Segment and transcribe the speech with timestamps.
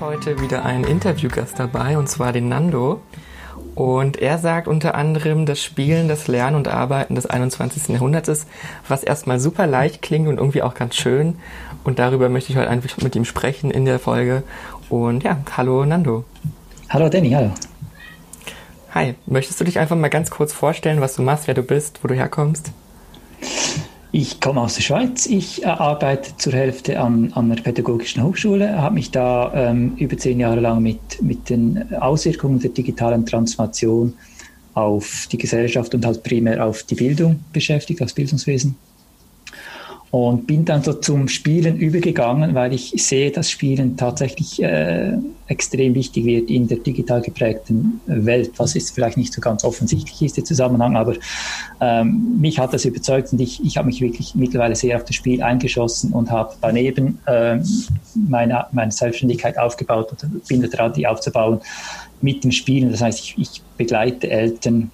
[0.00, 3.00] Heute wieder einen Interviewgast dabei, und zwar den Nando.
[3.74, 7.88] Und er sagt unter anderem, das Spielen, das Lernen und Arbeiten des 21.
[7.88, 8.48] Jahrhunderts ist,
[8.86, 11.36] was erstmal super leicht klingt und irgendwie auch ganz schön.
[11.82, 14.44] Und darüber möchte ich heute einfach mit ihm sprechen in der Folge.
[14.88, 16.24] Und ja, hallo Nando.
[16.90, 17.50] Hallo Danny, hallo.
[18.94, 22.04] Hi, möchtest du dich einfach mal ganz kurz vorstellen, was du machst, wer du bist,
[22.04, 22.70] wo du herkommst?
[24.10, 25.26] Ich komme aus der Schweiz.
[25.26, 30.16] Ich äh, arbeite zur Hälfte an, an der Pädagogischen Hochschule, habe mich da ähm, über
[30.16, 34.14] zehn Jahre lang mit, mit den Auswirkungen der digitalen Transformation
[34.72, 38.76] auf die Gesellschaft und halt primär auf die Bildung beschäftigt, das Bildungswesen
[40.10, 45.94] und bin dann so zum Spielen übergegangen, weil ich sehe, dass Spielen tatsächlich äh, extrem
[45.94, 50.36] wichtig wird in der digital geprägten Welt, was ist vielleicht nicht so ganz offensichtlich ist,
[50.36, 51.14] der Zusammenhang, aber
[51.80, 55.14] ähm, mich hat das überzeugt und ich, ich habe mich wirklich mittlerweile sehr auf das
[55.14, 57.58] Spiel eingeschossen und habe daneben äh,
[58.14, 61.60] meine, meine Selbstständigkeit aufgebaut oder bin dran, die aufzubauen
[62.20, 62.90] mit dem Spielen.
[62.90, 64.90] Das heißt, ich, ich begleite Eltern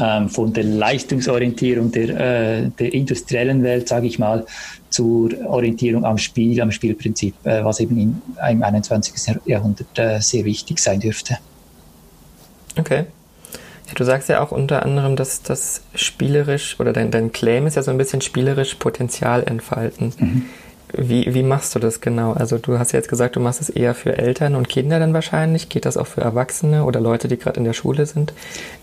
[0.00, 4.44] ähm, von der Leistungsorientierung der, äh, der industriellen Welt, sage ich mal,
[4.90, 9.36] zur Orientierung am Spiel, am Spielprinzip, äh, was eben in, im 21.
[9.44, 11.38] Jahrhundert äh, sehr wichtig sein dürfte.
[12.78, 13.04] Okay.
[13.86, 17.76] Ja, du sagst ja auch unter anderem, dass das spielerisch oder dein, dein Claim ist
[17.76, 20.12] ja so ein bisschen spielerisch Potenzial entfalten.
[20.18, 20.42] Mhm.
[20.96, 22.32] Wie, wie machst du das genau?
[22.32, 25.14] Also du hast ja jetzt gesagt, du machst es eher für Eltern und Kinder dann
[25.14, 25.68] wahrscheinlich.
[25.68, 28.32] Geht das auch für Erwachsene oder Leute, die gerade in der Schule sind?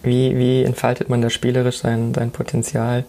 [0.03, 3.05] Wie, wie entfaltet man da spielerisch sein, sein Potenzial?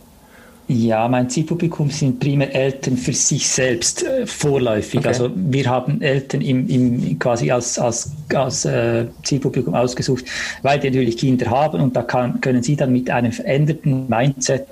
[0.68, 5.00] Ja, mein Zielpublikum sind primär Eltern für sich selbst äh, vorläufig.
[5.00, 5.09] Okay.
[5.09, 10.25] Also wir haben Eltern im, im quasi als, als, als äh, Zielpublikum ausgesucht,
[10.62, 14.66] weil die natürlich Kinder haben und da kann, können sie dann mit einem veränderten Mindset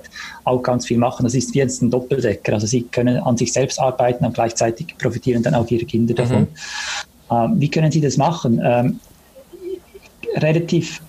[0.45, 1.23] auch ganz viel machen.
[1.23, 2.53] Das ist wie jetzt ein Doppeldecker.
[2.53, 6.41] Also sie können an sich selbst arbeiten und gleichzeitig profitieren dann auch ihre Kinder davon.
[6.41, 6.47] Mhm.
[7.31, 8.61] Ähm, wie können sie das machen?
[8.63, 8.99] Ähm,
[10.37, 11.01] relativ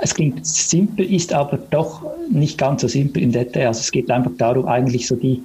[0.00, 3.68] es klingt simpel, ist aber doch nicht ganz so simpel im Detail.
[3.68, 5.42] Also es geht einfach darum, eigentlich so die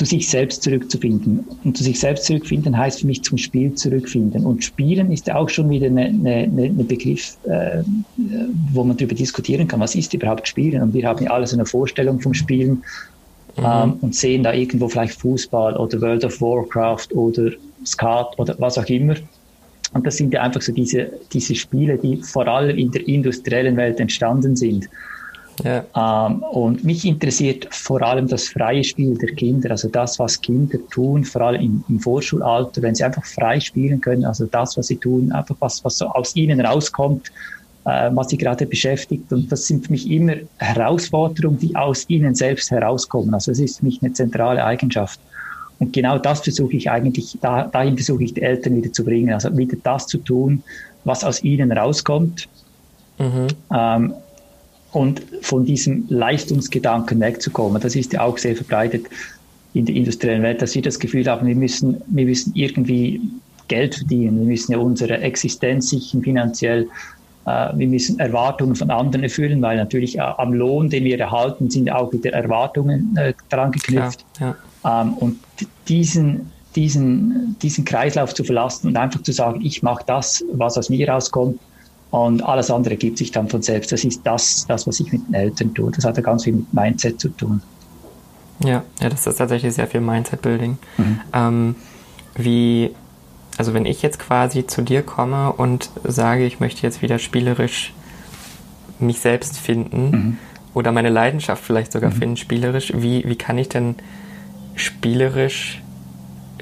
[0.00, 1.44] zu sich selbst zurückzufinden.
[1.62, 4.46] Und zu sich selbst zurückfinden heißt für mich zum Spiel zurückfinden.
[4.46, 7.82] Und Spielen ist ja auch schon wieder eine, eine, eine Begriff, äh,
[8.72, 10.82] wo man darüber diskutieren kann, was ist überhaupt Spielen.
[10.82, 12.82] Und wir haben ja alle so eine Vorstellung vom Spielen
[13.56, 13.64] mhm.
[13.64, 17.50] ähm, und sehen da irgendwo vielleicht Fußball oder World of Warcraft oder
[17.84, 19.16] Skat oder was auch immer.
[19.92, 23.76] Und das sind ja einfach so diese, diese Spiele, die vor allem in der industriellen
[23.76, 24.88] Welt entstanden sind.
[25.64, 25.84] Ja.
[25.94, 30.78] Ähm, und mich interessiert vor allem das freie Spiel der Kinder, also das, was Kinder
[30.90, 34.86] tun, vor allem im, im Vorschulalter, wenn sie einfach frei spielen können, also das, was
[34.86, 37.30] sie tun, einfach was, was so aus ihnen rauskommt,
[37.84, 39.30] äh, was sie gerade beschäftigt.
[39.32, 43.34] Und das sind für mich immer Herausforderungen, die aus ihnen selbst herauskommen.
[43.34, 45.20] Also es ist für mich eine zentrale Eigenschaft.
[45.80, 49.32] Und genau das versuche ich eigentlich, da, dahin versuche ich die Eltern wieder zu bringen,
[49.32, 50.62] also wieder das zu tun,
[51.04, 52.48] was aus ihnen rauskommt.
[53.18, 53.48] Mhm.
[53.74, 54.14] Ähm,
[54.92, 57.80] und von diesem Leistungsgedanken wegzukommen.
[57.80, 59.06] Das ist ja auch sehr verbreitet
[59.72, 63.20] in der industriellen Welt, dass wir das Gefühl haben, wir müssen, wir müssen irgendwie
[63.68, 66.88] Geld verdienen, wir müssen ja unsere Existenz sichern finanziell,
[67.46, 71.70] äh, wir müssen Erwartungen von anderen erfüllen, weil natürlich äh, am Lohn, den wir erhalten,
[71.70, 74.24] sind auch wieder Erwartungen äh, dran geknüpft.
[74.40, 74.56] Ja, ja.
[74.84, 75.38] Ähm, und
[75.88, 80.88] diesen, diesen, diesen Kreislauf zu verlassen und einfach zu sagen, ich mache das, was aus
[80.88, 81.58] mir rauskommt
[82.10, 83.92] und alles andere gibt sich dann von selbst.
[83.92, 85.90] Das ist das, das, was ich mit den Eltern tue.
[85.92, 87.62] Das hat ja ganz viel mit Mindset zu tun.
[88.64, 90.78] Ja, ja das ist tatsächlich sehr viel Mindset-Building.
[90.98, 91.20] Mhm.
[91.32, 91.74] Ähm,
[92.36, 92.90] wie,
[93.56, 97.92] also wenn ich jetzt quasi zu dir komme und sage, ich möchte jetzt wieder spielerisch
[98.98, 100.38] mich selbst finden mhm.
[100.74, 102.16] oder meine Leidenschaft vielleicht sogar mhm.
[102.16, 103.94] finden, spielerisch, wie, wie kann ich denn
[104.80, 105.80] spielerisch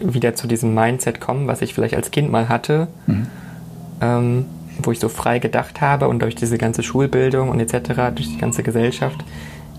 [0.01, 3.27] wieder zu diesem Mindset kommen, was ich vielleicht als Kind mal hatte, mhm.
[4.01, 4.47] ähm,
[4.83, 8.39] wo ich so frei gedacht habe und durch diese ganze Schulbildung und etc., durch die
[8.39, 9.25] ganze Gesellschaft,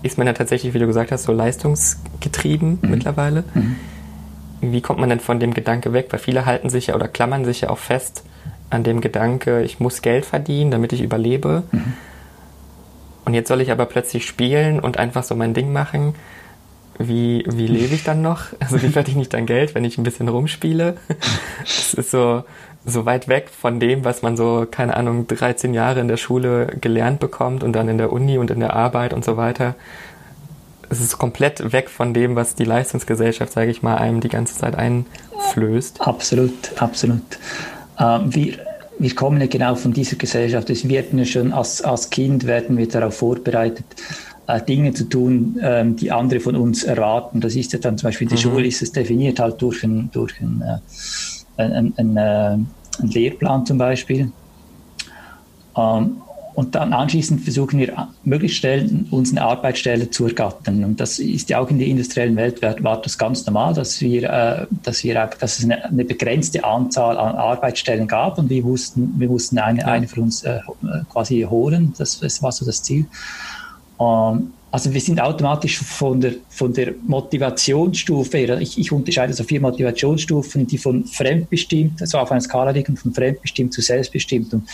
[0.02, 2.90] ist man ja tatsächlich, wie du gesagt hast, so leistungsgetrieben mhm.
[2.90, 3.44] mittlerweile.
[3.54, 3.76] Mhm.
[4.60, 6.08] Wie kommt man denn von dem Gedanke weg?
[6.10, 8.24] Weil viele halten sich ja oder klammern sich ja auch fest
[8.68, 11.64] an dem Gedanke, ich muss Geld verdienen, damit ich überlebe.
[11.72, 11.92] Mhm.
[13.24, 16.14] Und jetzt soll ich aber plötzlich spielen und einfach so mein Ding machen
[17.00, 18.44] wie, wie lebe ich dann noch?
[18.60, 20.96] Also wie verdiene ich dann Geld, wenn ich ein bisschen rumspiele?
[21.64, 22.44] Es ist so,
[22.86, 26.66] so weit weg von dem, was man so, keine Ahnung, 13 Jahre in der Schule
[26.80, 29.74] gelernt bekommt und dann in der Uni und in der Arbeit und so weiter.
[30.88, 34.56] Es ist komplett weg von dem, was die Leistungsgesellschaft, sage ich mal, einem die ganze
[34.56, 36.00] Zeit einflößt.
[36.00, 37.22] Absolut, absolut.
[37.98, 38.58] Ähm, wir,
[38.98, 40.68] wir kommen ja genau von dieser Gesellschaft.
[40.68, 43.84] Wir werden ja schon als, als Kind werden wir darauf vorbereitet,
[44.56, 47.40] äh, Dinge zu tun, ähm, die andere von uns erwarten.
[47.40, 48.52] Das ist ja dann zum Beispiel in der mhm.
[48.52, 52.68] Schule ist es definiert halt durch ein, durch ein, äh, ein, ein, ein, äh, einen
[53.02, 54.32] Lehrplan zum Beispiel.
[55.76, 56.16] Ähm,
[56.54, 60.84] und dann anschließend versuchen wir möglichst schnell uns eine Arbeitsstelle zu ergattern.
[60.84, 64.24] Und das ist ja auch in der industriellen Welt war das ganz normal, dass wir,
[64.24, 69.14] äh, dass wir dass es eine, eine, begrenzte Anzahl an Arbeitsstellen gab und wir wussten,
[69.16, 70.60] wir mussten eine, eine für uns äh,
[71.08, 71.94] quasi holen.
[71.96, 73.06] Das, das war so das Ziel.
[74.00, 79.42] Ähm, also wir sind automatisch von der, von der Motivationsstufe her, ich, ich unterscheide so
[79.42, 84.54] vier Motivationsstufen, die von fremdbestimmt, also auf einer Skala liegen, von fremdbestimmt zu selbstbestimmt.
[84.54, 84.68] Und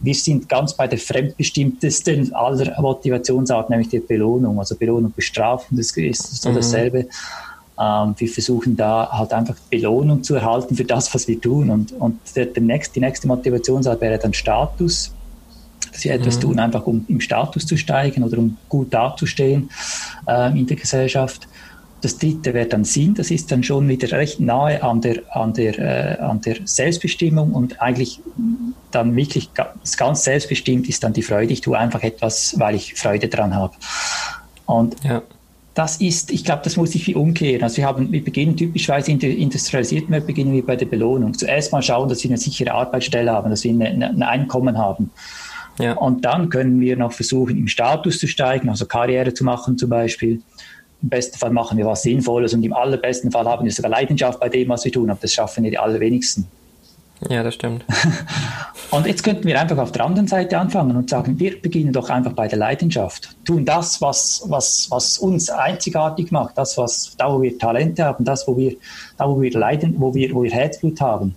[0.00, 4.58] wir sind ganz bei der fremdbestimmtesten aller Motivationsarten, nämlich der Belohnung.
[4.58, 6.54] Also Belohnung bestrafen, das ist so mhm.
[6.56, 7.06] dasselbe.
[7.78, 11.70] Ähm, wir versuchen da halt einfach Belohnung zu erhalten für das, was wir tun.
[11.70, 15.12] Und, und der, der nächste, die nächste Motivationsart wäre dann Status
[15.98, 16.40] sie etwas mhm.
[16.40, 19.70] tun, einfach um im Status zu steigen oder um gut dazustehen
[20.26, 21.48] äh, in der Gesellschaft.
[22.02, 25.54] Das dritte wäre dann Sinn, das ist dann schon wieder recht nahe an der, an
[25.54, 28.20] der, äh, an der Selbstbestimmung und eigentlich
[28.90, 31.52] dann wirklich ganz selbstbestimmt ist dann die Freude.
[31.52, 33.74] Ich tue einfach etwas, weil ich Freude dran habe.
[34.66, 35.22] Und ja.
[35.74, 37.62] das ist, ich glaube, das muss sich wie umkehren.
[37.62, 41.34] Also wir haben, wir beginnen typischweise in der industrialisierten Welt beginnen wir bei der Belohnung.
[41.34, 45.10] Zuerst mal schauen, dass wir eine sichere Arbeitsstelle haben, dass wir ein Einkommen haben.
[45.78, 45.94] Ja.
[45.94, 49.90] Und dann können wir noch versuchen, im Status zu steigen, also Karriere zu machen zum
[49.90, 50.40] Beispiel.
[51.02, 54.40] Im besten Fall machen wir was Sinnvolles und im allerbesten Fall haben wir sogar Leidenschaft
[54.40, 56.46] bei dem, was wir tun, aber das schaffen wir die allerwenigsten.
[57.28, 57.84] Ja, das stimmt.
[58.90, 62.10] und jetzt könnten wir einfach auf der anderen Seite anfangen und sagen, wir beginnen doch
[62.10, 63.36] einfach bei der Leidenschaft.
[63.44, 68.24] Tun das, was, was, was uns einzigartig macht, das, was, da wo wir Talente haben,
[68.24, 68.76] das, wo wir,
[69.16, 71.34] da wo wir leiden, wo wir, wo wir Herzblut haben.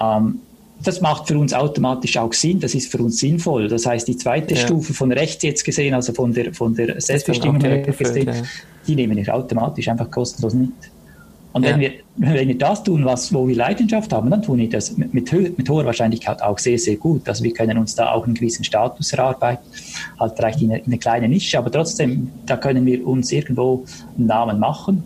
[0.00, 0.40] Ähm,
[0.82, 3.68] das macht für uns automatisch auch Sinn, das ist für uns sinnvoll.
[3.68, 4.60] Das heißt, die zweite ja.
[4.60, 8.42] Stufe von rechts jetzt gesehen, also von der, von der Selbstbestimmung her gesehen, ja.
[8.86, 10.70] die nehmen wir automatisch einfach kostenlos mit.
[11.52, 11.70] Und ja.
[11.72, 14.96] wenn, wir, wenn wir das tun, was, wo wir Leidenschaft haben, dann tun wir das
[14.96, 17.28] mit, mit, mit, hoher Wahrscheinlichkeit auch sehr, sehr gut.
[17.28, 19.64] Also wir können uns da auch einen gewissen Status erarbeiten,
[20.18, 23.84] halt vielleicht in eine, in eine kleine Nische, aber trotzdem, da können wir uns irgendwo
[24.16, 25.02] einen Namen machen.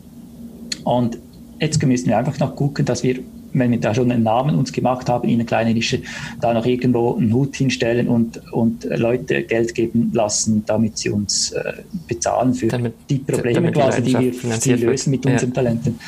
[0.84, 1.18] Und
[1.60, 3.20] jetzt müssen wir einfach noch gucken, dass wir
[3.54, 6.02] wenn wir da schon einen Namen uns gemacht haben in einer kleinen Nische,
[6.40, 11.52] da noch irgendwo einen Hut hinstellen und, und Leute Geld geben lassen, damit sie uns
[11.52, 11.72] äh,
[12.06, 15.54] bezahlen für damit, die Probleme quasi, die wir die lösen mit unseren ja.
[15.54, 15.98] Talenten.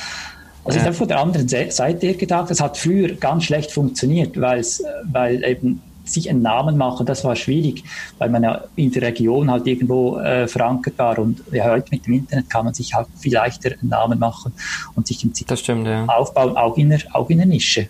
[0.64, 0.82] Also ja.
[0.82, 5.44] ich habe von der anderen Seite her gedacht, das hat früher ganz schlecht funktioniert, weil
[5.44, 7.84] eben sich einen Namen machen, das war schwierig,
[8.18, 11.18] weil man ja in der Region halt irgendwo äh, verankert war.
[11.18, 14.52] Und ja, heute mit dem Internet kann man sich halt viel leichter einen Namen machen
[14.94, 16.06] und sich im Ziel stimmt, ja.
[16.06, 17.88] aufbauen, auch in, der, auch in der Nische.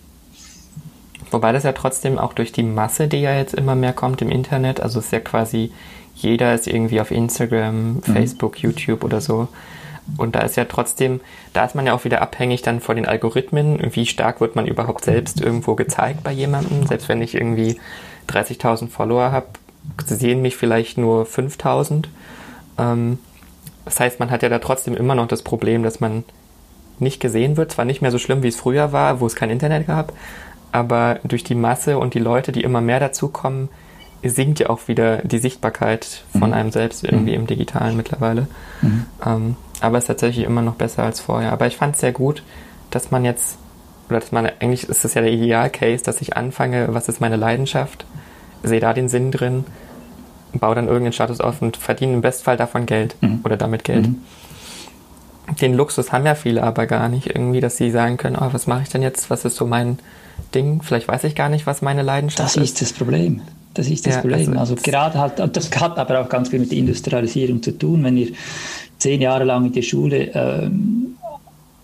[1.31, 4.29] Wobei das ja trotzdem auch durch die Masse, die ja jetzt immer mehr kommt im
[4.29, 5.71] Internet, also es ist ja quasi,
[6.15, 8.01] jeder ist irgendwie auf Instagram, mhm.
[8.01, 9.47] Facebook, YouTube oder so.
[10.15, 11.19] Und da ist ja trotzdem,
[11.51, 13.93] da ist man ja auch wieder abhängig dann von den Algorithmen.
[13.93, 16.87] Wie stark wird man überhaupt selbst irgendwo gezeigt bei jemandem?
[16.87, 17.77] Selbst wenn ich irgendwie
[18.27, 19.47] 30.000 Follower habe,
[20.05, 22.05] sehen mich vielleicht nur 5.000.
[22.77, 23.19] Ähm,
[23.85, 26.23] das heißt, man hat ja da trotzdem immer noch das Problem, dass man
[26.99, 27.71] nicht gesehen wird.
[27.71, 30.13] Zwar nicht mehr so schlimm, wie es früher war, wo es kein Internet gab,
[30.71, 33.69] aber durch die Masse und die Leute, die immer mehr dazukommen,
[34.23, 36.53] sinkt ja auch wieder die Sichtbarkeit von mhm.
[36.53, 37.41] einem selbst irgendwie mhm.
[37.41, 38.47] im Digitalen mittlerweile.
[38.81, 39.05] Mhm.
[39.25, 41.53] Ähm, aber es ist tatsächlich immer noch besser als vorher.
[41.53, 42.43] Aber ich fand es sehr gut,
[42.89, 43.57] dass man jetzt,
[44.09, 47.35] oder dass man, eigentlich ist es ja der Idealcase, dass ich anfange, was ist meine
[47.35, 48.05] Leidenschaft,
[48.63, 49.65] sehe da den Sinn drin,
[50.53, 53.41] baue dann irgendeinen Status auf und verdiene im Bestfall davon Geld mhm.
[53.43, 54.07] oder damit Geld.
[54.07, 54.21] Mhm.
[55.61, 58.67] Den Luxus haben ja viele aber gar nicht irgendwie, dass sie sagen können, oh, was
[58.67, 59.99] mache ich denn jetzt, was ist so mein
[60.53, 62.57] Ding, vielleicht weiß ich gar nicht, was meine Leidenschaft ist.
[62.57, 63.41] Das ist das Problem.
[63.73, 64.57] Das ist das ja, Problem.
[64.57, 68.03] Also, also gerade halt, das hat aber auch ganz viel mit der Industrialisierung zu tun.
[68.03, 68.29] Wenn wir
[68.97, 71.15] zehn Jahre lang in der Schule ähm,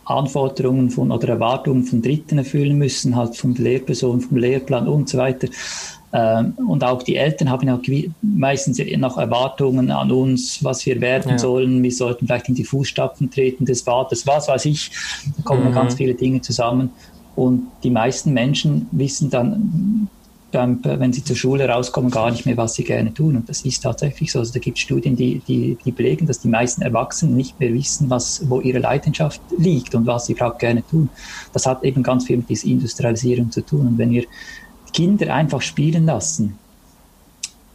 [0.05, 5.10] Anforderungen von oder Erwartungen von Dritten erfüllen müssen, halt von der Lehrperson, vom Lehrplan und
[5.10, 5.48] so weiter.
[6.12, 7.79] Ähm, und auch die Eltern haben ja
[8.22, 11.39] meistens noch Erwartungen an uns, was wir werden ja.
[11.39, 11.81] sollen.
[11.81, 14.91] Wir sollten vielleicht in die Fußstapfen treten des Vaters, was weiß ich.
[15.38, 15.74] Da kommen mhm.
[15.74, 16.91] ganz viele Dinge zusammen.
[17.36, 20.07] Und die meisten Menschen wissen dann
[20.53, 23.36] beim, wenn sie zur Schule rauskommen, gar nicht mehr, was sie gerne tun.
[23.36, 24.39] Und das ist tatsächlich so.
[24.39, 27.74] Also da gibt es Studien, die, die, die belegen, dass die meisten Erwachsenen nicht mehr
[27.74, 31.10] wissen, was, wo ihre Leidenschaft liegt und was sie gerade gerne tun.
[31.51, 33.88] Das hat eben ganz viel mit dieser Industrialisierung zu tun.
[33.88, 34.24] Und wenn wir
[34.93, 36.57] Kinder einfach spielen lassen,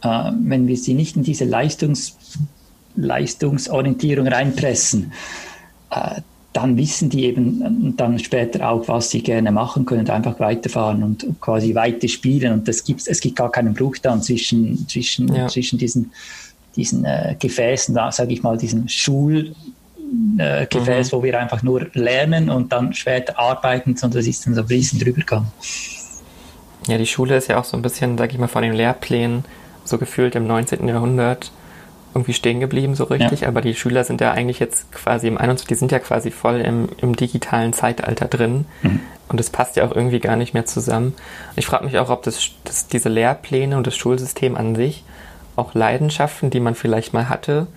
[0.01, 2.15] äh, wenn wir sie nicht in diese Leistungs,
[2.95, 5.11] Leistungsorientierung reinpressen,
[5.91, 6.21] äh,
[6.53, 11.03] dann wissen die eben dann später auch, was sie gerne machen können und einfach weiterfahren
[11.03, 12.53] und quasi weiter spielen.
[12.53, 15.47] Und das gibt's, es gibt gar keinen Bruch dann zwischen, zwischen, ja.
[15.47, 16.11] zwischen diesen,
[16.75, 19.55] diesen äh, Gefäßen, da sage ich mal, diesen Schulgefäß,
[20.39, 21.11] äh, mhm.
[21.11, 24.67] wo wir einfach nur lernen und dann später arbeiten, sondern das ist dann so ein
[24.67, 25.51] fließender Übergang.
[26.87, 29.45] Ja, die Schule ist ja auch so ein bisschen, sag ich mal, von den Lehrplänen
[29.85, 30.87] so gefühlt im 19.
[30.87, 31.51] Jahrhundert
[32.13, 33.41] irgendwie stehen geblieben, so richtig.
[33.41, 33.47] Ja.
[33.47, 35.67] Aber die Schüler sind ja eigentlich jetzt quasi im 21.
[35.67, 38.65] Die sind ja quasi voll im, im digitalen Zeitalter drin.
[38.81, 38.99] Mhm.
[39.27, 41.13] Und es passt ja auch irgendwie gar nicht mehr zusammen.
[41.55, 45.03] Ich frage mich auch, ob das, das, diese Lehrpläne und das Schulsystem an sich
[45.55, 47.67] auch Leidenschaften, die man vielleicht mal hatte,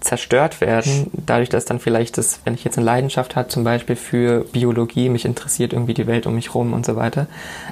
[0.00, 3.96] zerstört werden, dadurch, dass dann vielleicht das, wenn ich jetzt eine Leidenschaft habe, zum Beispiel
[3.96, 7.26] für Biologie, mich interessiert irgendwie die Welt um mich rum und so weiter,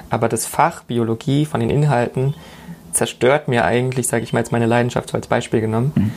[0.09, 2.33] aber das Fach Biologie von den Inhalten
[2.91, 6.11] zerstört mir eigentlich, sage ich mal jetzt meine Leidenschaft so als Beispiel genommen, mhm.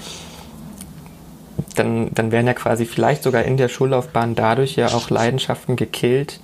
[1.77, 6.41] dann, dann werden ja quasi vielleicht sogar in der Schullaufbahn dadurch ja auch Leidenschaften gekillt,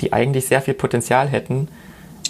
[0.00, 1.68] die eigentlich sehr viel Potenzial hätten,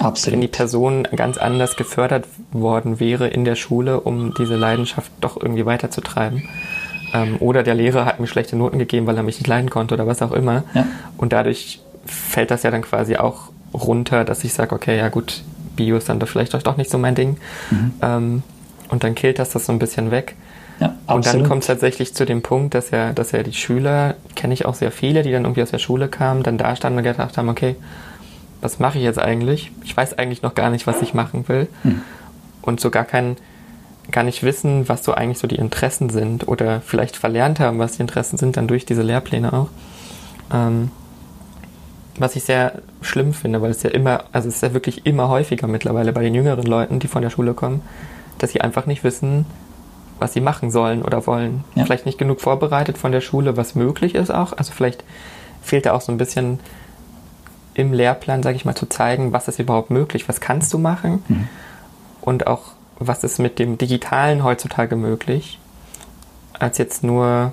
[0.01, 0.35] Absolut.
[0.35, 5.41] wenn die Person ganz anders gefördert worden wäre in der Schule, um diese Leidenschaft doch
[5.41, 6.49] irgendwie weiterzutreiben.
[7.13, 9.95] Ähm, oder der Lehrer hat mir schlechte Noten gegeben, weil er mich nicht leiden konnte
[9.95, 10.65] oder was auch immer.
[10.75, 10.87] Ja.
[11.17, 15.43] Und dadurch fällt das ja dann quasi auch runter, dass ich sage, okay, ja gut,
[15.77, 17.37] Bio ist dann doch vielleicht doch nicht so mein Ding.
[17.71, 17.93] Mhm.
[18.03, 18.43] Ähm,
[18.89, 20.37] und dann killt das das so ein bisschen weg.
[20.81, 24.17] Ja, und dann kommt es tatsächlich zu dem Punkt, dass ja, dass ja die Schüler,
[24.35, 26.99] kenne ich auch sehr viele, die dann irgendwie aus der Schule kamen, dann da standen
[26.99, 27.77] und gedacht haben, okay,
[28.61, 29.71] was mache ich jetzt eigentlich?
[29.85, 31.69] Ich weiß eigentlich noch gar nicht, was ich machen will.
[31.85, 32.03] Mhm.
[32.63, 33.37] Und so gar kein,
[34.11, 37.93] gar nicht wissen, was so eigentlich so die Interessen sind oder vielleicht verlernt haben, was
[37.93, 39.69] die Interessen sind, dann durch diese Lehrpläne auch.
[40.53, 40.91] Ähm,
[42.19, 45.29] was ich sehr schlimm finde, weil es ja immer, also es ist ja wirklich immer
[45.29, 47.83] häufiger mittlerweile bei den jüngeren Leuten, die von der Schule kommen,
[48.39, 49.47] dass sie einfach nicht wissen,
[50.19, 51.65] was sie machen sollen oder wollen.
[51.75, 51.85] Ja.
[51.85, 54.53] Vielleicht nicht genug vorbereitet von der Schule, was möglich ist auch.
[54.53, 55.05] Also vielleicht
[55.63, 56.61] fehlt da auch so ein bisschen
[57.75, 61.25] im Lehrplan, sage ich mal, zu zeigen, was ist überhaupt möglich, was kannst du machen
[61.27, 61.49] mhm.
[62.21, 62.63] und auch
[63.01, 65.59] was ist mit dem Digitalen heutzutage möglich,
[66.53, 67.53] als jetzt nur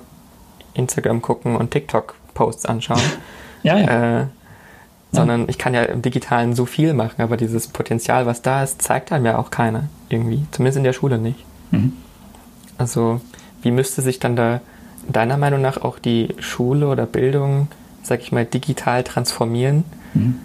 [0.74, 3.02] Instagram gucken und TikTok-Posts anschauen.
[3.64, 4.20] ja, ja.
[4.20, 4.26] Äh,
[5.12, 8.80] sondern ich kann ja im Digitalen so viel machen, aber dieses Potenzial, was da ist,
[8.80, 11.44] zeigt einem ja auch keiner irgendwie, zumindest in der Schule nicht.
[11.70, 11.92] Mhm.
[12.78, 13.20] Also
[13.60, 14.60] wie müsste sich dann da
[15.08, 17.68] deiner Meinung nach auch die Schule oder Bildung,
[18.02, 20.36] sag ich mal, digital transformieren, mhm.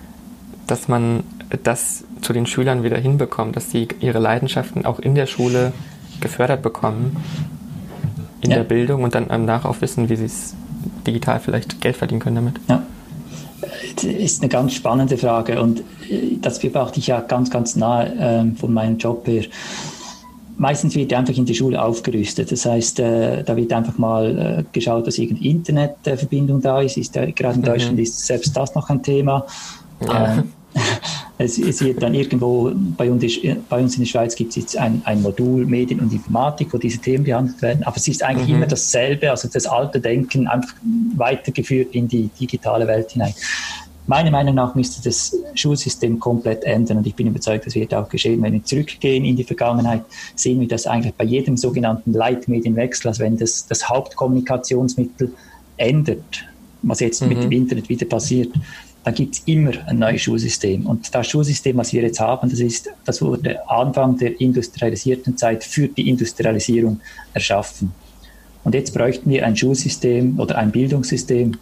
[0.67, 1.23] dass man
[1.63, 5.71] das zu den Schülern wieder hinbekommt, dass sie ihre Leidenschaften auch in der Schule
[6.19, 7.17] gefördert bekommen,
[8.41, 8.57] in ja.
[8.57, 10.55] der Bildung und dann danach auch wissen, wie sie es
[11.05, 12.59] digital vielleicht Geld verdienen können damit.
[12.67, 12.83] Ja.
[13.95, 18.13] Das ist eine ganz spannende Frage und äh, das beobachte ich ja ganz, ganz nahe
[18.15, 19.45] äh, von meinem Job her.
[20.59, 22.51] Meistens wird einfach in der Schule aufgerüstet.
[22.51, 26.97] Das heißt, äh, da wird einfach mal äh, geschaut, dass irgendeine Internetverbindung da ist.
[26.97, 27.65] ist gerade in mhm.
[27.65, 29.45] Deutschland ist selbst das noch ein Thema.
[30.01, 30.33] Ja.
[30.33, 30.53] Ähm,
[31.37, 33.23] es, es, wird dann irgendwo, bei uns,
[33.69, 36.77] bei uns in der Schweiz gibt es jetzt ein, ein, Modul Medien und Informatik, wo
[36.77, 38.55] diese Themen behandelt werden, aber es ist eigentlich mhm.
[38.55, 40.73] immer dasselbe, also das alte Denken einfach
[41.15, 43.33] weitergeführt in die digitale Welt hinein.
[44.07, 48.07] Meiner Meinung nach müsste das Schulsystem komplett ändern und ich bin überzeugt, das wird auch
[48.07, 48.41] geschehen.
[48.41, 53.21] Wenn wir zurückgehen in die Vergangenheit, sehen wir das eigentlich bei jedem sogenannten Leitmedienwechsel, also
[53.21, 55.33] wenn das, das Hauptkommunikationsmittel
[55.75, 56.45] ändert,
[56.83, 57.29] was jetzt mhm.
[57.29, 58.53] mit dem Internet wieder passiert,
[59.07, 60.85] dann gibt es immer ein neues Schulsystem.
[60.85, 65.63] Und das Schulsystem, was wir jetzt haben, das, ist, das wurde Anfang der industrialisierten Zeit
[65.63, 66.99] für die Industrialisierung
[67.33, 67.93] erschaffen.
[68.65, 71.55] Und jetzt bräuchten wir ein Schulsystem oder ein Bildungssystem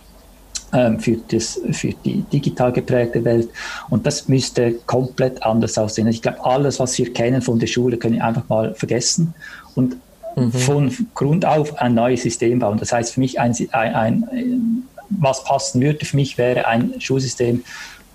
[0.74, 3.50] ähm, für, das, für die digital geprägte Welt.
[3.92, 6.08] Und das müsste komplett anders aussehen.
[6.08, 9.36] Ich glaube, alles, was wir kennen von der Schule, können wir einfach mal vergessen
[9.76, 9.98] und
[10.36, 10.52] mhm.
[10.52, 12.80] von Grund auf ein neues System bauen.
[12.80, 17.64] Das heißt für mich ein, ein, ein was passen würde für mich, wäre ein Schulsystem,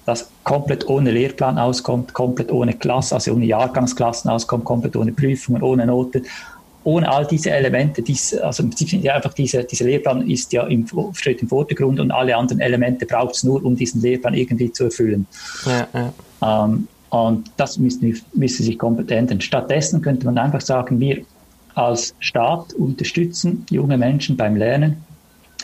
[0.06, 5.62] das komplett ohne Lehrplan auskommt, komplett ohne Klasse, also ohne Jahrgangsklassen auskommt, komplett ohne Prüfungen,
[5.62, 6.24] ohne Noten,
[6.84, 8.64] ohne all diese Elemente, dies, also
[9.02, 13.04] ja einfach diese, dieser Lehrplan ist ja im, steht im Vordergrund und alle anderen Elemente
[13.04, 15.26] braucht es nur, um diesen Lehrplan irgendwie zu erfüllen.
[15.66, 16.64] Ja, ja.
[16.64, 19.40] Ähm, und das müsste, müsste sich komplett ändern.
[19.40, 21.24] Stattdessen könnte man einfach sagen, wir
[21.74, 25.04] als Staat unterstützen junge Menschen beim Lernen.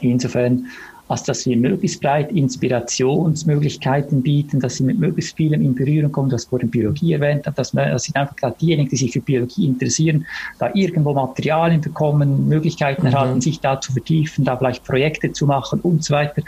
[0.00, 0.66] Insofern
[1.08, 6.30] als dass wir möglichst breit Inspirationsmöglichkeiten bieten, dass sie mit möglichst vielen in Berührung kommen,
[6.30, 9.20] das vorhin Biologie erwähnt hat, dass, man, dass sie einfach gerade diejenigen, die sich für
[9.20, 10.26] Biologie interessieren,
[10.58, 13.12] da irgendwo Materialien bekommen, Möglichkeiten mhm.
[13.12, 16.42] erhalten, sich da zu vertiefen, da vielleicht Projekte zu machen und so weiter.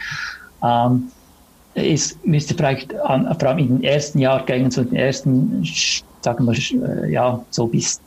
[0.63, 1.05] Ähm,
[1.75, 5.65] es müsste vielleicht an, vor allem in den ersten Jahrgängen, so in den ersten,
[6.21, 8.01] sagen wir, äh, ja, so bis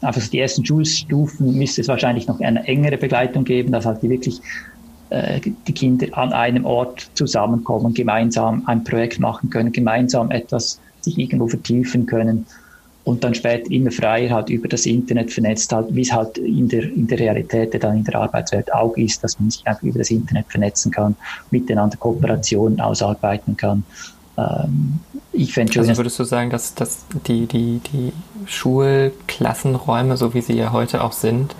[0.00, 4.02] einfach so die ersten Schulstufen müsste es wahrscheinlich noch eine engere Begleitung geben, dass halt
[4.02, 4.40] die wirklich
[5.12, 11.48] die Kinder an einem Ort zusammenkommen, gemeinsam ein Projekt machen können, gemeinsam etwas sich irgendwo
[11.48, 12.46] vertiefen können
[13.04, 16.68] und dann später immer freier halt über das Internet vernetzt halt, wie es halt in
[16.68, 19.98] der, in der Realität dann in der Arbeitswelt auch ist, dass man sich einfach über
[19.98, 21.16] das Internet vernetzen kann,
[21.50, 23.82] miteinander Kooperationen ausarbeiten kann.
[24.38, 25.00] Ähm,
[25.32, 25.82] ich fände schon.
[25.88, 28.12] Also würdest du sagen, dass, dass die, die, die
[28.46, 31.56] Schulklassenräume, so wie sie ja heute auch sind,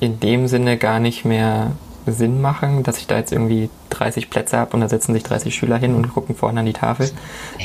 [0.00, 1.72] in dem Sinne gar nicht mehr
[2.06, 5.54] Sinn machen, dass ich da jetzt irgendwie 30 Plätze habe und da setzen sich 30
[5.54, 7.10] Schüler hin und gucken vorne an die Tafel,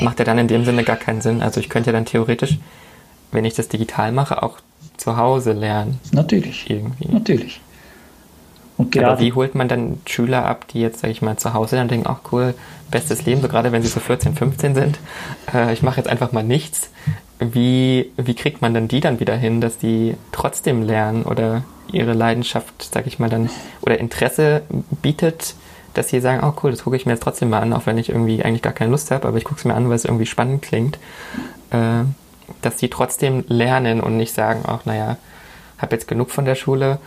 [0.00, 1.42] macht ja dann in dem Sinne gar keinen Sinn.
[1.42, 2.58] Also ich könnte ja dann theoretisch,
[3.32, 4.58] wenn ich das digital mache, auch
[4.96, 5.98] zu Hause lernen.
[6.12, 6.68] Natürlich.
[6.68, 7.08] Irgendwie.
[7.08, 7.60] Natürlich.
[8.76, 11.52] Und gerade Aber wie holt man dann Schüler ab, die jetzt, sag ich mal, zu
[11.52, 12.54] Hause dann denken, ach cool,
[12.90, 14.98] bestes Leben, so gerade wenn sie so 14, 15 sind,
[15.52, 16.90] äh, ich mache jetzt einfach mal nichts.
[17.40, 22.12] Wie, wie kriegt man denn die dann wieder hin, dass die trotzdem lernen oder ihre
[22.12, 23.48] Leidenschaft, sag ich mal, dann
[23.80, 24.62] oder Interesse
[25.02, 25.54] bietet,
[25.94, 27.98] dass sie sagen, oh cool, das gucke ich mir jetzt trotzdem mal an, auch wenn
[27.98, 30.04] ich irgendwie eigentlich gar keine Lust habe, aber ich gucke es mir an, weil es
[30.04, 30.98] irgendwie spannend klingt,
[31.70, 32.04] äh,
[32.62, 35.16] dass sie trotzdem lernen und nicht sagen, ach naja,
[35.78, 36.98] habe jetzt genug von der Schule,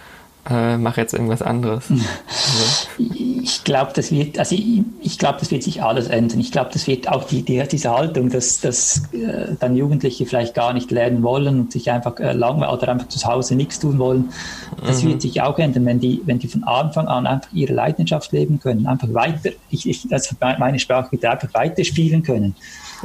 [0.50, 1.90] äh, mache jetzt irgendwas anderes.
[1.90, 2.04] also.
[3.46, 6.40] Ich glaube, das wird, also ich, ich glaube, das wird sich alles ändern.
[6.40, 10.54] Ich glaube, das wird auch die, die, diese Haltung, dass, dass äh, dann Jugendliche vielleicht
[10.54, 14.00] gar nicht lernen wollen und sich einfach äh, langweilen oder einfach zu Hause nichts tun
[14.00, 14.30] wollen.
[14.86, 15.10] Das mhm.
[15.10, 18.60] wird sich auch ändern, wenn die, wenn die von Anfang an einfach ihre Leidenschaft leben
[18.62, 22.56] können, einfach weiter, ich, ich, also meine Sprache bitte einfach weiterspielen können.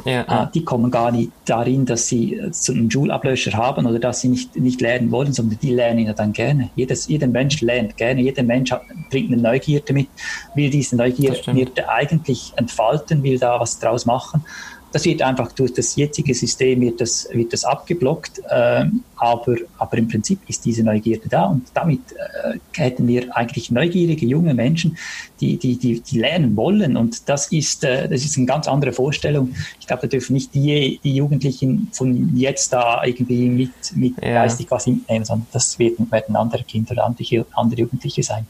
[0.05, 0.43] Ja.
[0.43, 4.21] Äh, die kommen gar nicht darin, dass sie äh, so einen Schulablöscher haben oder dass
[4.21, 6.69] sie nicht, nicht lernen wollen, sondern die lernen ja dann gerne.
[6.75, 10.07] Jedes, jeder Mensch lernt gerne, jeder Mensch hat, bringt eine Neugierde mit,
[10.55, 14.43] will diese Neugierde eigentlich entfalten, will da was draus machen.
[14.91, 19.97] Das wird einfach durch das jetzige System wird das, wird das abgeblockt, äh, aber, aber
[19.97, 24.97] im Prinzip ist diese Neugierde da und damit äh, hätten wir eigentlich neugierige junge Menschen,
[25.41, 28.91] die, die, die, die lernen wollen und das ist, äh, das ist eine ganz andere
[28.91, 29.53] Vorstellung.
[29.79, 34.43] Ich glaube, da dürfen nicht die, die Jugendlichen von jetzt da irgendwie mit, mit ja.
[34.43, 38.47] geistig was mitnehmen, sondern das werden, werden andere Kinder oder andere, andere Jugendliche sein.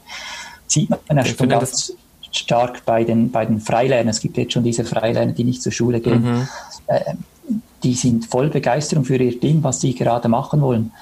[0.66, 1.92] Sieht man ja schon ganz
[2.32, 4.08] stark bei den, bei den Freilernern.
[4.08, 6.22] Es gibt jetzt schon diese Freilerner, die nicht zur Schule gehen.
[6.22, 6.48] Mhm.
[6.86, 7.00] Äh,
[7.82, 10.92] die sind voll Begeisterung für ihr Ding, was sie gerade machen wollen.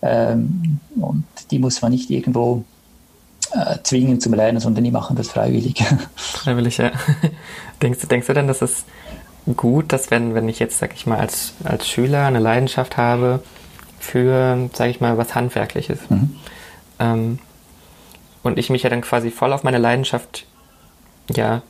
[0.00, 2.64] Ähm, und die muss man nicht irgendwo
[3.52, 5.84] äh, zwingen zum Lernen, sondern die machen das freiwillig.
[6.16, 6.90] Freiwillig, ja.
[7.82, 8.84] denkst, du, denkst du denn, dass es
[9.56, 13.42] gut, dass wenn, wenn ich jetzt, sag ich mal, als, als Schüler eine Leidenschaft habe
[14.00, 16.36] für, sag ich mal, was Handwerkliches, mhm.
[16.98, 17.38] ähm,
[18.42, 20.46] und ich mich ja dann quasi voll auf meine Leidenschaft
[21.30, 21.62] ja,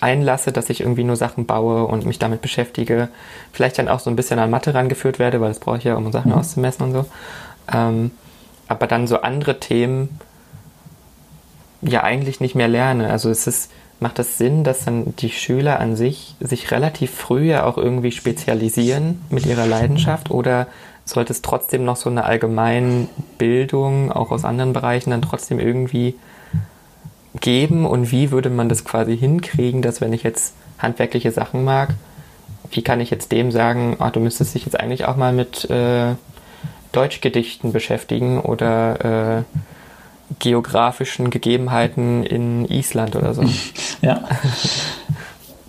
[0.00, 3.08] einlasse, dass ich irgendwie nur Sachen baue und mich damit beschäftige.
[3.52, 5.96] Vielleicht dann auch so ein bisschen an Mathe rangeführt werde, weil das brauche ich ja,
[5.96, 6.38] um Sachen mhm.
[6.38, 7.04] auszumessen und so.
[7.72, 8.12] Ähm,
[8.68, 10.20] aber dann so andere Themen
[11.82, 13.10] ja eigentlich nicht mehr lerne.
[13.10, 17.50] Also es ist, macht das Sinn, dass dann die Schüler an sich sich relativ früh
[17.50, 20.66] ja auch irgendwie spezialisieren mit ihrer Leidenschaft oder
[21.04, 26.16] sollte es trotzdem noch so eine allgemeine Bildung auch aus anderen Bereichen dann trotzdem irgendwie
[27.40, 31.94] geben und wie würde man das quasi hinkriegen, dass wenn ich jetzt handwerkliche Sachen mag,
[32.70, 35.68] wie kann ich jetzt dem sagen, ah, du müsstest dich jetzt eigentlich auch mal mit
[35.70, 36.14] äh,
[36.92, 39.42] Deutschgedichten beschäftigen oder äh,
[40.38, 43.44] geografischen Gegebenheiten in Island oder so.
[44.00, 44.22] Ja.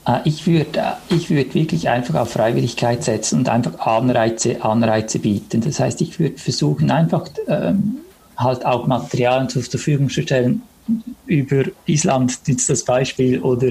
[0.05, 5.61] Ah, ich würde ich würd wirklich einfach auf Freiwilligkeit setzen und einfach Anreize, Anreize bieten.
[5.61, 7.97] Das heißt, ich würde versuchen, einfach ähm,
[8.37, 10.61] halt auch Materialien zur Verfügung zu stellen,
[11.25, 13.69] über Island jetzt das Beispiel oder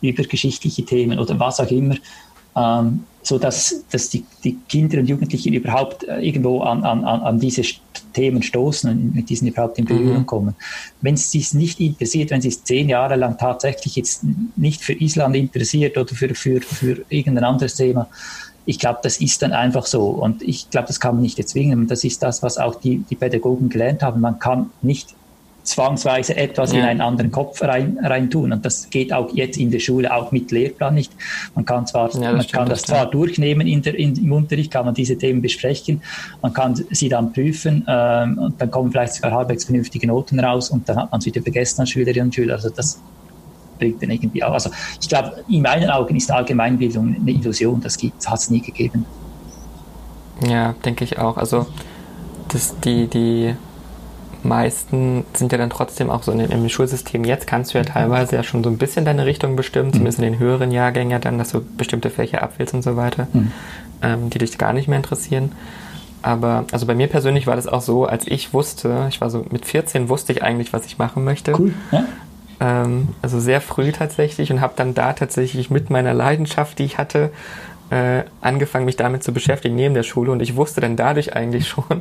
[0.00, 1.96] über geschichtliche Themen oder was auch immer,
[2.56, 7.40] ähm, so dass, dass die, die Kinder und Jugendlichen überhaupt äh, irgendwo an, an, an
[7.40, 7.62] diese
[8.12, 10.26] Themen stoßen und mit diesen überhaupt in Berührung mhm.
[10.26, 10.54] kommen.
[11.02, 14.22] Wenn es sich nicht interessiert, wenn sie es zehn Jahre lang tatsächlich jetzt
[14.56, 18.08] nicht für Island interessiert oder für, für, für irgendein anderes Thema,
[18.64, 20.08] ich glaube, das ist dann einfach so.
[20.08, 21.86] Und ich glaube, das kann man nicht erzwingen.
[21.86, 24.20] Das ist das, was auch die, die Pädagogen gelernt haben.
[24.20, 25.14] Man kann nicht
[25.66, 26.80] zwangsweise etwas ja.
[26.80, 28.52] in einen anderen Kopf rein, rein tun.
[28.52, 31.12] Und das geht auch jetzt in der Schule auch mit Lehrplan nicht.
[31.54, 34.70] Man kann zwar, ja, man kann das, das zwar durchnehmen in der, in, im Unterricht,
[34.70, 36.02] kann man diese Themen besprechen,
[36.42, 40.70] man kann sie dann prüfen ähm, und dann kommen vielleicht sogar halbwegs vernünftige Noten raus
[40.70, 42.54] und dann hat man es wieder vergessen als Schülerinnen und Schüler.
[42.54, 43.00] Also das
[43.78, 44.52] bringt dann irgendwie auch.
[44.52, 49.04] Also ich glaube, in meinen Augen ist Allgemeinbildung eine Illusion, das hat es nie gegeben.
[50.46, 51.36] Ja, denke ich auch.
[51.36, 51.66] Also
[52.48, 53.54] das, die, die
[54.44, 58.36] meisten sind ja dann trotzdem auch so in, im Schulsystem jetzt kannst du ja teilweise
[58.36, 59.92] ja schon so ein bisschen deine Richtung bestimmen, mhm.
[59.92, 63.28] zumindest in den höheren Jahrgängen ja dann, dass du bestimmte Fächer abwählst und so weiter,
[63.32, 63.52] mhm.
[64.02, 65.52] ähm, die dich gar nicht mehr interessieren.
[66.22, 69.46] Aber also bei mir persönlich war das auch so, als ich wusste, ich war so
[69.50, 71.52] mit 14 wusste ich eigentlich, was ich machen möchte.
[71.56, 71.74] Cool.
[71.92, 72.04] Ja?
[72.58, 76.98] Ähm, also sehr früh tatsächlich und habe dann da tatsächlich mit meiner Leidenschaft, die ich
[76.98, 77.30] hatte,
[77.90, 81.68] äh, angefangen, mich damit zu beschäftigen neben der Schule und ich wusste dann dadurch eigentlich
[81.68, 82.00] schon,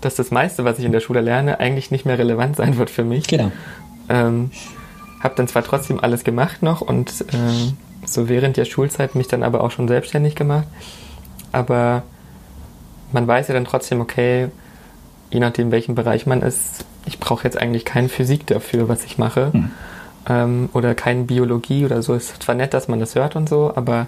[0.00, 2.90] dass das meiste, was ich in der Schule lerne, eigentlich nicht mehr relevant sein wird
[2.90, 3.26] für mich.
[3.26, 3.50] Genau.
[4.08, 4.50] Ähm,
[5.20, 7.72] habe dann zwar trotzdem alles gemacht noch und äh,
[8.06, 10.66] so während der Schulzeit mich dann aber auch schon selbstständig gemacht.
[11.52, 12.02] Aber
[13.12, 14.48] man weiß ja dann trotzdem, okay,
[15.30, 19.18] je nachdem, welchen Bereich man ist, ich brauche jetzt eigentlich keine Physik dafür, was ich
[19.18, 19.50] mache.
[19.52, 19.70] Mhm.
[20.28, 22.14] Ähm, oder keine Biologie oder so.
[22.14, 24.06] Es ist zwar nett, dass man das hört und so, aber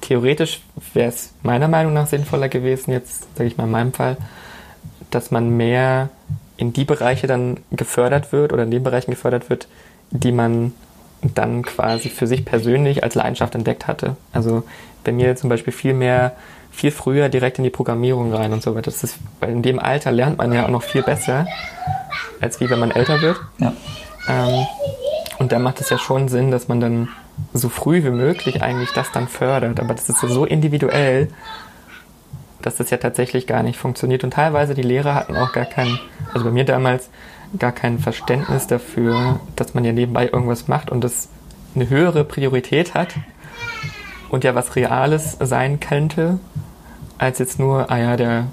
[0.00, 0.62] theoretisch
[0.94, 4.16] wäre es meiner Meinung nach sinnvoller gewesen, jetzt sage ich mal in meinem Fall,
[5.10, 6.08] dass man mehr
[6.56, 9.66] in die Bereiche dann gefördert wird oder in den Bereichen gefördert wird,
[10.10, 10.72] die man
[11.22, 14.16] dann quasi für sich persönlich als Leidenschaft entdeckt hatte.
[14.32, 14.62] Also
[15.04, 16.32] bei mir zum Beispiel viel mehr,
[16.70, 18.90] viel früher direkt in die Programmierung rein und so weiter.
[18.90, 21.46] Das ist, weil in dem Alter lernt man ja auch noch viel besser,
[22.40, 23.40] als wie wenn man älter wird.
[23.58, 23.72] Ja.
[24.28, 24.66] Ähm,
[25.38, 27.08] und da macht es ja schon Sinn, dass man dann
[27.54, 29.80] so früh wie möglich eigentlich das dann fördert.
[29.80, 31.28] Aber das ist so individuell,
[32.62, 34.24] dass das ja tatsächlich gar nicht funktioniert.
[34.24, 35.98] Und teilweise die Lehrer hatten auch gar kein,
[36.32, 37.10] also bei mir damals,
[37.58, 41.28] gar kein Verständnis dafür, dass man ja nebenbei irgendwas macht und das
[41.74, 43.14] eine höhere Priorität hat
[44.28, 46.38] und ja was Reales sein könnte,
[47.18, 48.46] als jetzt nur, ah ja, der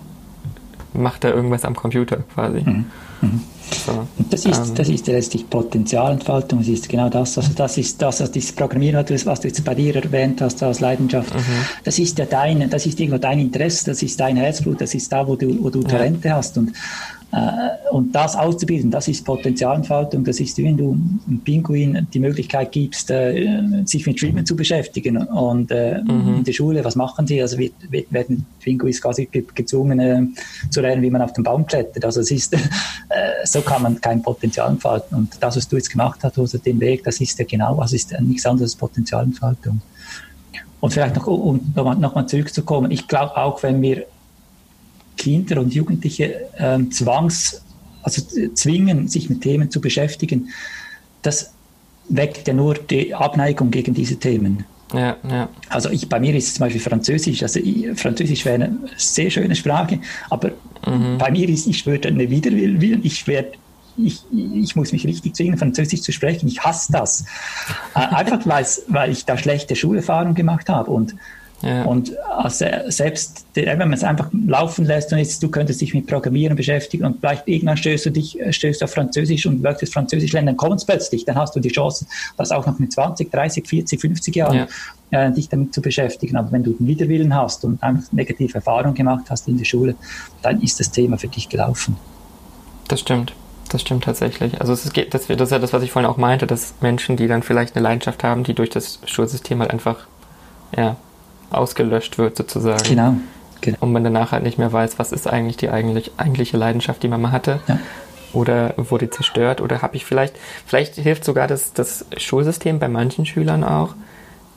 [0.94, 2.62] macht da irgendwas am Computer quasi.
[2.62, 2.86] Mhm.
[3.22, 3.42] Mhm.
[3.86, 7.38] So, das, ist, ähm, das ist letztlich Potenzialentfaltung, das ist genau das.
[7.38, 10.80] Also das ist das, was dieses Programmieren, was du jetzt bei dir erwähnt hast als
[10.80, 11.42] Leidenschaft, mhm.
[11.84, 15.12] das ist ja dein, das ist irgendwo dein Interesse, das ist dein Herzblut, das ist
[15.12, 16.36] da, wo du, wo du Talente ja.
[16.36, 16.58] hast.
[16.58, 16.72] Und
[17.92, 20.24] und das auszubilden, das ist Potenzialentfaltung.
[20.24, 25.18] Das ist, wenn du einem Pinguin die Möglichkeit gibst, äh, sich mit Treatment zu beschäftigen.
[25.18, 26.38] Und äh, mhm.
[26.38, 27.42] in der Schule, was machen sie?
[27.42, 30.38] Also werden Pinguins quasi gezwungen
[30.70, 32.06] zu lernen, wie man auf den Baum klettert.
[32.06, 32.56] Also es ist,
[33.44, 35.18] so kann man kein Potenzial entfalten.
[35.18, 37.92] Und das, was du jetzt gemacht hast, also den Weg, das ist ja genau, was
[37.92, 39.82] ist nichts anderes als Potenzialentfaltung.
[40.80, 44.06] Und vielleicht noch, um nochmal noch zurückzukommen, ich glaube auch, wenn wir
[45.18, 47.62] Kinder und Jugendliche äh, zwangs,
[48.04, 48.22] also
[48.54, 50.50] zwingen, sich mit Themen zu beschäftigen,
[51.22, 51.52] das
[52.10, 54.66] weckt ja nur die Abneigung gegen diese Themen.
[54.94, 55.50] Ja, ja.
[55.68, 57.44] Also ich, bei mir ist es zum Beispiel Französisch.
[57.44, 60.00] Also ich, Französisch wäre eine sehr schöne Sprache,
[60.30, 60.52] aber
[60.86, 61.18] mhm.
[61.18, 63.52] bei mir ist, ich würde eine Widerwillen, ich werde
[63.98, 66.48] ich, ich muss mich richtig zwingen, Französisch zu sprechen.
[66.48, 67.26] Ich hasse das.
[67.96, 70.92] Äh, einfach weil ich da schlechte Schulerfahrung gemacht habe.
[70.92, 71.16] Und
[71.62, 71.86] ja.
[71.86, 76.06] Und also selbst wenn man es einfach laufen lässt und jetzt du könntest dich mit
[76.06, 80.34] Programmieren beschäftigen und vielleicht irgendwann stößt du dich äh, stößt auf Französisch und möchtest Französisch
[80.34, 82.06] lernen, dann kommt es plötzlich, dann hast du die Chance,
[82.38, 84.68] das auch noch mit 20, 30, 40, 50 Jahren
[85.12, 85.26] ja.
[85.26, 86.36] äh, dich damit zu beschäftigen.
[86.38, 89.96] Aber wenn du den Widerwillen hast und einfach negative Erfahrungen gemacht hast in der Schule,
[90.44, 91.98] dann ist das Thema für dich gelaufen.
[92.88, 93.34] Das stimmt.
[93.70, 94.62] Das stimmt tatsächlich.
[94.62, 97.18] Also es geht, das, das ist ja das, was ich vorhin auch meinte, dass Menschen,
[97.18, 100.08] die dann vielleicht eine Leidenschaft haben, die durch das Schulsystem halt einfach
[100.76, 100.96] ja,
[101.50, 102.84] ausgelöscht wird sozusagen.
[102.84, 103.14] Genau.
[103.62, 103.78] genau.
[103.80, 107.08] Und man danach halt nicht mehr weiß, was ist eigentlich die eigentlich, eigentliche Leidenschaft, die
[107.08, 107.60] man mal hatte.
[107.68, 107.80] Ja.
[108.34, 109.62] Oder wurde zerstört?
[109.62, 113.96] Oder habe ich vielleicht, vielleicht hilft sogar das, das Schulsystem bei manchen Schülern auch,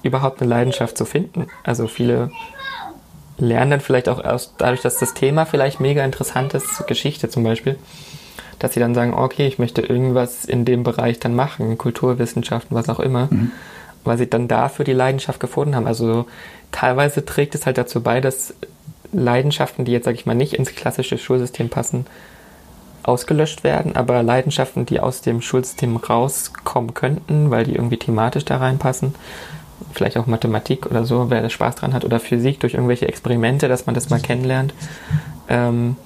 [0.02, 1.46] überhaupt eine Leidenschaft zu finden.
[1.62, 2.30] Also viele
[3.38, 7.42] lernen dann vielleicht auch aus, dadurch, dass das Thema vielleicht mega interessant ist, Geschichte zum
[7.42, 7.76] Beispiel,
[8.58, 12.88] dass sie dann sagen, okay, ich möchte irgendwas in dem Bereich dann machen, Kulturwissenschaften, was
[12.88, 13.52] auch immer, mhm.
[14.04, 15.86] Weil sie dann dafür die Leidenschaft gefunden haben.
[15.86, 16.26] Also
[16.72, 18.54] teilweise trägt es halt dazu bei, dass
[19.12, 22.06] Leidenschaften, die jetzt, sag ich mal, nicht ins klassische Schulsystem passen,
[23.02, 28.58] ausgelöscht werden, aber Leidenschaften, die aus dem Schulsystem rauskommen könnten, weil die irgendwie thematisch da
[28.58, 29.14] reinpassen,
[29.92, 33.68] vielleicht auch Mathematik oder so, wer da Spaß dran hat, oder Physik durch irgendwelche Experimente,
[33.68, 34.74] dass man das mal kennenlernt,
[35.48, 35.96] ähm,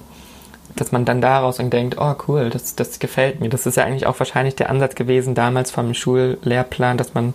[0.75, 3.49] dass man dann daraus und denkt, oh cool, das, das gefällt mir.
[3.49, 7.33] Das ist ja eigentlich auch wahrscheinlich der Ansatz gewesen damals vom Schullehrplan, dass man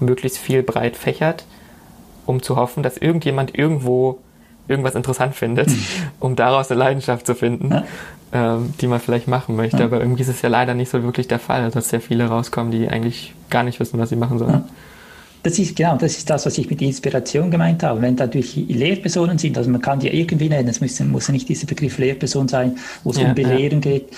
[0.00, 1.44] möglichst viel breit fächert
[2.30, 4.18] um zu hoffen, dass irgendjemand irgendwo
[4.68, 5.68] irgendwas interessant findet,
[6.20, 7.84] um daraus eine Leidenschaft zu finden, ja.
[8.32, 9.78] ähm, die man vielleicht machen möchte.
[9.78, 9.84] Ja.
[9.84, 12.70] Aber irgendwie ist es ja leider nicht so wirklich der Fall, dass sehr viele rauskommen,
[12.70, 14.50] die eigentlich gar nicht wissen, was sie machen sollen.
[14.52, 14.64] Ja.
[15.42, 18.02] Das ist genau, das ist das, was ich mit Inspiration gemeint habe.
[18.02, 21.66] Wenn dadurch Lehrpersonen sind, also man kann die irgendwie nennen, es muss, muss nicht dieser
[21.66, 23.90] Begriff Lehrperson sein, wo es ja, um Belehren ja.
[23.90, 24.08] geht.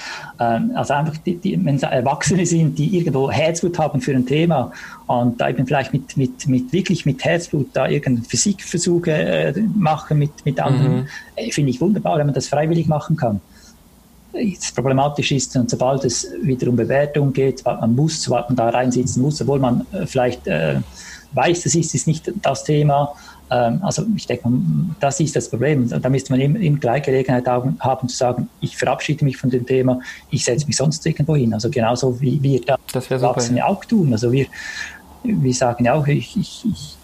[0.41, 4.27] Ähm, also einfach, die, die, wenn es Erwachsene sind, die irgendwo Herzblut haben für ein
[4.27, 4.73] Thema
[5.07, 10.19] und da eben vielleicht mit, mit, mit wirklich mit Herzblut da irgendeine Physikversuche äh, machen
[10.19, 11.07] mit, mit anderen, mhm.
[11.37, 13.41] Äh, finde ich wunderbar, wenn man das freiwillig machen kann
[14.33, 18.71] das problematisch ist, und sobald es wieder um Bewertung geht, man muss, sobald man da
[18.71, 20.81] reinsitzen muss, obwohl man äh, vielleicht äh,
[21.35, 23.15] weiß, das ist, ist nicht das Thema.
[23.51, 24.49] Ähm, also ich denke,
[25.01, 25.89] das ist das Problem.
[25.89, 29.67] Da müsste man eben, eben gleich Gelegenheit haben, zu sagen, ich verabschiede mich von dem
[29.67, 31.53] Thema, ich setze mich sonst irgendwo hin.
[31.53, 32.61] Also genauso wie wir
[32.93, 34.13] das Erwachsene auch tun.
[34.13, 34.47] Also wir,
[35.25, 36.97] wir sagen ja auch, ich, ich, ich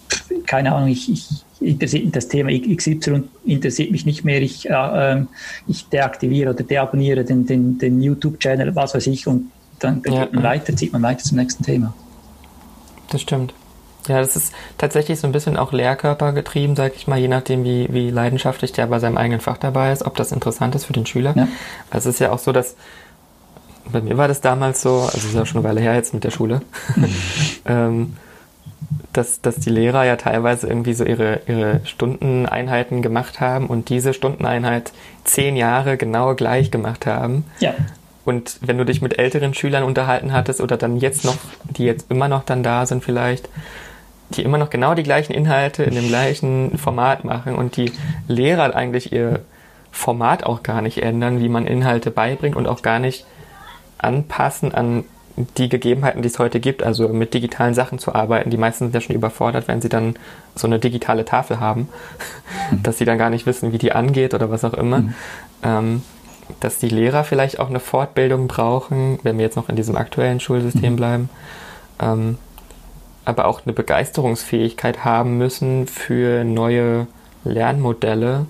[0.47, 5.25] keine Ahnung, ich, ich das Thema XY interessiert mich nicht mehr, ich, äh,
[5.67, 10.25] ich deaktiviere oder deabonniere den, den, den YouTube-Channel, was weiß ich, und dann, dann ja.
[10.25, 11.93] geht man weiter, zieht man weiter zum nächsten Thema.
[13.11, 13.55] Das stimmt.
[14.09, 17.65] Ja, das ist tatsächlich so ein bisschen auch Lehrkörper getrieben, sag ich mal, je nachdem,
[17.65, 20.93] wie, wie leidenschaftlich der bei seinem eigenen Fach dabei ist, ob das interessant ist für
[20.93, 21.35] den Schüler.
[21.37, 21.49] Ja.
[21.91, 22.77] es ist ja auch so, dass
[23.91, 26.15] bei mir war das damals so, also es ist ja schon eine Weile her jetzt
[26.15, 26.63] mit der Schule,
[27.67, 28.17] ähm,
[29.13, 34.15] dass, dass die Lehrer ja teilweise irgendwie so ihre, ihre Stundeneinheiten gemacht haben und diese
[34.15, 34.93] Stundeneinheit
[35.25, 37.45] zehn Jahre genau gleich gemacht haben.
[37.61, 37.75] Ja.
[38.25, 42.11] Und wenn du dich mit älteren Schülern unterhalten hattest oder dann jetzt noch, die jetzt
[42.11, 43.49] immer noch dann da sind vielleicht,
[44.31, 47.93] die immer noch genau die gleichen Inhalte in dem gleichen Format machen und die
[48.27, 49.41] Lehrer eigentlich ihr
[49.91, 53.25] Format auch gar nicht ändern, wie man Inhalte beibringt und auch gar nicht
[53.99, 55.05] anpassen an
[55.57, 58.51] die Gegebenheiten, die es heute gibt, also mit digitalen Sachen zu arbeiten.
[58.51, 60.17] Die meisten sind ja schon überfordert, wenn sie dann
[60.55, 61.89] so eine digitale Tafel haben,
[62.71, 62.83] mhm.
[62.83, 65.01] dass sie dann gar nicht wissen, wie die angeht oder was auch immer.
[65.01, 65.15] Mhm.
[65.63, 66.03] Ähm,
[66.61, 70.41] dass die Lehrer vielleicht auch eine Fortbildung brauchen, wenn wir jetzt noch in diesem aktuellen
[70.41, 70.97] Schulsystem mhm.
[70.97, 71.31] bleiben,
[72.01, 72.39] ähm,
[73.29, 77.07] aber auch eine Begeisterungsfähigkeit haben müssen für neue
[77.45, 78.47] Lernmodelle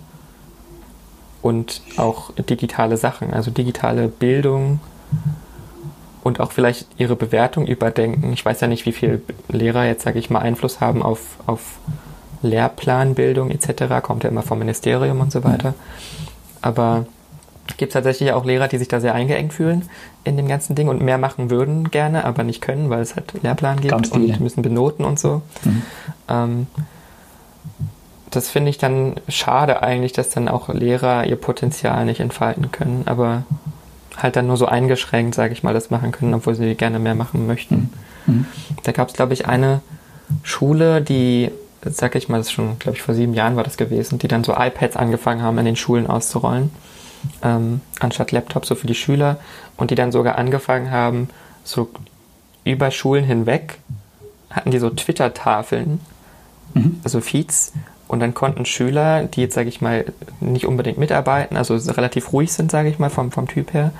[1.43, 4.79] und auch digitale Sachen, also digitale Bildung
[6.23, 8.33] und auch vielleicht ihre Bewertung überdenken.
[8.33, 11.81] Ich weiß ja nicht, wie viele Lehrer jetzt, sage ich mal, Einfluss haben auf, auf
[12.43, 14.01] Lehrplanbildung etc.
[14.01, 15.75] Kommt ja immer vom Ministerium und so weiter.
[16.63, 17.07] Aber
[17.77, 19.89] gibt es tatsächlich auch Lehrer, die sich da sehr eingeengt fühlen
[20.25, 23.35] in dem ganzen Ding und mehr machen würden gerne, aber nicht können, weil es halt
[23.43, 25.43] Lehrplan gibt und müssen benoten und so.
[25.65, 25.83] Mhm.
[26.29, 26.67] Ähm,
[28.31, 33.03] das finde ich dann schade eigentlich, dass dann auch Lehrer ihr Potenzial nicht entfalten können,
[33.07, 33.45] aber
[34.17, 37.15] halt dann nur so eingeschränkt, sage ich mal, das machen können, obwohl sie gerne mehr
[37.15, 37.91] machen möchten.
[38.27, 38.47] Mhm.
[38.83, 39.81] Da gab es, glaube ich, eine
[40.43, 41.51] Schule, die,
[41.83, 44.29] sag ich mal, das ist schon, glaube ich, vor sieben Jahren war das gewesen, die
[44.29, 46.71] dann so iPads angefangen haben, in den Schulen auszurollen,
[47.43, 49.39] ähm, anstatt Laptops so für die Schüler
[49.77, 51.29] und die dann sogar angefangen haben,
[51.65, 51.91] so
[52.65, 53.79] über Schulen hinweg
[54.51, 56.01] hatten die so Twitter-Tafeln,
[56.75, 57.01] mhm.
[57.05, 57.73] also Feeds,
[58.09, 60.07] und dann konnten Schüler, die jetzt, sage ich mal,
[60.41, 63.93] nicht unbedingt mitarbeiten, also relativ ruhig sind, sage ich mal, vom, vom Typ her,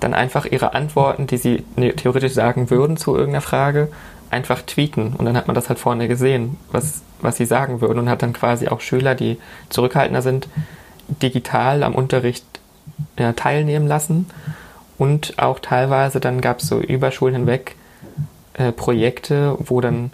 [0.00, 3.88] dann einfach ihre Antworten, die sie ne, theoretisch sagen würden zu irgendeiner Frage,
[4.30, 5.12] einfach tweeten.
[5.16, 7.98] Und dann hat man das halt vorne gesehen, was, was sie sagen würden.
[7.98, 9.38] Und hat dann quasi auch Schüler, die
[9.68, 10.48] zurückhaltender sind,
[11.08, 12.44] digital am Unterricht
[13.18, 14.26] ja, teilnehmen lassen.
[14.98, 17.76] Und auch teilweise dann gab es so über Schulen hinweg
[18.54, 20.12] äh, Projekte, wo dann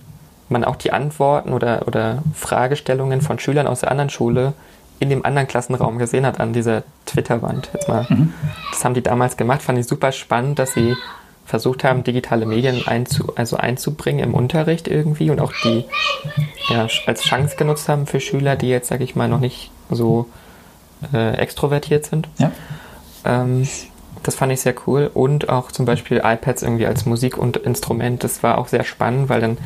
[0.48, 4.54] man auch die Antworten oder, oder Fragestellungen von Schülern aus der anderen Schule
[4.98, 7.70] in dem anderen Klassenraum gesehen hat an dieser Twitter-Wand.
[7.72, 8.06] Jetzt mal.
[8.08, 8.34] Mhm.
[8.70, 10.94] Das haben die damals gemacht, fand ich super spannend, dass sie
[11.46, 15.84] versucht haben, digitale Medien einzu, also einzubringen im Unterricht irgendwie und auch die
[16.68, 20.26] ja, als Chance genutzt haben für Schüler, die jetzt, sage ich mal, noch nicht so
[21.12, 22.28] äh, extrovertiert sind.
[22.38, 22.52] Ja.
[23.24, 23.66] Ähm,
[24.22, 25.10] das fand ich sehr cool.
[25.12, 28.22] Und auch zum Beispiel iPads irgendwie als Musik und Instrument.
[28.22, 29.58] Das war auch sehr spannend, weil dann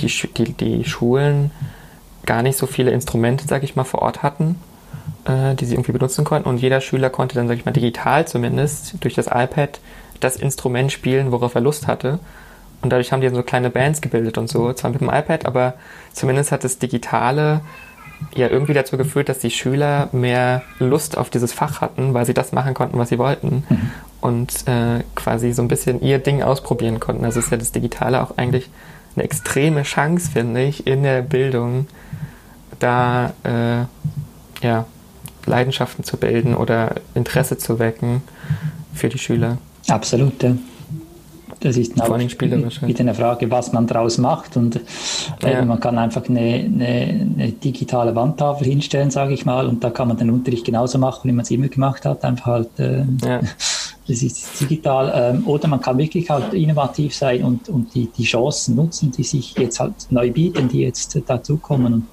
[0.00, 1.50] die, die, die Schulen
[2.24, 4.56] gar nicht so viele Instrumente, sag ich mal, vor Ort hatten,
[5.24, 6.48] äh, die sie irgendwie benutzen konnten.
[6.48, 9.80] Und jeder Schüler konnte dann, sag ich mal, digital zumindest durch das iPad
[10.20, 12.20] das Instrument spielen, worauf er Lust hatte.
[12.80, 15.46] Und dadurch haben die dann so kleine Bands gebildet und so, zwar mit dem iPad,
[15.46, 15.74] aber
[16.12, 17.60] zumindest hat das Digitale
[18.34, 22.34] ja irgendwie dazu geführt, dass die Schüler mehr Lust auf dieses Fach hatten, weil sie
[22.34, 23.64] das machen konnten, was sie wollten.
[23.68, 23.90] Mhm.
[24.20, 27.24] Und äh, quasi so ein bisschen ihr Ding ausprobieren konnten.
[27.24, 28.70] Also ist ja das Digitale auch eigentlich
[29.14, 31.86] eine extreme Chance, finde ich, in der Bildung,
[32.78, 33.84] da äh,
[34.64, 34.86] ja,
[35.46, 38.22] Leidenschaften zu bilden oder Interesse zu wecken
[38.94, 39.58] für die Schüler.
[39.88, 40.56] Absolut, ja.
[41.62, 42.82] Das ist Vor allem spielerisch.
[42.82, 44.56] wieder eine Frage, was man daraus macht.
[44.56, 44.80] Und
[45.42, 45.64] äh, ja.
[45.64, 50.08] man kann einfach eine, eine, eine, digitale Wandtafel hinstellen, sage ich mal, und da kann
[50.08, 52.24] man den Unterricht genauso machen, wie man es immer gemacht hat.
[52.24, 53.40] Einfach halt äh, ja.
[54.08, 55.12] das ist digital.
[55.14, 59.22] Ähm, oder man kann wirklich halt innovativ sein und, und die, die Chancen nutzen, die
[59.22, 61.94] sich jetzt halt neu bieten, die jetzt dazukommen.
[61.94, 62.06] Und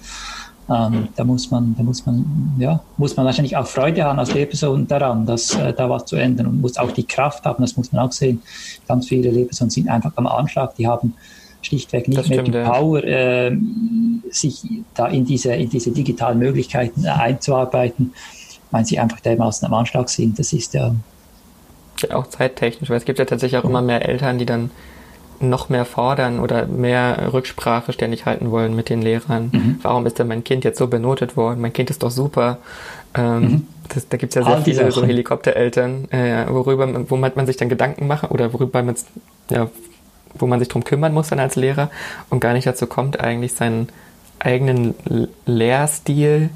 [0.71, 4.33] ähm, da muss man, da muss man, ja, muss man wahrscheinlich auch Freude haben als
[4.33, 7.75] Lehrperson daran, dass äh, da was zu ändern und muss auch die Kraft haben, das
[7.75, 8.41] muss man auch sehen.
[8.87, 11.15] Ganz viele Lehrpersonen sind einfach am Anschlag, die haben
[11.61, 13.57] schlichtweg nicht das mehr stimmt, die Power, äh,
[14.29, 14.61] sich
[14.93, 18.13] da in diese, in diese digitalen Möglichkeiten einzuarbeiten,
[18.69, 20.37] weil sie einfach dermaßen am Anschlag sind.
[20.37, 20.93] Das ist ja
[22.11, 24.69] auch zeittechnisch, weil es gibt ja tatsächlich auch immer mehr Eltern, die dann
[25.39, 29.49] noch mehr fordern oder mehr Rücksprache ständig halten wollen mit den Lehrern.
[29.51, 29.79] Mhm.
[29.81, 31.61] Warum ist denn mein Kind jetzt so benotet worden?
[31.61, 32.57] Mein Kind ist doch super.
[33.15, 33.67] Ähm, mhm.
[33.87, 37.57] das, da gibt es ja sehr All viele so Helikoptereltern, äh, worüber wo man, sich
[37.57, 38.95] dann Gedanken macht oder worüber man
[39.49, 39.69] ja,
[40.35, 41.89] wo man sich drum kümmern muss dann als Lehrer
[42.29, 43.89] und gar nicht dazu kommt, eigentlich seinen
[44.37, 44.93] eigenen
[45.45, 46.49] Lehrstil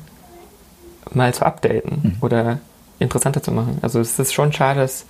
[1.12, 2.16] mal zu updaten mhm.
[2.22, 2.60] oder
[3.00, 3.78] interessanter zu machen.
[3.82, 5.06] Also es ist schon schade, dass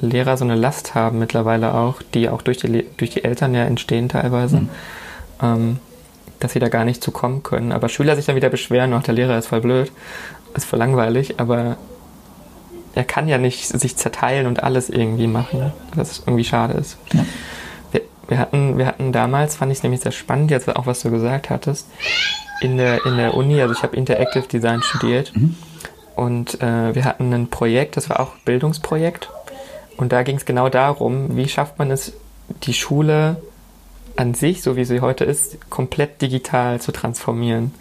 [0.00, 3.64] Lehrer so eine Last haben mittlerweile auch, die auch durch die, durch die Eltern ja
[3.64, 4.60] entstehen teilweise.
[4.60, 4.68] Mhm.
[5.42, 5.78] Ähm,
[6.40, 7.72] dass sie da gar nicht zu kommen können.
[7.72, 9.90] Aber Schüler sich dann wieder beschweren, auch der Lehrer ist voll blöd,
[10.54, 11.78] ist voll langweilig, aber
[12.94, 16.98] er kann ja nicht sich zerteilen und alles irgendwie machen, was irgendwie schade ist.
[17.12, 17.24] Ja.
[17.92, 21.00] Wir, wir, hatten, wir hatten damals, fand ich es nämlich sehr spannend, jetzt auch was
[21.00, 21.88] du gesagt hattest,
[22.60, 25.56] in der, in der Uni, also ich habe Interactive Design studiert mhm.
[26.14, 29.30] und äh, wir hatten ein Projekt, das war auch ein Bildungsprojekt
[29.96, 32.12] und da ging es genau darum, wie schafft man es,
[32.64, 33.36] die Schule
[34.16, 37.74] an sich, so wie sie heute ist, komplett digital zu transformieren.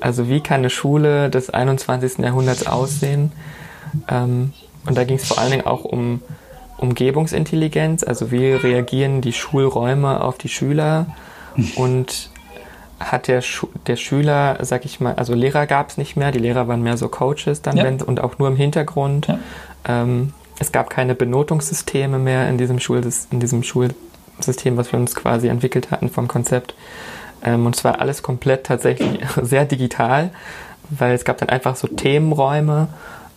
[0.00, 2.18] Also wie kann eine Schule des 21.
[2.18, 3.32] Jahrhunderts aussehen?
[4.08, 4.52] Ähm,
[4.86, 6.20] und da ging es vor allen Dingen auch um
[6.78, 11.06] Umgebungsintelligenz, also wie reagieren die Schulräume auf die Schüler
[11.76, 12.30] und
[12.98, 16.38] hat der, Schu der Schüler, sag ich mal, also Lehrer gab es nicht mehr, die
[16.38, 17.84] Lehrer waren mehr so Coaches dann ja.
[17.84, 19.28] wenn, und auch nur im Hintergrund.
[19.28, 19.38] Ja.
[19.86, 25.14] Ähm, es gab keine Benotungssysteme mehr in diesem, Schul in diesem Schulsystem, was wir uns
[25.14, 26.74] quasi entwickelt hatten vom Konzept.
[27.42, 30.30] Ähm, und zwar alles komplett tatsächlich sehr digital,
[30.90, 32.88] weil es gab dann einfach so Themenräume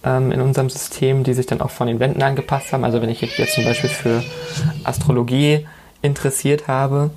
[0.03, 2.84] ähm, in unserem System, die sich dann auch von den Wänden angepasst haben.
[2.84, 4.23] Also wenn ich jetzt zum Beispiel für
[4.84, 5.67] Astrologie
[6.01, 7.12] interessiert habe,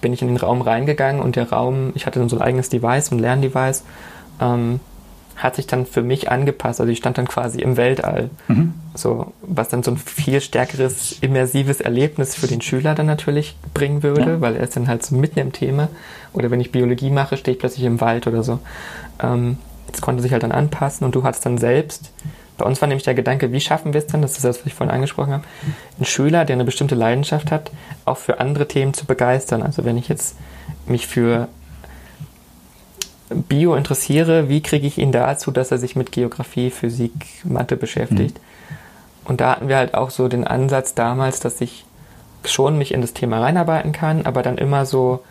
[0.00, 2.68] bin ich in den Raum reingegangen und der Raum, ich hatte dann so ein eigenes
[2.68, 3.84] Device, ein Lerndevice,
[4.40, 4.80] ähm,
[5.36, 6.80] hat sich dann für mich angepasst.
[6.80, 8.30] Also ich stand dann quasi im Weltall.
[8.48, 8.74] Mhm.
[8.98, 14.02] So, was dann so ein viel stärkeres, immersives Erlebnis für den Schüler dann natürlich bringen
[14.02, 14.40] würde, ja.
[14.40, 15.88] weil er ist dann halt so mitten im Thema.
[16.32, 18.58] Oder wenn ich Biologie mache, stehe ich plötzlich im Wald oder so.
[19.22, 19.58] Ähm,
[19.90, 22.10] das konnte sich halt dann anpassen und du hattest dann selbst,
[22.58, 24.66] bei uns war nämlich der Gedanke, wie schaffen wir es dann, das ist das, was
[24.66, 25.44] ich vorhin angesprochen habe,
[25.96, 27.70] einen Schüler, der eine bestimmte Leidenschaft hat,
[28.04, 29.62] auch für andere Themen zu begeistern.
[29.62, 30.36] Also wenn ich jetzt
[30.86, 31.46] mich für
[33.30, 37.12] Bio interessiere, wie kriege ich ihn dazu, dass er sich mit Geografie, Physik,
[37.44, 38.38] Mathe beschäftigt?
[38.38, 38.47] Mhm.
[39.28, 41.84] Und da hatten wir halt auch so den Ansatz damals, dass ich
[42.44, 45.22] schon mich in das Thema reinarbeiten kann, aber dann immer so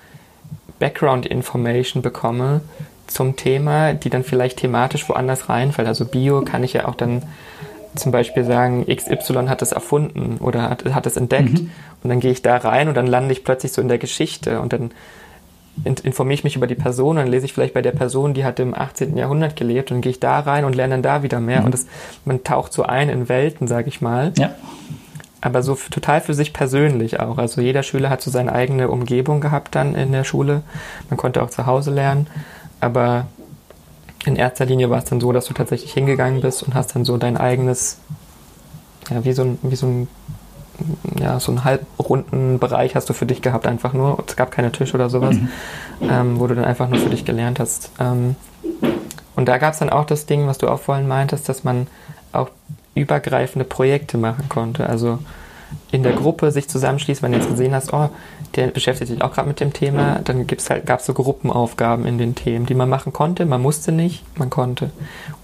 [0.80, 2.62] Background Information bekomme
[3.08, 5.88] zum Thema, die dann vielleicht thematisch woanders reinfällt.
[5.88, 7.24] Also Bio kann ich ja auch dann
[7.96, 11.62] zum Beispiel sagen, XY hat es erfunden oder hat, hat es entdeckt.
[11.62, 11.72] Mhm.
[12.04, 14.62] Und dann gehe ich da rein und dann lande ich plötzlich so in der Geschichte
[14.62, 14.92] und dann
[15.84, 18.60] informiere ich mich über die Person, dann lese ich vielleicht bei der Person, die hat
[18.60, 19.16] im 18.
[19.16, 21.60] Jahrhundert gelebt und gehe ich da rein und lerne dann da wieder mehr.
[21.60, 21.66] Mhm.
[21.66, 21.88] Und das,
[22.26, 24.34] man taucht so ein in Welten, sage ich mal.
[24.38, 24.56] Ja.
[25.40, 27.38] Aber so total für sich persönlich auch.
[27.38, 30.64] Also jeder Schüler hat so seine eigene Umgebung gehabt dann in der Schule.
[31.10, 32.28] Man konnte auch zu Hause lernen.
[32.80, 33.28] Aber
[34.26, 37.06] in erster Linie war es dann so, dass du tatsächlich hingegangen bist und hast dann
[37.06, 38.00] so dein eigenes,
[39.10, 40.08] ja, wie so ein, wie so ein
[41.20, 44.24] ja, so einen halbrunden Bereich hast du für dich gehabt, einfach nur.
[44.28, 45.50] Es gab keine Tisch oder sowas, mhm.
[46.02, 47.92] ähm, wo du dann einfach nur für dich gelernt hast.
[48.00, 48.36] Ähm,
[49.36, 51.88] und da gab es dann auch das Ding, was du auch vorhin meintest, dass man
[52.32, 52.50] auch
[52.96, 54.88] übergreifende Projekte machen konnte.
[54.88, 55.20] Also
[55.92, 58.10] in der Gruppe sich zusammenschließt, wenn du jetzt gesehen hast, oh,
[58.56, 62.06] der beschäftigt sich auch gerade mit dem Thema, dann gibt's halt, gab es so Gruppenaufgaben
[62.06, 63.46] in den Themen, die man machen konnte.
[63.46, 64.92] Man musste nicht, man konnte.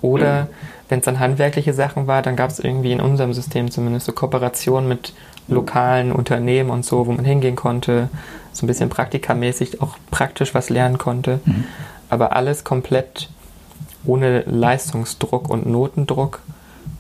[0.01, 0.47] Oder
[0.93, 4.11] wenn es dann handwerkliche Sachen war, dann gab es irgendwie in unserem System zumindest so
[4.11, 5.13] Kooperationen mit
[5.47, 8.09] lokalen Unternehmen und so, wo man hingehen konnte,
[8.51, 11.39] so ein bisschen praktikamäßig auch praktisch was lernen konnte.
[11.45, 11.63] Mhm.
[12.11, 13.31] Aber alles komplett
[14.05, 16.43] ohne Leistungsdruck und Notendruck,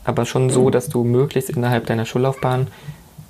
[0.05, 2.69] aber schon so, dass du möglichst innerhalb deiner Schullaufbahn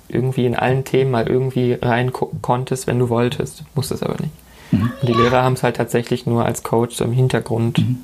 [0.08, 3.64] irgendwie in allen Themen mal irgendwie rein konntest, wenn du wolltest.
[3.74, 4.32] Musstest aber nicht.
[4.70, 4.92] Mhm.
[5.02, 7.98] Und die Lehrer haben es halt tatsächlich nur als Coach so im Hintergrund mhm.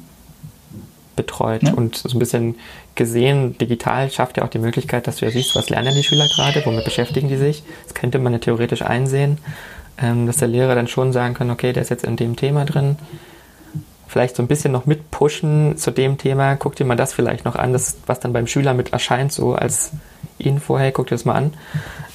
[1.20, 1.74] Betreut ja.
[1.74, 2.56] und so ein bisschen
[2.94, 6.26] gesehen, digital schafft ja auch die Möglichkeit, dass du ja siehst, was lernen die Schüler
[6.35, 7.62] gerade, womit beschäftigen die sich.
[7.85, 9.38] Das könnte man ja theoretisch einsehen,
[10.00, 12.64] ähm, dass der Lehrer dann schon sagen kann, okay, der ist jetzt in dem Thema
[12.64, 12.96] drin.
[14.08, 17.54] Vielleicht so ein bisschen noch mitpushen zu dem Thema, guck dir mal das vielleicht noch
[17.54, 19.92] an, das, was dann beim Schüler mit erscheint, so als
[20.38, 21.54] Info, hey, guck dir das mal an.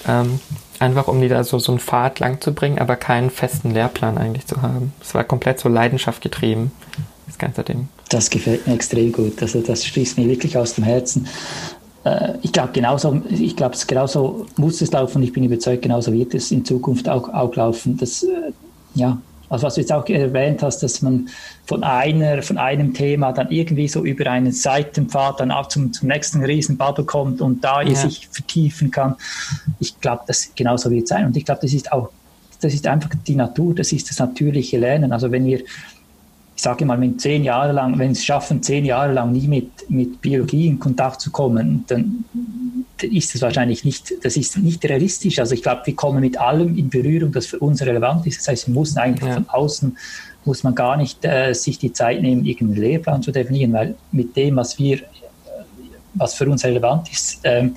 [0.08, 0.39] Ähm,
[0.80, 4.18] einfach um die da so, so einen Pfad lang zu bringen, aber keinen festen Lehrplan
[4.18, 4.93] eigentlich zu haben.
[5.01, 6.72] Es war komplett so Leidenschaft getrieben,
[7.36, 7.88] das ganze Ding.
[8.10, 9.42] Das gefällt mir extrem gut.
[9.42, 11.28] Also das schließt mir wirklich aus dem Herzen.
[12.04, 15.22] Äh, ich glaube, genauso, ich glaube, genauso muss es laufen.
[15.24, 17.98] Ich bin überzeugt, genauso wird es in Zukunft auch, auch laufen.
[17.98, 18.52] Das, äh,
[18.94, 19.18] ja,
[19.50, 21.30] also was du jetzt auch erwähnt hast, dass man
[21.66, 26.08] von einer, von einem Thema dann irgendwie so über einen Seitenpfad dann auch zum, zum
[26.08, 27.94] nächsten Riesenbubble kommt und da ja.
[27.94, 29.16] sich vertiefen kann.
[29.80, 31.26] Ich glaube, das genauso wird es sein.
[31.26, 32.10] Und ich glaube, das ist auch,
[32.62, 35.12] das ist einfach die Natur, das ist das natürliche Lernen.
[35.12, 35.62] Also wenn wir
[36.56, 39.47] ich sage mal, wenn zehn Jahre lang, wenn sie es schaffen, zehn Jahre lang nie
[39.47, 42.24] mit, mit Biologie in Kontakt zu kommen, dann
[43.01, 45.39] ist das wahrscheinlich nicht, das ist nicht realistisch.
[45.39, 48.39] Also ich glaube, wir kommen mit allem in Berührung, das für uns relevant ist.
[48.39, 49.36] Das heißt, wir müssen eigentlich ja.
[49.36, 49.97] von außen,
[50.45, 54.36] muss man gar nicht äh, sich die Zeit nehmen, irgendeinen Lehrplan zu definieren, weil mit
[54.38, 54.99] dem, was wir,
[56.14, 57.76] was für uns relevant ist, ähm,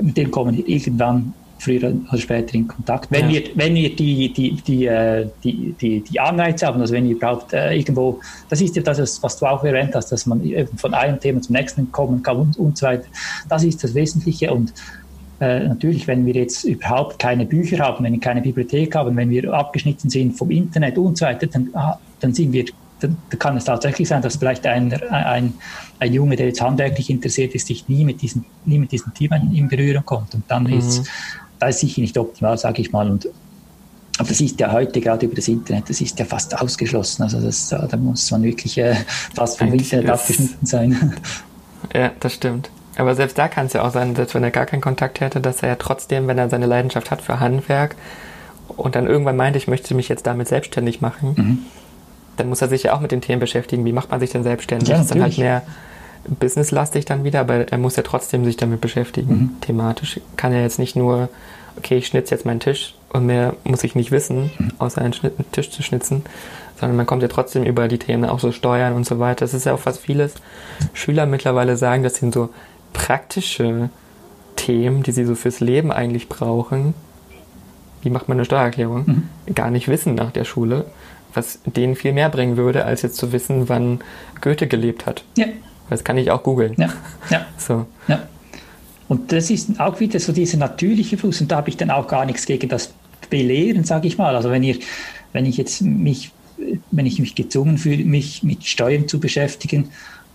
[0.00, 3.10] mit dem kommen wir irgendwann früher oder später in Kontakt.
[3.10, 3.40] Wenn ja.
[3.40, 7.16] wir, wenn wir die, die, die, äh, die, die, die Anreize haben, also wenn ihr
[7.16, 10.42] überhaupt äh, irgendwo, das ist ja das, was du auch erwähnt hast, dass man
[10.76, 13.06] von einem Thema zum nächsten kommen kann und, und so weiter.
[13.48, 14.72] Das ist das Wesentliche und
[15.40, 19.30] äh, natürlich, wenn wir jetzt überhaupt keine Bücher haben, wenn wir keine Bibliothek haben, wenn
[19.30, 22.66] wir abgeschnitten sind vom Internet und so weiter, dann, ah, dann sind wir
[23.00, 25.54] dann, kann es tatsächlich sein, dass vielleicht ein, ein,
[25.98, 29.36] ein Junge, der jetzt handwerklich interessiert ist, sich nie mit diesem, nie mit diesem Thema
[29.36, 30.34] in Berührung kommt.
[30.34, 30.78] Und dann mhm.
[30.78, 31.08] ist
[31.60, 33.08] das ist sicher nicht optimal, sage ich mal.
[33.10, 33.28] Und
[34.18, 37.22] aber das ist ja heute gerade über das Internet, das ist ja fast ausgeschlossen.
[37.22, 38.94] Also das, da muss man wirklich äh,
[39.34, 41.16] fast vom Eigentlich Internet abgeschnitten sein.
[41.94, 42.70] Ja, das stimmt.
[42.96, 45.40] Aber selbst da kann es ja auch sein, dass wenn er gar keinen Kontakt hätte,
[45.40, 47.96] dass er ja trotzdem, wenn er seine Leidenschaft hat für Handwerk
[48.68, 51.58] und dann irgendwann meint, ich möchte mich jetzt damit selbstständig machen, mhm.
[52.36, 53.86] dann muss er sich ja auch mit den Themen beschäftigen.
[53.86, 54.90] Wie macht man sich denn selbstständig?
[54.90, 55.62] Ja, das ist dann halt mehr
[56.28, 59.60] businesslastig dann wieder, aber er muss ja trotzdem sich damit beschäftigen, mhm.
[59.60, 60.20] thematisch.
[60.36, 61.28] Kann er jetzt nicht nur,
[61.76, 64.72] okay, ich schnitze jetzt meinen Tisch und mehr muss ich nicht wissen, mhm.
[64.78, 65.14] außer einen
[65.52, 66.24] Tisch zu schnitzen,
[66.78, 69.40] sondern man kommt ja trotzdem über die Themen, auch so Steuern und so weiter.
[69.40, 70.34] Das ist ja auch was vieles
[70.92, 72.50] Schüler mittlerweile sagen, das sind so
[72.92, 73.90] praktische
[74.56, 76.94] Themen, die sie so fürs Leben eigentlich brauchen,
[78.02, 79.54] wie macht man eine Steuererklärung, mhm.
[79.54, 80.86] gar nicht wissen nach der Schule,
[81.34, 84.00] was denen viel mehr bringen würde, als jetzt zu wissen, wann
[84.40, 85.24] Goethe gelebt hat.
[85.36, 85.46] Ja.
[85.90, 86.74] Das kann ich auch googeln.
[86.78, 86.88] Ja.
[87.30, 87.46] ja.
[87.58, 87.86] So.
[88.08, 88.22] ja.
[89.08, 91.40] Und das ist auch wieder so dieser natürliche Fluss.
[91.40, 92.94] Und da habe ich dann auch gar nichts gegen das
[93.28, 94.36] Belehren, sage ich mal.
[94.36, 94.76] Also wenn ihr,
[95.32, 96.30] wenn ich jetzt mich,
[96.90, 99.90] wenn ich mich gezwungen fühle, mich mit Steuern zu beschäftigen,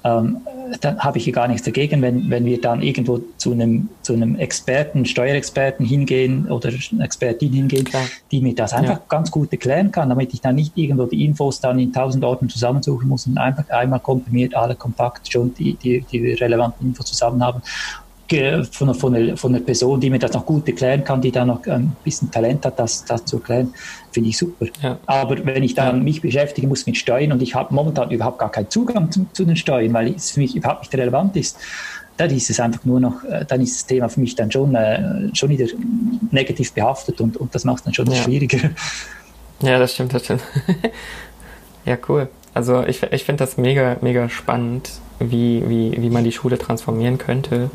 [0.05, 0.37] ähm,
[0.81, 4.13] dann habe ich hier gar nichts dagegen, wenn, wenn wir dann irgendwo zu einem, zu
[4.13, 8.03] einem Experten, Steuerexperten hingehen oder Expertin hingehen, Klar.
[8.31, 9.03] die mir das einfach ja.
[9.09, 12.49] ganz gut erklären kann, damit ich dann nicht irgendwo die Infos dann in tausend Orten
[12.49, 17.43] zusammensuchen muss und einfach einmal komprimiert alle kompakt schon die, die, die relevanten Infos zusammen
[17.43, 17.61] haben
[18.71, 21.45] von, von, einer, von einer Person, die mir das noch gut erklären kann, die da
[21.45, 23.73] noch ein bisschen Talent hat, das, das zu erklären,
[24.11, 24.65] finde ich super.
[24.81, 24.97] Ja.
[25.05, 26.03] Aber wenn ich dann ja.
[26.03, 29.45] mich beschäftigen muss mit Steuern und ich habe momentan überhaupt gar keinen Zugang zu, zu,
[29.45, 31.57] den Steuern, weil es für mich überhaupt nicht relevant ist,
[32.17, 34.73] dann ist es einfach nur noch, äh, dann ist das Thema für mich dann schon,
[34.73, 35.67] äh, schon wieder
[36.31, 38.15] negativ behaftet und, und das macht es dann schon ja.
[38.15, 38.71] schwieriger.
[39.61, 40.41] Ja, das stimmt, das stimmt.
[41.85, 42.27] ja, cool.
[42.53, 47.17] Also ich, ich finde das mega, mega spannend, wie, wie, wie man die Schule transformieren
[47.17, 47.69] könnte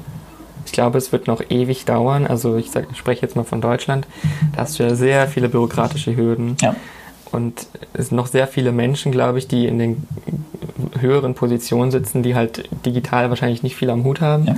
[0.70, 2.28] ich glaube, es wird noch ewig dauern.
[2.28, 4.06] Also ich, sag, ich spreche jetzt mal von Deutschland.
[4.54, 6.56] Da hast du ja sehr viele bürokratische Hürden.
[6.60, 6.76] Ja.
[7.32, 10.06] Und es sind noch sehr viele Menschen, glaube ich, die in den
[11.00, 14.46] höheren Positionen sitzen, die halt digital wahrscheinlich nicht viel am Hut haben.
[14.46, 14.56] Ja.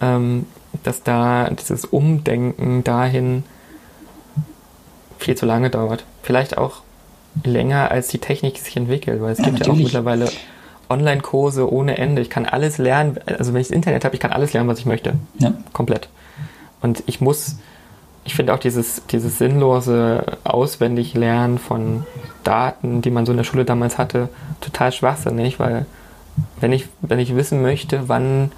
[0.00, 0.46] Ähm,
[0.84, 3.42] dass da dieses Umdenken dahin
[5.18, 6.04] viel zu lange dauert.
[6.22, 6.82] Vielleicht auch
[7.42, 9.92] länger, als die Technik sich entwickelt, weil es ja, gibt natürlich.
[9.92, 10.30] ja auch mittlerweile
[10.92, 12.22] Online-Kurse ohne Ende.
[12.22, 13.18] Ich kann alles lernen.
[13.26, 15.14] Also wenn ich das Internet habe, ich kann alles lernen, was ich möchte.
[15.38, 15.52] Ja.
[15.72, 16.08] Komplett.
[16.80, 17.56] Und ich muss,
[18.24, 22.04] ich finde auch dieses, dieses sinnlose auswendig Lernen von
[22.44, 24.28] Daten, die man so in der Schule damals hatte,
[24.60, 25.86] total schwachsinnig, weil
[26.60, 28.52] wenn ich, wenn ich wissen möchte, wann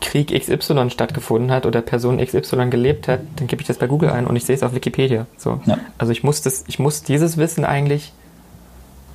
[0.00, 4.10] Krieg XY stattgefunden hat oder Person XY gelebt hat, dann gebe ich das bei Google
[4.10, 5.26] ein und ich sehe es auf Wikipedia.
[5.36, 5.60] So.
[5.64, 5.78] Ja.
[5.98, 8.12] Also ich muss das, ich muss dieses Wissen eigentlich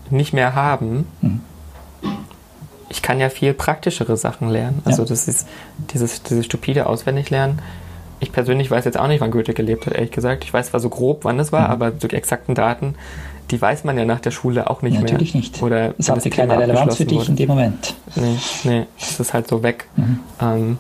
[0.10, 1.42] nicht mehr haben, mhm
[2.90, 4.82] ich kann ja viel praktischere Sachen lernen.
[4.86, 5.10] Also ja.
[5.10, 5.48] das ist
[5.94, 7.62] dieses, dieses stupide Auswendiglernen.
[8.20, 10.44] Ich persönlich weiß jetzt auch nicht, wann Goethe gelebt hat, ehrlich gesagt.
[10.44, 11.74] Ich weiß zwar so grob, wann es war, mhm.
[11.74, 12.96] aber so die exakten Daten,
[13.52, 15.12] die weiß man ja nach der Schule auch nicht ja, mehr.
[15.12, 15.62] Natürlich nicht.
[15.62, 17.30] Oder es hatte keine Relevanz für dich wurde.
[17.32, 17.96] in dem Moment.
[18.16, 19.88] Nee, nee, das ist halt so weg.
[19.96, 20.20] Mhm.
[20.42, 20.78] Ähm,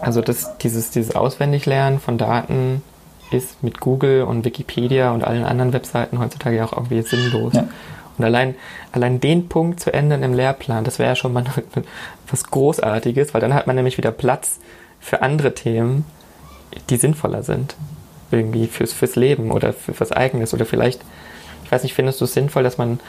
[0.00, 2.82] also das, dieses, dieses Auswendiglernen von Daten
[3.30, 7.54] ist mit Google und Wikipedia und allen anderen Webseiten heutzutage auch irgendwie sinnlos.
[7.54, 7.68] Ja.
[8.20, 8.54] Und allein,
[8.92, 11.44] allein den Punkt zu ändern im Lehrplan, das wäre ja schon mal
[12.30, 14.60] was Großartiges, weil dann hat man nämlich wieder Platz
[15.00, 16.04] für andere Themen,
[16.90, 17.76] die sinnvoller sind.
[18.30, 20.52] Irgendwie fürs, fürs Leben oder für was Eigenes.
[20.52, 21.00] Oder vielleicht,
[21.64, 23.00] ich weiß nicht, findest du es sinnvoll, dass man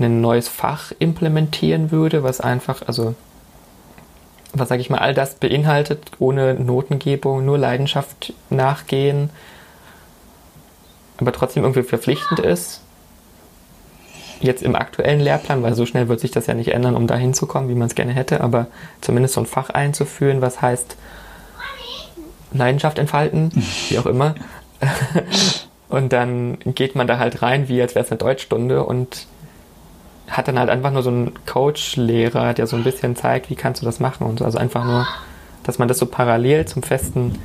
[0.00, 3.14] ein neues Fach implementieren würde, was einfach, also
[4.52, 9.30] was sage ich mal, all das beinhaltet, ohne Notengebung, nur Leidenschaft nachgehen,
[11.18, 12.82] aber trotzdem irgendwie verpflichtend ist?
[14.40, 17.16] Jetzt im aktuellen Lehrplan, weil so schnell wird sich das ja nicht ändern, um da
[17.16, 18.66] hinzukommen, wie man es gerne hätte, aber
[19.00, 20.96] zumindest so ein Fach einzuführen, was heißt
[22.52, 23.50] Leidenschaft entfalten,
[23.88, 24.34] wie auch immer.
[25.88, 29.26] und dann geht man da halt rein, wie als wäre es eine Deutschstunde und
[30.28, 33.82] hat dann halt einfach nur so einen Coach-Lehrer, der so ein bisschen zeigt, wie kannst
[33.82, 34.44] du das machen und so.
[34.44, 35.06] Also einfach nur,
[35.64, 37.38] dass man das so parallel zum festen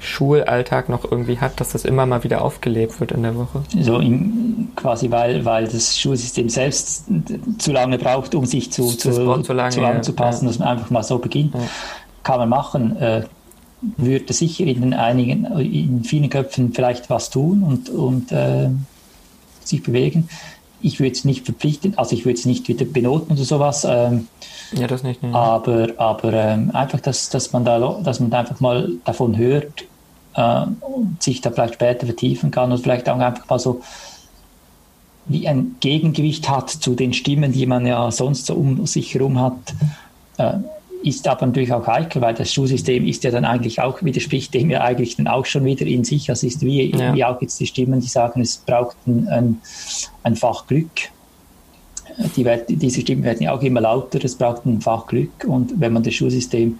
[0.00, 3.62] Schulalltag noch irgendwie hat, dass das immer mal wieder aufgelebt wird in der Woche.
[3.80, 7.04] So in, quasi, weil, weil das Schulsystem selbst
[7.58, 10.50] zu lange braucht, um sich zu, zu, zu, lange, zu anzupassen, ja.
[10.50, 11.54] dass man einfach mal so beginnt.
[11.54, 11.60] Ja.
[12.22, 12.96] Kann man machen.
[12.96, 13.22] Äh,
[13.80, 18.70] würde sicher in einigen, in vielen Köpfen vielleicht was tun und, und äh,
[19.64, 20.28] sich bewegen.
[20.80, 23.86] Ich würde es nicht verpflichten, also ich würde es nicht wieder benoten oder sowas.
[23.88, 24.28] Ähm,
[24.72, 25.22] ja, das nicht.
[25.22, 25.34] Ne.
[25.34, 29.84] Aber, aber ähm, einfach, dass, dass, man da, dass man da einfach mal davon hört
[30.34, 33.80] äh, und sich da vielleicht später vertiefen kann und vielleicht auch einfach mal so
[35.26, 39.40] wie ein Gegengewicht hat zu den Stimmen, die man ja sonst so um sich herum
[39.40, 39.74] hat.
[40.38, 40.58] Äh,
[41.02, 44.70] ist aber natürlich auch heikel, weil das Schulsystem ist ja dann eigentlich auch, widerspricht dem
[44.70, 46.26] ja eigentlich dann auch schon wieder in sich.
[46.26, 47.14] Das ist wie, ja.
[47.14, 49.60] wie auch jetzt die Stimmen, die sagen, es braucht ein, ein,
[50.22, 50.90] ein Fach Glück.
[52.36, 55.44] Die diese Stimmen werden ja auch immer lauter, es braucht ein Fach Glück.
[55.46, 56.78] Und wenn man das Schulsystem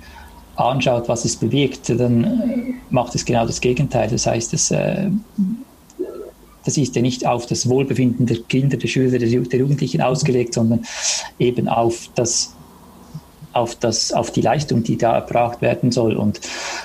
[0.57, 4.09] anschaut, was es bewirkt, dann äh, macht es genau das Gegenteil.
[4.11, 5.11] Das heißt, es, äh,
[6.65, 10.55] das ist ja nicht auf das Wohlbefinden der Kinder, der Schüler, der, der Jugendlichen ausgelegt,
[10.55, 10.85] sondern
[11.39, 12.55] eben auf das
[13.53, 16.17] auf, das, auf die Leistung, die da erbracht werden soll.
[16.17, 16.41] Und,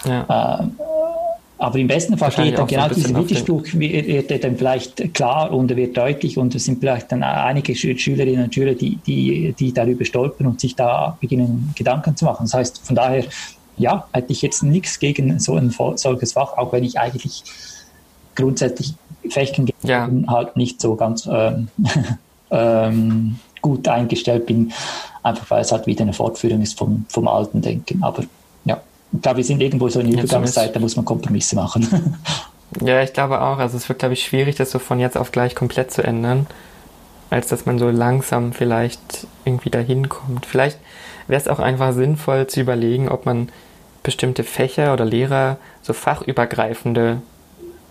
[0.06, 0.62] ja.
[0.62, 0.68] äh,
[1.58, 5.52] aber im besten Fall steht dann genau so dieser Widerspruch, wird, wird dann vielleicht klar
[5.52, 9.74] und wird deutlich und es sind vielleicht dann einige Schülerinnen und Schüler, die, die, die
[9.74, 12.46] darüber stolpern und sich da beginnen, Gedanken zu machen.
[12.46, 13.24] Das heißt, von daher,
[13.78, 17.44] ja, hätte ich jetzt nichts gegen so ein solches Fach, auch wenn ich eigentlich
[18.36, 18.94] grundsätzlich
[19.30, 20.10] Fechten ja.
[20.28, 21.70] halt nicht so ganz ähm,
[22.52, 24.72] ähm, gut eingestellt bin
[25.24, 28.04] einfach weil es halt wieder eine Fortführung ist vom, vom alten Denken.
[28.04, 28.24] Aber
[28.66, 32.20] ja, ich glaube, wir sind irgendwo so in der Übergangszeit, da muss man Kompromisse machen.
[32.82, 33.58] ja, ich glaube auch.
[33.58, 36.46] Also es wird, glaube ich, schwierig, das so von jetzt auf gleich komplett zu ändern,
[37.30, 40.46] als dass man so langsam vielleicht irgendwie dahin kommt.
[40.46, 40.78] Vielleicht
[41.28, 43.50] wäre es auch einfach sinnvoll zu überlegen, ob man
[44.04, 47.22] bestimmte Fächer oder Lehrer so fachübergreifende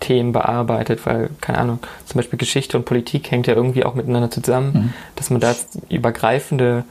[0.03, 4.31] Themen bearbeitet, weil, keine Ahnung, zum Beispiel Geschichte und Politik hängt ja irgendwie auch miteinander
[4.31, 4.93] zusammen, mhm.
[5.17, 5.55] dass man da
[5.89, 6.85] übergreifende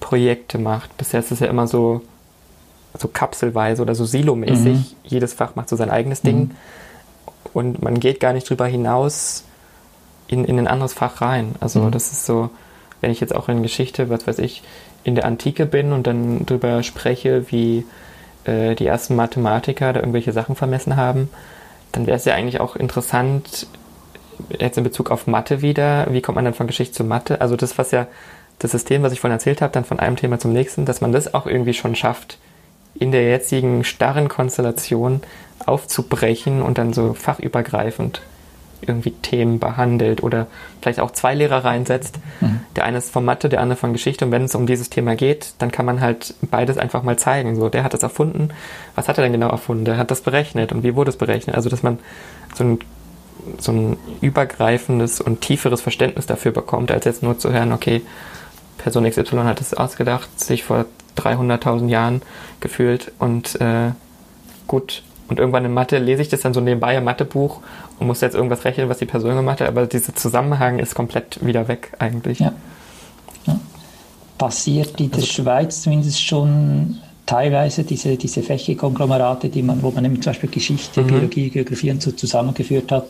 [0.00, 0.96] Projekte macht.
[0.96, 2.02] Bisher ist es ja immer so,
[2.96, 4.76] so kapselweise oder so silomäßig.
[4.76, 4.86] Mhm.
[5.04, 6.28] Jedes Fach macht so sein eigenes mhm.
[6.28, 6.50] Ding.
[7.52, 9.44] Und man geht gar nicht drüber hinaus
[10.28, 11.56] in, in ein anderes Fach rein.
[11.60, 11.90] Also mhm.
[11.90, 12.50] das ist so,
[13.00, 14.62] wenn ich jetzt auch in Geschichte, was weiß ich,
[15.04, 17.84] in der Antike bin und dann drüber spreche, wie
[18.44, 21.28] äh, die ersten Mathematiker da irgendwelche Sachen vermessen haben,
[21.92, 23.66] dann wäre es ja eigentlich auch interessant,
[24.58, 27.40] jetzt in Bezug auf Mathe wieder, wie kommt man dann von Geschichte zu Mathe?
[27.40, 28.06] Also das, was ja
[28.58, 31.12] das System, was ich vorhin erzählt habe, dann von einem Thema zum nächsten, dass man
[31.12, 32.38] das auch irgendwie schon schafft,
[32.94, 35.22] in der jetzigen starren Konstellation
[35.64, 38.22] aufzubrechen und dann so fachübergreifend
[38.82, 40.46] irgendwie Themen behandelt oder
[40.80, 42.18] vielleicht auch zwei Lehrer reinsetzt.
[42.40, 42.60] Mhm.
[42.76, 44.24] Der eine ist von Mathe, der andere von Geschichte.
[44.24, 47.56] Und wenn es um dieses Thema geht, dann kann man halt beides einfach mal zeigen.
[47.56, 48.50] So, der hat das erfunden.
[48.94, 49.84] Was hat er denn genau erfunden?
[49.84, 50.72] Der hat das berechnet.
[50.72, 51.56] Und wie wurde es berechnet?
[51.56, 51.98] Also, dass man
[52.54, 52.78] so ein,
[53.58, 58.02] so ein übergreifendes und tieferes Verständnis dafür bekommt, als jetzt nur zu hören, okay,
[58.78, 62.22] Person XY hat es ausgedacht, sich vor 300.000 Jahren
[62.60, 63.92] gefühlt und äh,
[64.66, 65.02] gut.
[65.28, 67.60] Und irgendwann in Mathe lese ich das dann so nebenbei im Mathebuch
[68.02, 71.44] und muss jetzt irgendwas rechnen, was die Person gemacht hat, aber dieser Zusammenhang ist komplett
[71.44, 72.40] wieder weg eigentlich.
[72.40, 72.52] Ja.
[73.46, 73.58] ja.
[74.36, 80.04] Passiert in der also, Schweiz zumindest schon teilweise diese, diese Fächerkonglomerate, die man, wo man
[80.04, 81.06] eben zum Beispiel Geschichte, mhm.
[81.06, 83.06] Biologie, Geografie und so zusammengeführt hat.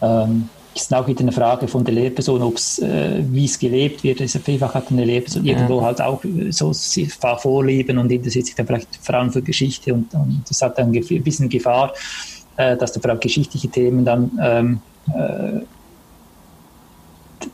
[0.00, 4.22] Ähm, ist auch wieder eine Frage von der Lehrperson, ob's, äh, wie es gelebt wird.
[4.22, 5.52] Also vielfach hat eine Lehrperson ja.
[5.52, 6.72] irgendwo halt auch so
[7.38, 10.94] Vorlieben und interessiert sich dann vielleicht vor allem für Geschichte und, und das hat dann
[10.94, 11.92] ein bisschen Gefahr,
[12.56, 14.80] äh, dass da vor allem geschichtliche Themen dann ähm,
[15.14, 15.60] äh,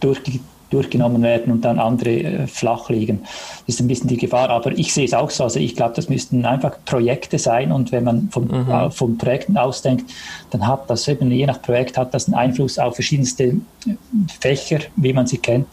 [0.01, 0.23] durch
[0.71, 3.23] durchgenommen werden und dann andere äh, flach liegen.
[3.67, 5.45] Das ist ein bisschen die Gefahr, aber ich sehe es auch so.
[5.45, 8.71] Also ich glaube, das müssten einfach Projekte sein und wenn man vom, mhm.
[8.71, 10.11] äh, von Projekten ausdenkt,
[10.51, 13.57] dann hat das eben je nach Projekt hat das einen Einfluss auf verschiedenste
[14.41, 15.69] Fächer, wie man sie kennt.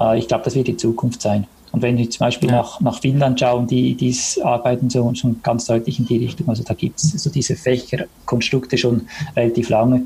[0.00, 1.46] Äh, ich glaube, das wird die Zukunft sein.
[1.72, 2.56] Und wenn wir zum Beispiel ja.
[2.56, 6.48] nach, nach Finnland schauen, die, die arbeiten so schon ganz deutlich in die Richtung.
[6.48, 10.02] Also da gibt es so diese Fächerkonstrukte schon relativ lange.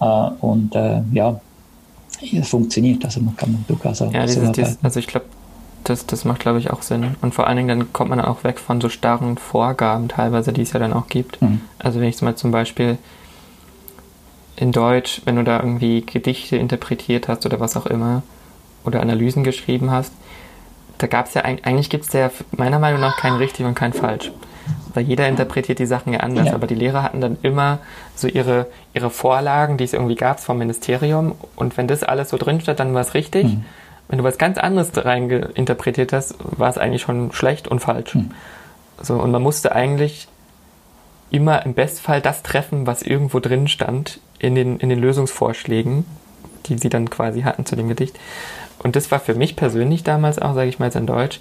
[0.00, 0.04] Äh,
[0.40, 1.40] und äh, ja,
[2.20, 3.04] es funktioniert.
[3.04, 5.26] Also man kann durchaus auch ja, dieses, dieses, also ich glaube,
[5.84, 7.16] das, das macht, glaube ich, auch Sinn.
[7.22, 10.62] Und vor allen Dingen dann kommt man auch weg von so starren Vorgaben teilweise, die
[10.62, 11.40] es ja dann auch gibt.
[11.40, 11.62] Mhm.
[11.78, 12.98] Also wenn ich mal zum Beispiel
[14.56, 18.22] in Deutsch, wenn du da irgendwie Gedichte interpretiert hast oder was auch immer,
[18.84, 20.12] oder Analysen geschrieben hast,
[20.98, 23.92] da gab es ja, eigentlich gibt es ja meiner Meinung nach kein richtig und kein
[23.92, 24.30] falsch
[24.94, 26.46] weil jeder interpretiert die Sachen ja anders.
[26.46, 26.54] Ja.
[26.54, 27.78] Aber die Lehrer hatten dann immer
[28.16, 31.36] so ihre, ihre Vorlagen, die es irgendwie gab vom Ministerium.
[31.56, 33.44] Und wenn das alles so drin stand, dann war es richtig.
[33.44, 33.64] Mhm.
[34.08, 38.16] Wenn du was ganz anderes rein interpretiert hast, war es eigentlich schon schlecht und falsch.
[38.16, 38.32] Mhm.
[39.00, 40.26] So, und man musste eigentlich
[41.30, 46.06] immer im Bestfall das treffen, was irgendwo drin stand in den, in den Lösungsvorschlägen,
[46.66, 48.18] die sie dann quasi hatten zu dem Gedicht.
[48.78, 51.40] Und das war für mich persönlich damals auch, sage ich mal jetzt in Deutsch,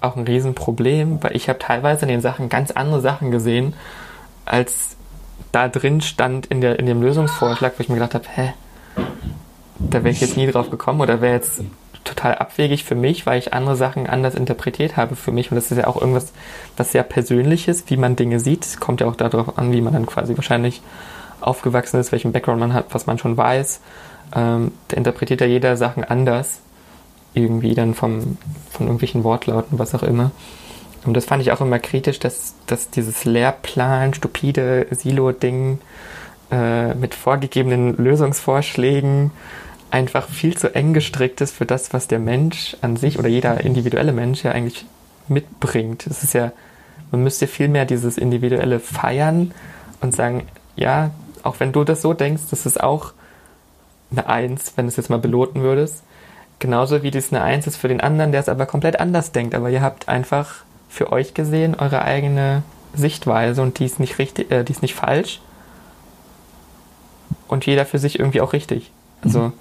[0.00, 3.74] auch ein Riesenproblem, weil ich habe teilweise in den Sachen ganz andere Sachen gesehen,
[4.44, 4.96] als
[5.52, 8.52] da drin stand in, der, in dem Lösungsvorschlag, wo ich mir gedacht habe, hä,
[9.78, 11.62] da wäre ich jetzt nie drauf gekommen oder wäre jetzt
[12.04, 15.50] total abwegig für mich, weil ich andere Sachen anders interpretiert habe für mich.
[15.50, 16.32] Und das ist ja auch irgendwas,
[16.76, 18.80] was sehr Persönliches, wie man Dinge sieht.
[18.80, 20.82] Kommt ja auch darauf an, wie man dann quasi wahrscheinlich
[21.40, 23.80] aufgewachsen ist, welchen Background man hat, was man schon weiß.
[24.34, 26.60] Ähm, da interpretiert ja jeder Sachen anders.
[27.36, 28.38] Irgendwie dann vom,
[28.70, 30.32] von irgendwelchen Wortlauten, was auch immer.
[31.04, 35.78] Und das fand ich auch immer kritisch, dass, dass dieses Lehrplan, stupide Silo-Ding
[36.50, 39.30] äh, mit vorgegebenen Lösungsvorschlägen
[39.90, 43.60] einfach viel zu eng gestrickt ist für das, was der Mensch an sich oder jeder
[43.60, 44.84] individuelle Mensch ja eigentlich
[45.28, 46.06] mitbringt.
[46.06, 46.52] Es ist ja,
[47.10, 49.52] man müsste viel mehr dieses Individuelle feiern
[50.00, 51.10] und sagen, ja,
[51.42, 53.12] auch wenn du das so denkst, das ist auch
[54.10, 56.02] eine Eins, wenn du es jetzt mal beloten würdest.
[56.58, 59.54] Genauso wie das eine Eins ist für den anderen, der es aber komplett anders denkt.
[59.54, 62.62] Aber ihr habt einfach für euch gesehen eure eigene
[62.94, 65.40] Sichtweise und die ist nicht richtig, äh, die ist nicht falsch.
[67.48, 68.90] Und jeder für sich irgendwie auch richtig.
[69.22, 69.52] Also, mhm.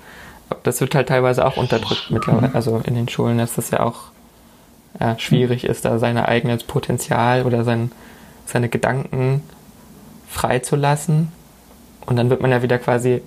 [0.63, 2.55] das wird halt teilweise auch unterdrückt mittlerweile.
[2.55, 4.05] Also in den Schulen ist das ja auch
[4.99, 7.91] ja, schwierig ist, da sein eigenes Potenzial oder sein,
[8.45, 9.43] seine Gedanken
[10.29, 11.31] freizulassen.
[12.05, 13.21] Und dann wird man ja wieder quasi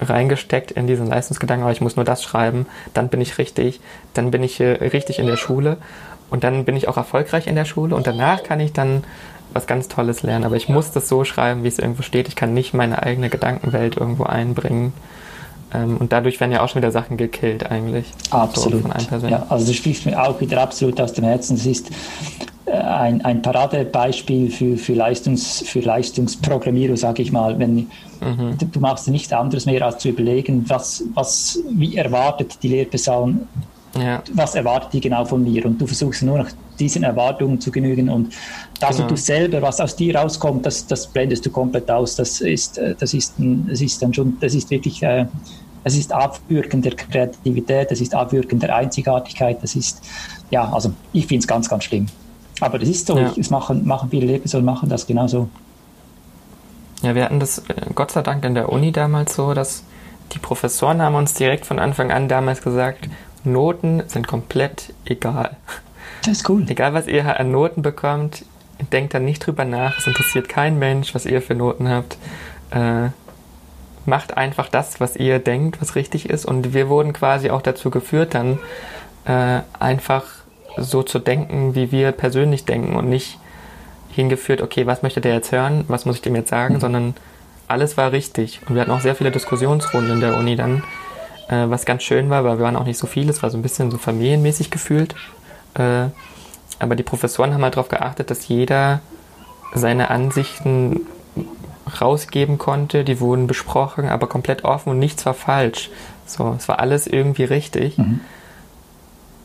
[0.00, 3.80] reingesteckt in diesen Leistungsgedanken, aber ich muss nur das schreiben, dann bin ich richtig,
[4.14, 5.76] dann bin ich äh, richtig in der Schule
[6.30, 9.04] und dann bin ich auch erfolgreich in der Schule und danach kann ich dann
[9.52, 10.44] was ganz Tolles lernen.
[10.44, 12.28] Aber ich muss das so schreiben, wie es irgendwo steht.
[12.28, 14.92] Ich kann nicht meine eigene Gedankenwelt irgendwo einbringen.
[15.72, 18.06] Ähm, und dadurch werden ja auch schon wieder Sachen gekillt eigentlich.
[18.30, 18.82] Absolut.
[19.10, 21.56] So ja, also das spricht mir auch wieder absolut aus dem Herzen.
[21.56, 21.90] Das ist
[22.66, 27.58] äh, ein, ein Paradebeispiel für, für, Leistungs, für Leistungsprogrammierung, sage ich mal.
[27.58, 27.88] Wenn,
[28.20, 28.56] mhm.
[28.58, 33.46] du, machst nichts anderes mehr, als zu überlegen, was, was, wie erwartet die Lehrperson
[33.98, 34.22] ja.
[34.34, 35.66] Was erwartet die genau von mir?
[35.66, 36.48] Und du versuchst nur noch
[36.78, 38.32] diesen Erwartungen zu genügen und
[38.78, 39.08] das genau.
[39.08, 42.16] du selber, was aus dir rauskommt, das, das blendest du komplett aus.
[42.16, 45.26] Das ist, äh, das ist, das ist dann schon, das ist wirklich, äh,
[45.84, 50.02] es ist Abwürgen der Kreativität, es ist Abwürgen der Einzigartigkeit, das ist,
[50.50, 52.06] ja, also ich finde es ganz, ganz schlimm.
[52.60, 53.32] Aber das ist so, ja.
[53.36, 55.48] es machen, machen viele Lebensmittel machen das genauso.
[57.02, 59.84] Ja, wir hatten das äh, Gott sei Dank in der Uni damals so, dass
[60.32, 63.08] die Professoren haben uns direkt von Anfang an damals gesagt,
[63.42, 65.56] Noten sind komplett egal.
[66.24, 66.66] Das ist cool.
[66.68, 68.44] Egal, was ihr an Noten bekommt,
[68.92, 69.98] denkt dann nicht drüber nach.
[69.98, 72.18] Es interessiert kein Mensch, was ihr für Noten habt.
[72.70, 73.08] Äh,
[74.10, 76.44] macht einfach das, was ihr denkt, was richtig ist.
[76.44, 78.58] Und wir wurden quasi auch dazu geführt, dann
[79.24, 80.24] äh, einfach
[80.76, 83.38] so zu denken, wie wir persönlich denken und nicht
[84.10, 86.80] hingeführt, okay, was möchte der jetzt hören, was muss ich dem jetzt sagen, mhm.
[86.80, 87.14] sondern
[87.68, 88.60] alles war richtig.
[88.68, 90.82] Und wir hatten auch sehr viele Diskussionsrunden in der Uni dann,
[91.48, 93.56] äh, was ganz schön war, weil wir waren auch nicht so viele, es war so
[93.56, 95.14] ein bisschen so familienmäßig gefühlt.
[95.74, 96.06] Äh,
[96.80, 99.00] aber die Professoren haben halt darauf geachtet, dass jeder
[99.72, 101.06] seine Ansichten
[102.00, 105.90] rausgeben konnte, die wurden besprochen, aber komplett offen und nichts war falsch.
[106.26, 107.98] So, es war alles irgendwie richtig.
[107.98, 108.20] Mhm.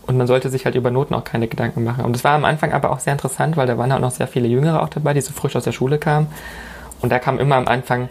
[0.07, 2.05] Und man sollte sich halt über Noten auch keine Gedanken machen.
[2.05, 4.27] Und es war am Anfang aber auch sehr interessant, weil da waren auch noch sehr
[4.27, 6.27] viele Jüngere auch dabei, die so frisch aus der Schule kamen.
[7.01, 8.09] Und da kam immer am Anfang,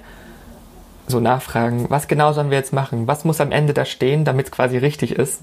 [1.06, 3.06] so nachfragen, was genau sollen wir jetzt machen?
[3.06, 5.42] Was muss am Ende da stehen, damit es quasi richtig ist,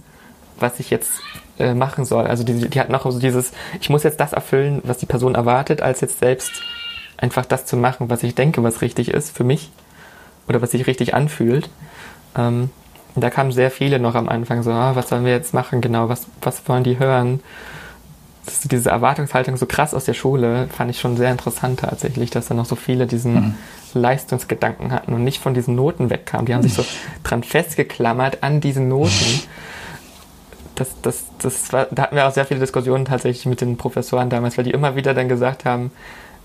[0.60, 1.12] was ich jetzt
[1.60, 2.26] äh, machen soll?
[2.28, 5.36] Also die, die hatten auch so dieses, ich muss jetzt das erfüllen, was die Person
[5.36, 6.52] erwartet, als jetzt selbst
[7.22, 9.72] einfach das zu machen, was ich denke, was richtig ist für mich
[10.48, 11.70] oder was sich richtig anfühlt.
[12.36, 12.70] Ähm,
[13.16, 16.10] da kamen sehr viele noch am Anfang so, ah, was sollen wir jetzt machen genau,
[16.10, 17.42] was, was wollen die hören?
[18.46, 22.48] Das, diese Erwartungshaltung so krass aus der Schule fand ich schon sehr interessant tatsächlich, dass
[22.48, 23.54] da noch so viele diesen mhm.
[23.94, 26.46] Leistungsgedanken hatten und nicht von diesen Noten wegkamen.
[26.46, 26.86] Die haben sich so
[27.24, 29.42] dran festgeklammert an diesen Noten.
[30.76, 34.30] Das, das, das war, da hatten wir auch sehr viele Diskussionen tatsächlich mit den Professoren
[34.30, 35.92] damals, weil die immer wieder dann gesagt haben,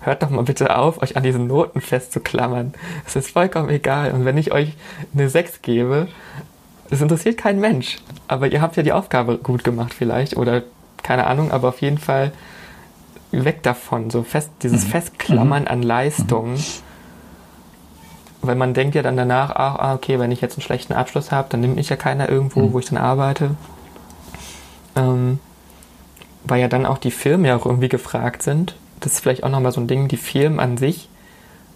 [0.06, 2.72] hört doch mal bitte auf, euch an diesen Noten festzuklammern.
[3.06, 4.12] Es ist vollkommen egal.
[4.12, 4.74] Und wenn ich euch
[5.12, 6.08] eine 6 gebe,
[6.90, 7.98] es interessiert kein Mensch.
[8.28, 10.62] Aber ihr habt ja die Aufgabe gut gemacht vielleicht oder
[11.02, 12.32] keine Ahnung, aber auf jeden Fall
[13.32, 14.10] weg davon.
[14.10, 14.90] So fest, dieses mhm.
[14.90, 15.68] Festklammern mhm.
[15.68, 16.64] an Leistungen.
[18.42, 21.32] Weil man denkt ja dann danach, ach, ah, okay, wenn ich jetzt einen schlechten Abschluss
[21.32, 22.72] habe, dann nimmt mich ja keiner irgendwo, mhm.
[22.72, 23.56] wo ich dann arbeite.
[24.94, 25.40] Ähm,
[26.44, 28.76] weil ja dann auch die Firmen ja auch irgendwie gefragt sind.
[29.00, 31.08] Das ist vielleicht auch nochmal so ein Ding, die Firmen an sich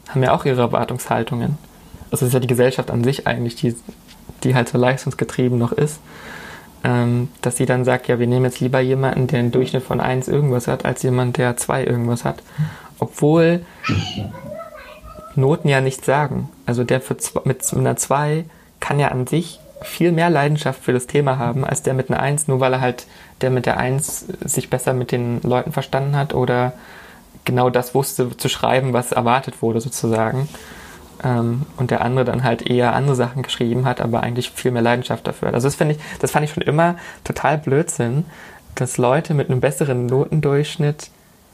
[0.09, 1.59] haben ja auch ihre Erwartungshaltungen.
[2.11, 3.77] Also es ist ja die Gesellschaft an sich eigentlich, die,
[4.43, 6.01] die halt so leistungsgetrieben noch ist.
[6.83, 10.01] Ähm, dass sie dann sagt, ja, wir nehmen jetzt lieber jemanden, der einen Durchschnitt von
[10.01, 12.43] 1 irgendwas hat, als jemand, der 2 irgendwas hat.
[12.99, 13.61] Obwohl
[15.35, 16.49] Noten ja nichts sagen.
[16.66, 18.45] Also der für, mit einer 2
[18.81, 22.21] kann ja an sich viel mehr Leidenschaft für das Thema haben als der mit einer
[22.21, 23.07] Eins, nur weil er halt
[23.41, 26.75] der mit der Eins sich besser mit den Leuten verstanden hat oder
[27.45, 30.49] genau das wusste zu schreiben, was erwartet wurde sozusagen.
[31.22, 34.82] Ähm, und der andere dann halt eher andere Sachen geschrieben hat, aber eigentlich viel mehr
[34.82, 35.55] Leidenschaft dafür hat.
[35.55, 38.24] Also das finde ich, das fand ich schon immer total Blödsinn,
[38.74, 41.11] dass Leute mit einem besseren Notendurchschnitt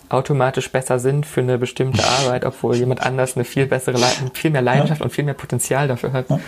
[0.09, 3.99] automatisch besser sind für eine bestimmte Arbeit, obwohl jemand anders eine viel bessere,
[4.35, 6.31] viel mehr Leidenschaft und viel mehr Potenzial dafür hat.
[6.31, 6.39] Ja.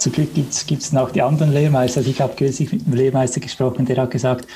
[0.00, 1.98] Zum Glück gibt es noch die anderen Lehrmeister.
[1.98, 4.46] Also ich habe kürzlich mit einem Lehrmeister gesprochen, der hat gesagt,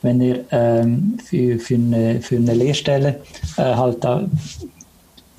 [0.00, 3.20] wenn er ähm, für, für, eine, für eine Lehrstelle
[3.58, 4.26] äh, halt da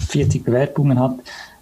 [0.10, 1.16] 40 Bewerbungen hat,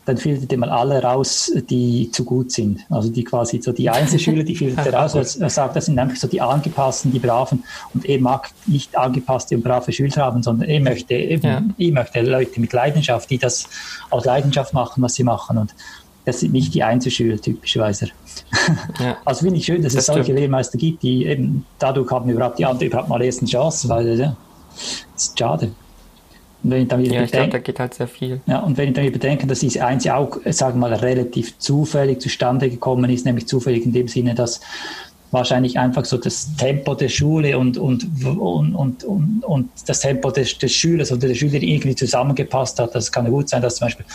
[0.03, 2.81] dann filtert er mal alle raus, die zu gut sind.
[2.89, 5.15] Also die quasi so die Einzelschüler, die filtert er raus.
[5.39, 7.63] Er sagt, das sind einfach so die angepassten, die braven.
[7.93, 11.63] Und er mag nicht angepasste und brave Schüler haben, sondern er möchte, ja.
[11.77, 13.67] er möchte Leute mit Leidenschaft, die das
[14.09, 15.57] aus Leidenschaft machen, was sie machen.
[15.57, 15.73] Und
[16.25, 18.09] das sind nicht die Einzelschüler typischerweise.
[18.99, 19.17] Ja.
[19.25, 20.39] Also finde ich schön, dass das es solche stimmt.
[20.39, 24.35] Lehrmeister gibt, die eben dadurch haben überhaupt die andere überhaupt mal ersten Chance, weil ja,
[25.13, 25.71] das ist schade.
[26.63, 28.41] Und wenn ich dann wieder ja, ich glaube, da geht halt sehr viel.
[28.47, 31.57] Ja, und wenn ich dann bedenke, dass diese Eins ja auch, sagen wir mal, relativ
[31.59, 34.61] zufällig zustande gekommen ist, nämlich zufällig in dem Sinne, dass
[35.31, 40.31] wahrscheinlich einfach so das Tempo der Schule und, und, und, und, und, und das Tempo
[40.31, 42.95] des, des Schülers oder der Schülerin irgendwie zusammengepasst hat.
[42.95, 44.05] Das kann ja gut sein, dass zum Beispiel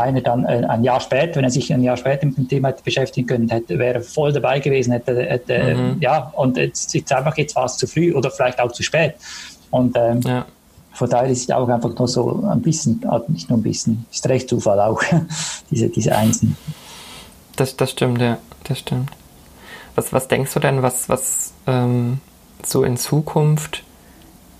[0.00, 2.68] einer dann äh, ein Jahr später, wenn er sich ein Jahr später mit dem Thema
[2.68, 5.96] hätte beschäftigen können, hätte, wäre voll dabei gewesen, hätte, hätte mhm.
[6.00, 9.14] ja, und jetzt, jetzt einfach jetzt war es zu früh oder vielleicht auch zu spät.
[9.70, 10.46] Und ähm, ja.
[10.92, 14.06] von daher ist es auch einfach nur so ein bisschen, also nicht nur ein bisschen,
[14.10, 15.02] ist recht Zufall auch,
[15.70, 16.56] diese, diese Einsen.
[17.56, 19.10] Das, das stimmt, ja, das stimmt.
[19.94, 22.18] Was, was denkst du denn, was, was ähm,
[22.64, 23.82] so in Zukunft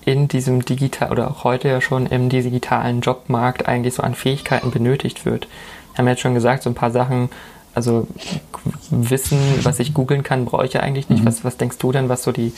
[0.07, 4.71] in diesem digital oder auch heute ja schon im digitalen Jobmarkt eigentlich so an Fähigkeiten
[4.71, 5.49] benötigt wird.
[5.91, 7.29] Wir haben jetzt schon gesagt, so ein paar Sachen,
[7.75, 8.07] also
[8.89, 11.23] Wissen, was ich googeln kann, brauche ich ja eigentlich nicht.
[11.23, 11.27] Mhm.
[11.27, 12.53] Was, was denkst du denn, was so die,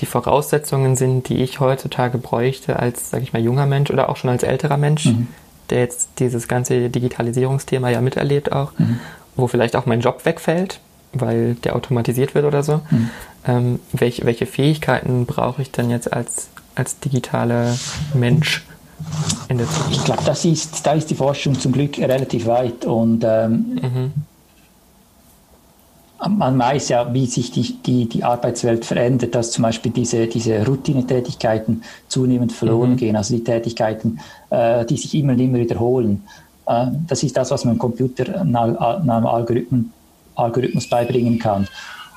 [0.00, 4.16] die Voraussetzungen sind, die ich heutzutage bräuchte als, sag ich mal, junger Mensch oder auch
[4.16, 5.28] schon als älterer Mensch, mhm.
[5.70, 8.98] der jetzt dieses ganze Digitalisierungsthema ja miterlebt auch, mhm.
[9.36, 10.80] wo vielleicht auch mein Job wegfällt,
[11.12, 12.80] weil der automatisiert wird oder so.
[12.90, 13.10] Mhm.
[13.46, 17.76] Ähm, welche, welche Fähigkeiten brauche ich denn jetzt als, als digitaler
[18.14, 18.64] Mensch
[19.48, 19.92] in der Zukunft?
[19.92, 24.12] Ich glaube, das ist, da ist die Forschung zum Glück relativ weit und ähm, mhm.
[26.38, 30.64] man weiß ja, wie sich die, die, die Arbeitswelt verändert, dass zum Beispiel diese, diese
[30.64, 32.96] Routinetätigkeiten zunehmend verloren mhm.
[32.96, 34.20] gehen, also die Tätigkeiten,
[34.50, 36.22] äh, die sich immer und immer wiederholen.
[36.66, 39.92] Äh, das ist das, was man Computer einem Algorithmen,
[40.36, 41.66] Algorithmus beibringen kann.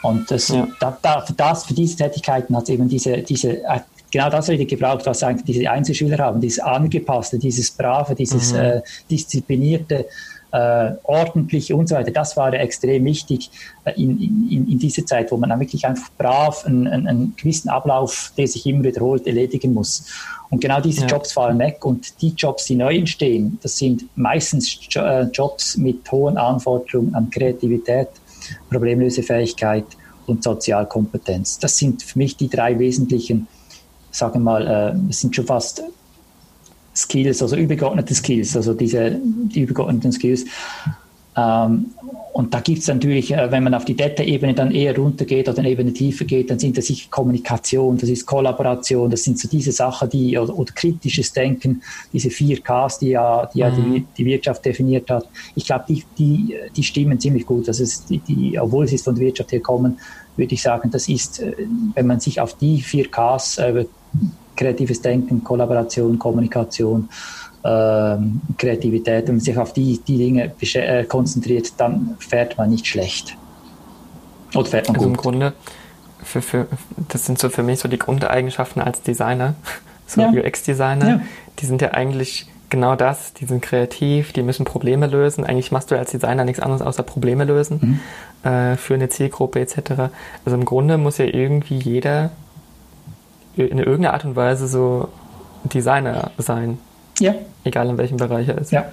[0.03, 0.67] Und das, ja.
[0.79, 3.79] da, da, für, das, für diese Tätigkeiten hat es eben diese, diese äh,
[4.11, 8.59] genau das wieder gebraucht, was eigentlich diese Einzelschüler haben, dieses Angepasste, dieses Brave, dieses mhm.
[8.59, 10.05] äh, Disziplinierte,
[10.51, 12.11] äh, ordentliche und so weiter.
[12.11, 13.49] Das war extrem wichtig
[13.85, 17.35] äh, in, in, in dieser Zeit, wo man dann wirklich einfach brav einen, einen, einen
[17.37, 20.05] gewissen Ablauf, der sich immer wiederholt, erledigen muss.
[20.49, 21.07] Und genau diese ja.
[21.07, 26.11] Jobs fallen weg und die Jobs, die neu entstehen, das sind meistens äh, Jobs mit
[26.11, 28.09] hohen Anforderungen an Kreativität,
[28.69, 29.85] Problemlösefähigkeit
[30.27, 31.59] und Sozialkompetenz.
[31.59, 33.47] Das sind für mich die drei wesentlichen
[34.11, 35.83] sage mal, äh, es sind schon fast
[36.95, 40.45] Skills, also übergeordnete Skills, also diese die übergeordneten Skills.
[41.37, 41.85] Ähm,
[42.33, 45.59] und da gibt es natürlich, äh, wenn man auf die Data-Ebene dann eher runtergeht oder
[45.59, 49.47] eine Ebene tiefer geht, dann sind das sicher Kommunikation, das ist Kollaboration, das sind so
[49.47, 51.81] diese Sachen, die, oder, oder kritisches Denken,
[52.11, 54.07] diese vier Ks, die ja die, ja die, mhm.
[54.17, 55.27] die Wirtschaft definiert hat.
[55.55, 57.67] Ich glaube, die, die, die stimmen ziemlich gut.
[57.67, 59.99] Also es, die, die, obwohl sie von der Wirtschaft herkommen,
[60.37, 61.53] würde ich sagen, das ist, äh,
[61.95, 63.85] wenn man sich auf die vier Ks äh,
[64.55, 67.09] kreatives Denken, Kollaboration, Kommunikation,
[67.63, 68.17] äh,
[68.57, 73.37] Kreativität, wenn man sich auf die, die Dinge äh, konzentriert, dann fährt man nicht schlecht.
[74.55, 75.17] Oder fährt man also gut.
[75.17, 75.53] im Grunde,
[76.23, 76.67] für, für,
[77.09, 79.55] das sind so für mich so die Grundeigenschaften als Designer,
[80.07, 80.29] so ja.
[80.29, 81.21] UX-Designer, ja.
[81.59, 85.43] die sind ja eigentlich genau das, die sind kreativ, die müssen Probleme lösen.
[85.43, 87.99] Eigentlich machst du als Designer nichts anderes außer Probleme lösen
[88.43, 88.49] mhm.
[88.49, 90.11] äh, für eine Zielgruppe etc.
[90.45, 92.31] Also im Grunde muss ja irgendwie jeder
[93.65, 95.09] in irgendeiner Art und Weise so
[95.63, 96.77] Designer sein.
[97.19, 97.35] Ja.
[97.63, 98.71] Egal in welchem Bereich er ist.
[98.71, 98.85] Ja.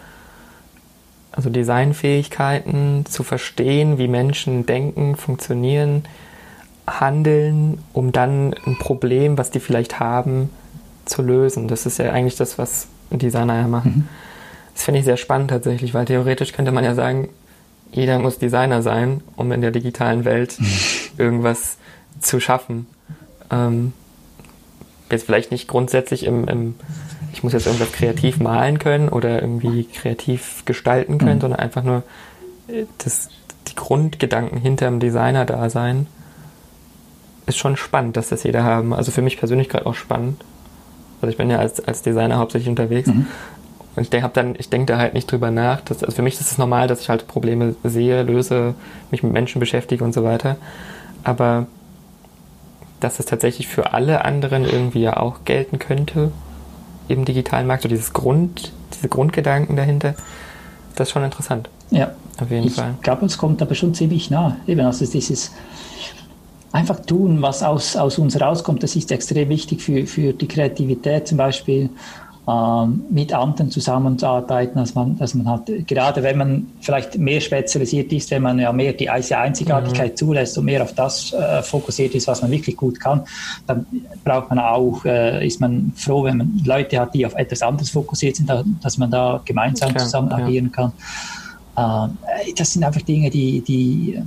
[1.32, 6.04] Also Designfähigkeiten zu verstehen, wie Menschen denken, funktionieren,
[6.86, 10.50] handeln, um dann ein Problem, was die vielleicht haben,
[11.04, 11.68] zu lösen.
[11.68, 13.92] Das ist ja eigentlich das, was Designer ja machen.
[13.96, 14.08] Mhm.
[14.74, 17.28] Das finde ich sehr spannend tatsächlich, weil theoretisch könnte man ja sagen,
[17.90, 20.58] jeder muss Designer sein, um in der digitalen Welt
[21.18, 21.78] irgendwas
[22.20, 22.86] zu schaffen.
[23.50, 23.92] Ähm,
[25.10, 26.74] jetzt vielleicht nicht grundsätzlich im, im,
[27.32, 31.40] ich muss jetzt irgendwas kreativ malen können oder irgendwie kreativ gestalten können, mhm.
[31.40, 32.02] sondern einfach nur
[32.68, 33.28] äh, das,
[33.68, 36.06] die Grundgedanken hinter dem Designer-Dasein
[37.46, 38.92] ist schon spannend, dass das jeder haben.
[38.92, 40.42] Also für mich persönlich gerade auch spannend.
[41.20, 43.08] Also ich bin ja als, als Designer hauptsächlich unterwegs.
[43.08, 43.26] Mhm.
[43.96, 45.80] Und ich denke dann, ich denke da halt nicht drüber nach.
[45.80, 48.74] Dass, also für mich ist es normal, dass ich halt Probleme sehe, löse,
[49.10, 50.56] mich mit Menschen beschäftige und so weiter.
[51.24, 51.66] Aber
[53.00, 56.32] dass es tatsächlich für alle anderen irgendwie ja auch gelten könnte
[57.08, 60.14] im digitalen Markt, so dieses Grund, diese Grundgedanken dahinter,
[60.94, 61.70] das ist schon interessant.
[61.90, 62.94] Ja, auf jeden ich Fall.
[62.96, 64.56] Ich glaube, es kommt aber schon ziemlich nah.
[64.66, 65.52] Eben, also dieses
[66.72, 71.26] einfach tun, was aus, aus uns rauskommt, das ist extrem wichtig für, für die Kreativität
[71.26, 71.90] zum Beispiel
[73.10, 78.30] mit anderen zusammenzuarbeiten, dass man, dass man halt, gerade wenn man vielleicht mehr spezialisiert ist,
[78.30, 80.16] wenn man ja mehr die Einzigartigkeit mhm.
[80.16, 83.22] zulässt und mehr auf das äh, fokussiert ist, was man wirklich gut kann,
[83.66, 83.84] dann
[84.24, 87.90] braucht man auch, äh, ist man froh, wenn man Leute hat, die auf etwas anderes
[87.90, 88.50] fokussiert sind,
[88.82, 90.90] dass man da gemeinsam okay, zusammen agieren ja.
[91.76, 92.12] kann.
[92.16, 94.22] Äh, das sind einfach Dinge, die, die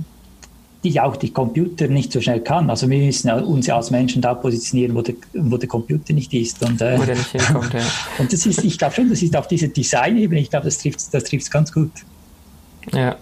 [0.84, 2.68] die auch die Computer nicht so schnell kann.
[2.68, 6.32] Also wir müssen uns ja als Menschen da positionieren, wo der, wo der Computer nicht
[6.34, 6.62] ist.
[6.62, 7.80] Und, äh, wo der nicht hinkommt, ja.
[8.18, 10.98] und das ist, ich glaube schon, das ist auf dieser Design-Ebene, ich glaube, das trifft
[10.98, 11.92] es das trifft's ganz gut.
[12.92, 13.16] Ja,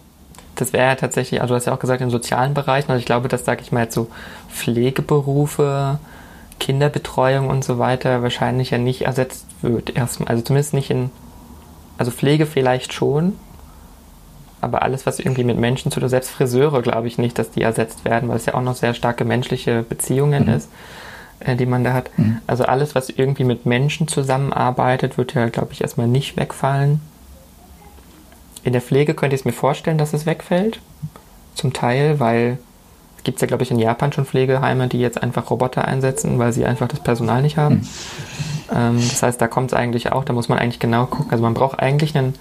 [0.54, 3.06] das wäre ja tatsächlich, also du hast ja auch gesagt, im sozialen Bereich, also ich
[3.06, 4.08] glaube, dass, sage ich mal, jetzt so
[4.50, 5.98] Pflegeberufe,
[6.58, 10.28] Kinderbetreuung und so weiter wahrscheinlich ja nicht ersetzt wird erstmal.
[10.28, 11.10] Also zumindest nicht in,
[11.98, 13.34] also Pflege vielleicht schon,
[14.60, 17.62] aber alles, was irgendwie mit Menschen zu tun, selbst Friseure, glaube ich nicht, dass die
[17.62, 20.54] ersetzt werden, weil es ja auch noch sehr starke menschliche Beziehungen mhm.
[20.54, 20.68] ist,
[21.40, 22.10] äh, die man da hat.
[22.18, 22.38] Mhm.
[22.46, 27.00] Also alles, was irgendwie mit Menschen zusammenarbeitet, wird ja, glaube ich, erstmal nicht wegfallen.
[28.62, 30.80] In der Pflege könnte ich es mir vorstellen, dass es wegfällt.
[31.54, 32.58] Zum Teil, weil
[33.16, 36.52] es gibt ja, glaube ich, in Japan schon Pflegeheime, die jetzt einfach Roboter einsetzen, weil
[36.52, 37.76] sie einfach das Personal nicht haben.
[37.76, 37.88] Mhm.
[38.72, 41.30] Ähm, das heißt, da kommt es eigentlich auch, da muss man eigentlich genau gucken.
[41.30, 42.34] Also man braucht eigentlich einen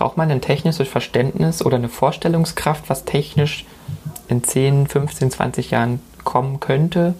[0.00, 3.66] braucht man ein technisches Verständnis oder eine Vorstellungskraft, was technisch
[4.28, 7.12] in 10, 15, 20 Jahren kommen könnte,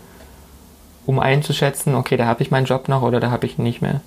[1.04, 3.82] um einzuschätzen, okay, da habe ich meinen Job noch oder da habe ich ihn nicht
[3.82, 4.00] mehr.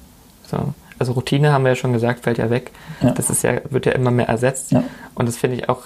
[0.50, 0.74] So.
[0.98, 2.72] Also Routine haben wir ja schon gesagt, fällt ja weg.
[3.02, 3.12] Ja.
[3.12, 4.72] Das ist ja, wird ja immer mehr ersetzt.
[4.72, 4.84] Ja.
[5.14, 5.84] Und das finde ich auch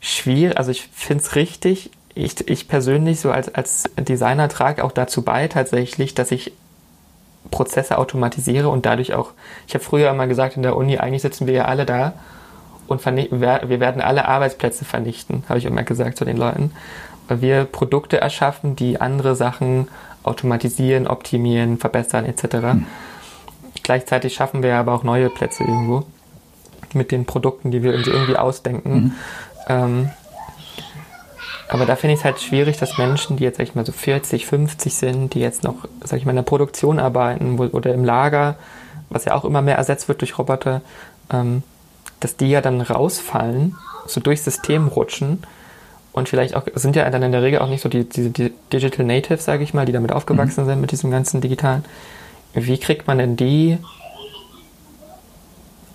[0.00, 0.58] schwierig.
[0.58, 1.92] Also ich finde es richtig.
[2.16, 6.52] Ich, ich persönlich so als, als Designer trage auch dazu bei tatsächlich, dass ich
[7.50, 9.30] Prozesse automatisiere und dadurch auch,
[9.66, 12.12] ich habe früher immer gesagt in der Uni, eigentlich sitzen wir ja alle da
[12.86, 16.72] und wir werden alle Arbeitsplätze vernichten, habe ich immer gesagt zu den Leuten,
[17.28, 19.88] weil wir Produkte erschaffen, die andere Sachen
[20.22, 22.56] automatisieren, optimieren, verbessern etc.
[22.74, 22.86] Mhm.
[23.82, 26.04] Gleichzeitig schaffen wir aber auch neue Plätze irgendwo
[26.92, 28.92] mit den Produkten, die wir uns irgendwie ausdenken.
[28.92, 29.12] Mhm.
[29.68, 30.10] Ähm,
[31.70, 33.92] aber da finde ich es halt schwierig, dass Menschen, die jetzt, sag ich mal, so
[33.92, 38.04] 40, 50 sind, die jetzt noch, sag ich mal, in der Produktion arbeiten oder im
[38.04, 38.56] Lager,
[39.08, 40.80] was ja auch immer mehr ersetzt wird durch Roboter,
[41.32, 41.62] ähm,
[42.18, 45.44] dass die ja dann rausfallen, so durchs System rutschen
[46.12, 48.52] und vielleicht auch, sind ja dann in der Regel auch nicht so die, diese die
[48.72, 50.68] Digital Natives, sage ich mal, die damit aufgewachsen mhm.
[50.68, 51.84] sind mit diesem ganzen Digitalen.
[52.52, 53.78] Wie kriegt man denn die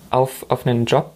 [0.08, 1.12] auf, auf einen Job,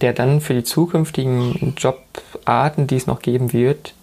[0.00, 3.94] der dann für die zukünftigen Jobarten, die es noch geben wird,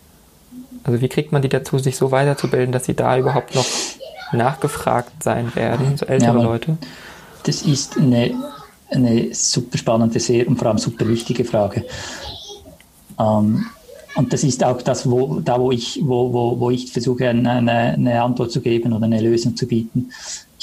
[0.83, 3.65] also wie kriegt man die dazu, sich so weiterzubilden, dass sie da überhaupt noch
[4.31, 6.77] nachgefragt sein werden, so ältere ja, Leute?
[7.43, 8.33] Das ist eine,
[8.89, 11.85] eine super spannende, sehr und vor allem super wichtige Frage.
[13.19, 13.65] Ähm,
[14.15, 17.49] und das ist auch das, wo, da wo ich, wo, wo, wo ich versuche, eine,
[17.49, 20.11] eine Antwort zu geben oder eine Lösung zu bieten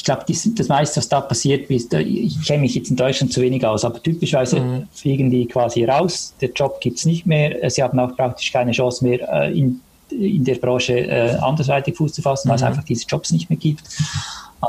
[0.05, 3.65] glaube, das meiste, was da passiert ist, ich kenne mich jetzt in Deutschland zu wenig
[3.65, 4.89] aus, aber typischerweise mhm.
[4.93, 8.73] fliegen die quasi raus, der Job gibt es nicht mehr, sie haben auch praktisch keine
[8.73, 9.81] Chance mehr, äh, in,
[10.11, 12.69] in der Branche äh, andersweitig Fuß zu fassen, weil es mhm.
[12.69, 13.83] einfach diese Jobs nicht mehr gibt.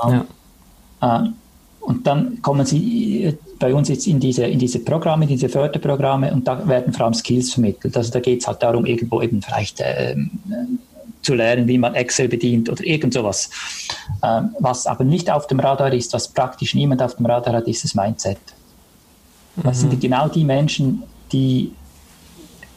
[0.06, 0.24] Ähm,
[1.02, 1.26] ja.
[1.26, 1.30] äh,
[1.82, 6.34] und dann kommen sie äh, bei uns jetzt in diese, in diese Programme, diese Förderprogramme
[6.34, 7.96] und da werden vor allem Skills vermittelt.
[7.96, 10.32] Also da geht es halt darum, irgendwo eben vielleicht ähm,
[11.28, 13.50] zu lernen, wie man Excel bedient oder irgend sowas.
[14.24, 17.68] Ähm, was aber nicht auf dem Radar ist, was praktisch niemand auf dem Radar hat,
[17.68, 18.40] ist das Mindset.
[19.58, 19.90] Das mhm.
[19.90, 21.04] sind genau die Menschen,
[21.34, 21.74] die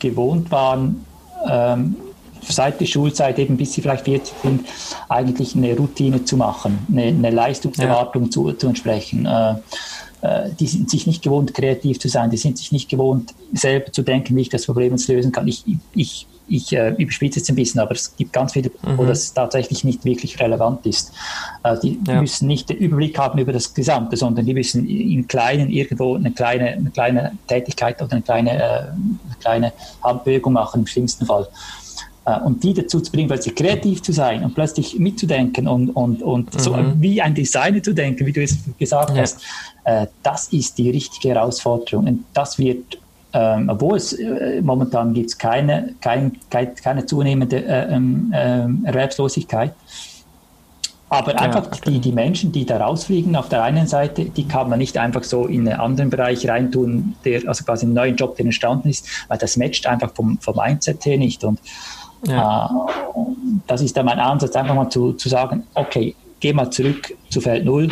[0.00, 1.06] gewohnt waren,
[1.48, 1.94] ähm,
[2.42, 4.66] seit der Schulzeit, eben bis sie vielleicht 40 sind,
[5.08, 8.30] eigentlich eine Routine zu machen, eine, eine Leistungserwartung ja.
[8.30, 9.26] zu, zu entsprechen.
[9.26, 9.54] Äh,
[10.22, 13.92] äh, die sind sich nicht gewohnt, kreativ zu sein, die sind sich nicht gewohnt, selber
[13.92, 15.46] zu denken, wie ich das Problem lösen kann.
[15.46, 15.62] Ich,
[15.94, 18.98] ich ich äh, überspitze jetzt ein bisschen, aber es gibt ganz viele, mhm.
[18.98, 21.12] wo das tatsächlich nicht wirklich relevant ist.
[21.62, 22.20] Äh, die ja.
[22.20, 26.32] müssen nicht den Überblick haben über das Gesamte, sondern die müssen im Kleinen irgendwo eine
[26.32, 29.72] kleine, eine kleine Tätigkeit oder eine kleine, äh, eine kleine
[30.02, 31.48] Handbewegung machen, im schlimmsten Fall.
[32.26, 36.22] Äh, und die dazu zu bringen, plötzlich kreativ zu sein und plötzlich mitzudenken und, und,
[36.22, 36.58] und mhm.
[36.58, 39.22] so wie ein Designer zu denken, wie du es gesagt ja.
[39.22, 39.40] hast,
[39.84, 42.06] äh, das ist die richtige Herausforderung.
[42.06, 42.98] Und das wird
[43.32, 49.72] ähm, obwohl es äh, momentan gibt es keine, kein, keine zunehmende äh, äh, Erwerbslosigkeit.
[51.12, 54.70] Aber einfach ja, die, die Menschen, die da rausfliegen, auf der einen Seite, die kann
[54.70, 58.36] man nicht einfach so in einen anderen Bereich reintun, der, also quasi einen neuen Job,
[58.36, 61.42] der entstanden ist, weil das matcht einfach vom, vom Mindset her nicht.
[61.42, 61.58] Und
[62.26, 62.66] ja.
[62.66, 63.20] äh,
[63.66, 67.40] das ist dann mein Ansatz, einfach mal zu, zu sagen, okay, geh mal zurück zu
[67.40, 67.90] Feld Null,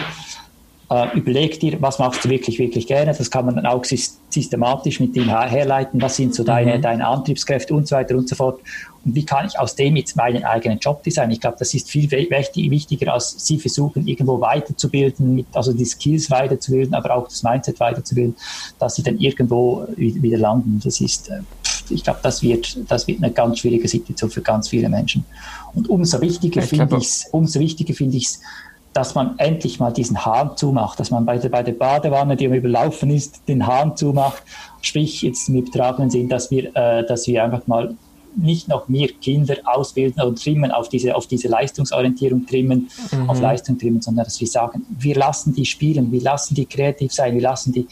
[0.91, 3.13] äh, überleg dir, was machst du wirklich, wirklich gerne.
[3.13, 6.01] Das kann man dann auch systematisch mit dem herleiten.
[6.01, 6.83] Was sind so deine, mhm.
[6.83, 8.61] deine Antriebskräfte und so weiter und so fort.
[9.05, 11.33] Und wie kann ich aus dem jetzt meinen eigenen Job designen?
[11.33, 16.31] Ich glaube, das ist viel wichtiger, als Sie versuchen, irgendwo weiterzubilden, mit, also die Skills
[16.31, 18.35] weiterzubilden, aber auch das Mindset weiterzubilden,
[18.79, 20.81] dass Sie dann irgendwo wieder landen.
[20.83, 21.41] Das ist, äh,
[21.91, 25.25] ich glaube, das wird, das wird eine ganz schwierige Situation für ganz viele Menschen.
[25.75, 28.41] Und umso wichtiger finde ich es, umso wichtiger finde ich es,
[28.93, 32.47] dass man endlich mal diesen Hahn zumacht, dass man bei der, bei der Badewanne, die
[32.47, 34.43] überlaufen ist, den Hahn zumacht.
[34.81, 37.95] Sprich, jetzt im übertragenen Sinn, dass wir, äh, dass wir einfach mal
[38.37, 43.31] nicht noch mehr Kinder ausbilden und trimmen, auf diese, auf diese Leistungsorientierung trimmen, mhm.
[43.31, 47.13] auf Leistung trimmen, sondern dass wir sagen, wir lassen die spielen, wir lassen die kreativ
[47.13, 47.87] sein, wir lassen die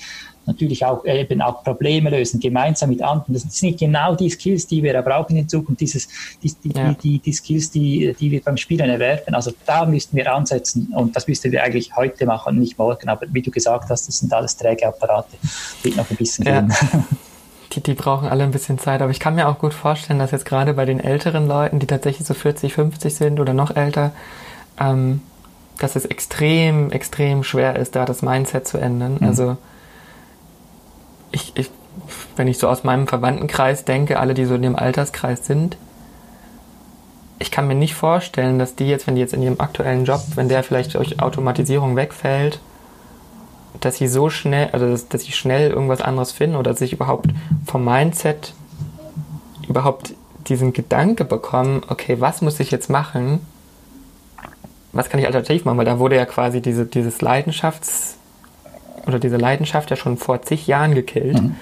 [0.47, 3.35] natürlich auch eben auch Probleme lösen, gemeinsam mit anderen.
[3.35, 6.09] Das sind genau die Skills, die wir brauchen in Zukunft, dieses,
[6.43, 6.95] die, die, ja.
[6.95, 9.35] die, die, Skills, die, die wir beim Spielen erwerben.
[9.35, 13.09] Also da müssten wir ansetzen und das müssten wir eigentlich heute machen, nicht morgen.
[13.09, 15.37] Aber wie du gesagt hast, das sind alles träge Apparate,
[15.83, 16.61] wird noch ein bisschen ja.
[16.61, 16.73] gehen.
[17.73, 20.31] Die, die brauchen alle ein bisschen Zeit, aber ich kann mir auch gut vorstellen, dass
[20.31, 24.13] jetzt gerade bei den älteren Leuten, die tatsächlich so 40, 50 sind oder noch älter,
[24.81, 25.21] ähm,
[25.79, 29.19] dass es extrem, extrem schwer ist, da das Mindset zu ändern.
[29.21, 29.27] Mhm.
[29.27, 29.57] Also
[31.33, 31.71] ich, ich,
[32.37, 35.77] wenn ich so aus meinem Verwandtenkreis denke, alle, die so in dem Alterskreis sind,
[37.39, 40.23] ich kann mir nicht vorstellen, dass die jetzt, wenn die jetzt in ihrem aktuellen Job,
[40.37, 42.61] wenn der vielleicht durch Automatisierung wegfällt,
[43.81, 46.95] dass sie so schnell, also dass, dass sie schnell irgendwas anderes finden oder dass ich
[46.95, 47.31] überhaupt
[47.67, 48.55] vom Mindset
[49.69, 50.15] überhaupt
[50.49, 53.41] diesen Gedanke bekommen, okay, was muss ich jetzt machen?
[54.93, 55.77] Was kann ich alternativ machen?
[55.77, 58.17] Weil da wurde ja quasi diese, dieses Leidenschafts,
[59.07, 61.41] oder diese Leidenschaft ja schon vor zig Jahren gekillt.
[61.41, 61.57] Mhm.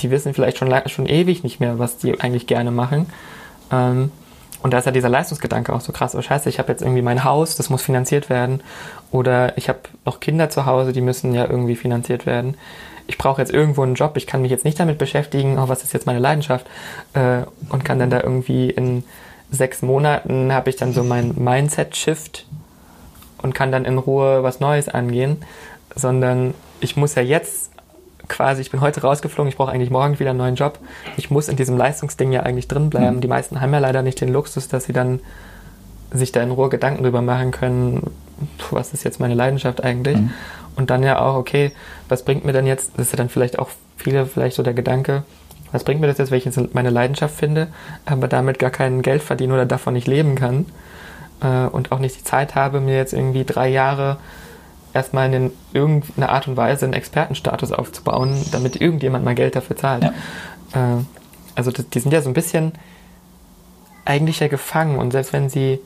[0.00, 3.06] Die wissen vielleicht schon, schon ewig nicht mehr, was die eigentlich gerne machen.
[3.72, 4.12] Ähm,
[4.62, 6.14] und da ist ja dieser Leistungsgedanke auch so krass.
[6.14, 8.62] Oh scheiße, ich habe jetzt irgendwie mein Haus, das muss finanziert werden.
[9.10, 12.56] Oder ich habe noch Kinder zu Hause, die müssen ja irgendwie finanziert werden.
[13.06, 15.82] Ich brauche jetzt irgendwo einen Job, ich kann mich jetzt nicht damit beschäftigen, oh, was
[15.82, 16.66] ist jetzt meine Leidenschaft.
[17.14, 19.02] Äh, und kann dann da irgendwie in
[19.50, 22.46] sechs Monaten habe ich dann so mein Mindset-Shift
[23.42, 25.38] und kann dann in Ruhe was Neues angehen
[25.94, 27.70] sondern ich muss ja jetzt
[28.28, 30.78] quasi, ich bin heute rausgeflogen, ich brauche eigentlich morgen wieder einen neuen Job.
[31.16, 33.16] Ich muss in diesem Leistungsding ja eigentlich drin bleiben.
[33.16, 33.20] Mhm.
[33.20, 35.20] Die meisten haben ja leider nicht den Luxus, dass sie dann
[36.12, 38.10] sich da in Ruhe Gedanken drüber machen können,
[38.70, 40.16] was ist jetzt meine Leidenschaft eigentlich?
[40.16, 40.30] Mhm.
[40.76, 41.72] Und dann ja auch, okay,
[42.08, 44.74] was bringt mir denn jetzt, das ist ja dann vielleicht auch viele, vielleicht so der
[44.74, 45.24] Gedanke,
[45.72, 47.68] was bringt mir das jetzt, wenn ich jetzt meine Leidenschaft finde,
[48.06, 50.66] aber damit gar kein Geld verdiene oder davon nicht leben kann
[51.42, 54.16] äh, und auch nicht die Zeit habe, mir jetzt irgendwie drei Jahre
[54.92, 60.04] erstmal in irgendeiner Art und Weise einen Expertenstatus aufzubauen, damit irgendjemand mal Geld dafür zahlt.
[60.04, 60.12] Ja.
[60.74, 61.04] Äh,
[61.54, 62.72] also die sind ja so ein bisschen
[64.04, 65.80] eigentlich ja gefangen und selbst wenn sie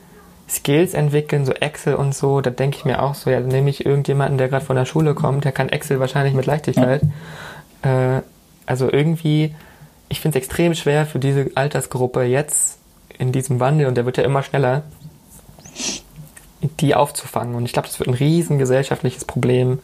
[0.47, 3.69] Skills entwickeln, so Excel und so, da denke ich mir auch so, ja, dann nehme
[3.69, 7.01] ich irgendjemanden, der gerade von der Schule kommt, der kann Excel wahrscheinlich mit Leichtigkeit.
[7.83, 8.17] Ja.
[8.17, 8.21] Äh,
[8.65, 9.55] also irgendwie,
[10.07, 12.79] ich finde es extrem schwer für diese Altersgruppe jetzt
[13.17, 14.83] in diesem Wandel und der wird ja immer schneller,
[16.61, 17.55] die aufzufangen.
[17.55, 19.79] Und ich glaube, das wird ein riesen gesellschaftliches Problem,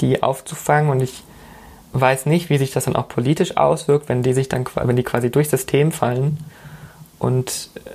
[0.00, 0.90] die aufzufangen.
[0.90, 1.22] Und ich
[1.92, 5.02] weiß nicht, wie sich das dann auch politisch auswirkt, wenn die sich dann, wenn die
[5.02, 6.38] quasi durchs System fallen
[7.18, 7.90] und äh,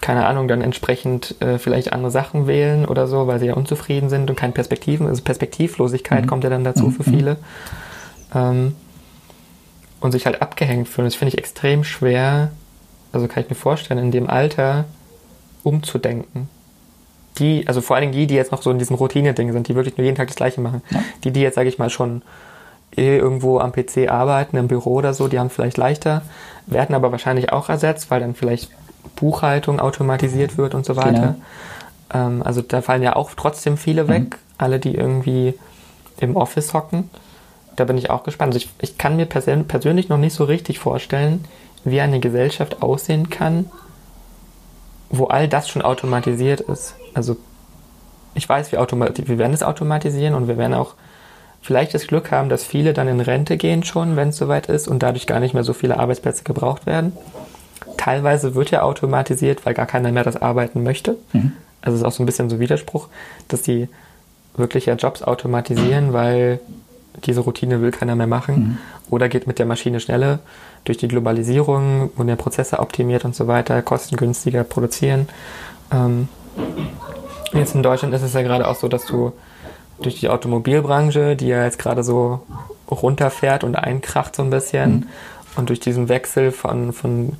[0.00, 4.08] keine Ahnung, dann entsprechend äh, vielleicht andere Sachen wählen oder so, weil sie ja unzufrieden
[4.08, 6.26] sind und keine Perspektiven, also Perspektivlosigkeit mhm.
[6.26, 6.92] kommt ja dann dazu mhm.
[6.92, 7.36] für viele.
[8.34, 8.74] Ähm,
[10.00, 11.06] und sich halt abgehängt fühlen.
[11.06, 12.52] Das finde ich extrem schwer,
[13.12, 14.86] also kann ich mir vorstellen, in dem Alter
[15.62, 16.48] umzudenken
[17.40, 19.74] die, also vor allen Dingen die, die jetzt noch so in diesem Routine-Ding sind, die
[19.74, 20.82] wirklich nur jeden Tag das Gleiche machen.
[20.90, 21.02] Ja.
[21.24, 22.22] Die, die jetzt, sage ich mal, schon
[22.96, 26.22] eh irgendwo am PC arbeiten, im Büro oder so, die haben vielleicht leichter,
[26.66, 28.70] werden aber wahrscheinlich auch ersetzt, weil dann vielleicht
[29.16, 31.36] Buchhaltung automatisiert wird und so weiter.
[32.12, 32.26] Genau.
[32.26, 34.36] Ähm, also da fallen ja auch trotzdem viele weg, mhm.
[34.58, 35.54] alle, die irgendwie
[36.18, 37.10] im Office hocken.
[37.76, 38.54] Da bin ich auch gespannt.
[38.54, 41.44] Also ich, ich kann mir persön persönlich noch nicht so richtig vorstellen,
[41.84, 43.66] wie eine Gesellschaft aussehen kann,
[45.10, 46.94] wo all das schon automatisiert ist.
[47.14, 47.36] Also
[48.34, 50.94] ich weiß, wir, wir werden es automatisieren und wir werden auch
[51.60, 54.88] vielleicht das Glück haben, dass viele dann in Rente gehen schon, wenn es soweit ist
[54.88, 57.12] und dadurch gar nicht mehr so viele Arbeitsplätze gebraucht werden.
[57.96, 61.16] Teilweise wird ja automatisiert, weil gar keiner mehr das arbeiten möchte.
[61.32, 61.52] Mhm.
[61.82, 63.08] Also es ist auch so ein bisschen so Widerspruch,
[63.48, 63.88] dass die
[64.56, 66.60] wirklich ja Jobs automatisieren, weil
[67.24, 68.54] diese Routine will keiner mehr machen.
[68.54, 68.78] Mhm.
[69.10, 70.38] Oder geht mit der Maschine schneller
[70.84, 75.28] durch die Globalisierung, wo der Prozesse optimiert und so weiter, kostengünstiger produzieren.
[75.92, 76.28] Ähm,
[77.52, 79.32] jetzt in Deutschland ist es ja gerade auch so, dass du
[80.00, 82.40] durch die Automobilbranche, die ja jetzt gerade so
[82.90, 85.06] runterfährt und einkracht so ein bisschen, mhm.
[85.56, 87.36] und durch diesen Wechsel von, von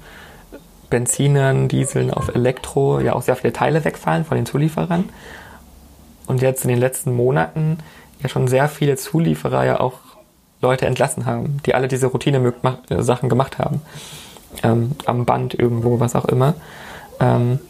[0.90, 5.08] Benzinern, Dieseln auf Elektro ja auch sehr viele Teile wegfallen von den Zulieferern.
[6.26, 7.78] Und jetzt in den letzten Monaten
[8.22, 9.98] ja schon sehr viele Zulieferer ja auch
[10.60, 13.80] Leute entlassen haben, die alle diese Routine-Sachen gemacht haben.
[14.62, 16.54] Ähm, am Band irgendwo, was auch immer.
[17.20, 17.60] Ähm,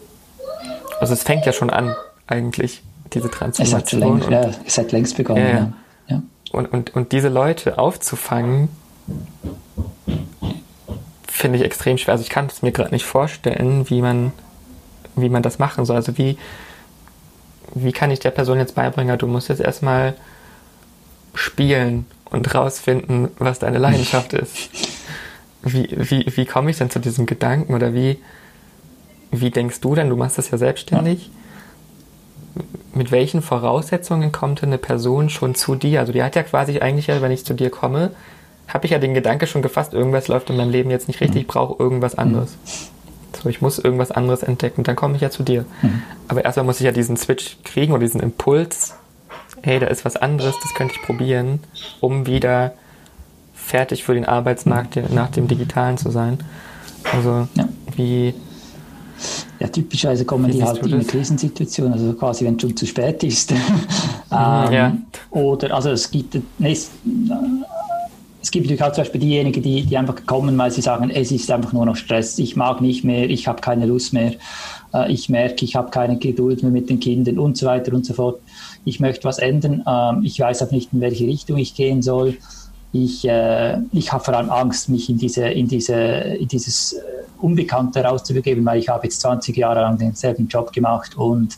[0.99, 1.95] also es fängt ja schon an,
[2.27, 2.83] eigentlich,
[3.13, 4.03] diese Transformation.
[4.03, 5.53] Es hat, längst, ja, es hat längst begonnen, ja.
[5.53, 5.73] ja.
[6.09, 6.23] ja.
[6.53, 8.69] Und, und, und diese Leute aufzufangen,
[11.27, 12.13] finde ich extrem schwer.
[12.13, 14.33] Also ich kann es mir gerade nicht vorstellen, wie man,
[15.17, 15.97] wie man das machen soll.
[15.97, 16.39] Also wie,
[17.75, 20.15] wie kann ich der Person jetzt beibringen, du musst jetzt erstmal
[21.35, 24.71] spielen und rausfinden, was deine Leidenschaft ist.
[25.63, 28.19] Wie, wie, wie komme ich denn zu diesem Gedanken oder wie,
[29.31, 31.31] wie denkst du denn, du machst das ja selbstständig?
[32.95, 36.01] Mit welchen Voraussetzungen kommt eine Person schon zu dir?
[36.01, 38.11] Also die hat ja quasi eigentlich, wenn ich zu dir komme,
[38.69, 41.43] habe ich ja den Gedanke schon gefasst, irgendwas läuft in meinem Leben jetzt nicht richtig,
[41.43, 42.57] ich brauche irgendwas anderes.
[43.41, 45.65] So, ich muss irgendwas anderes entdecken, dann komme ich ja zu dir.
[45.83, 46.03] Mhm.
[46.29, 48.95] Aber erstmal muss ich ja diesen Switch kriegen oder diesen Impuls,
[49.63, 51.61] hey, da ist was anderes, das könnte ich probieren,
[52.01, 52.73] um wieder
[53.55, 56.39] fertig für den Arbeitsmarkt nach dem Digitalen zu sein.
[57.13, 57.69] Also ja.
[57.97, 58.35] wie
[59.59, 63.23] ja, typischerweise kommen die halt in eine Krisensituation, also quasi wenn es schon zu spät
[63.23, 63.53] ist.
[63.53, 63.59] ähm,
[64.31, 64.97] ja.
[65.31, 66.39] Oder also es gibt
[68.43, 71.31] es gibt natürlich auch zum Beispiel diejenigen, die, die einfach kommen, weil sie sagen, es
[71.31, 74.33] ist einfach nur noch Stress, ich mag nicht mehr, ich habe keine Lust mehr,
[74.95, 78.07] äh, ich merke, ich habe keine Geduld mehr mit den Kindern und so weiter und
[78.07, 78.41] so fort.
[78.85, 82.39] Ich möchte was ändern, ähm, ich weiß auch nicht, in welche Richtung ich gehen soll.
[82.93, 87.01] Ich, äh, ich habe vor allem Angst, mich in, diese, in, diese, in dieses äh,
[87.41, 91.57] Unbekannte rauszubegeben, weil ich habe jetzt 20 Jahre lang denselben Job gemacht und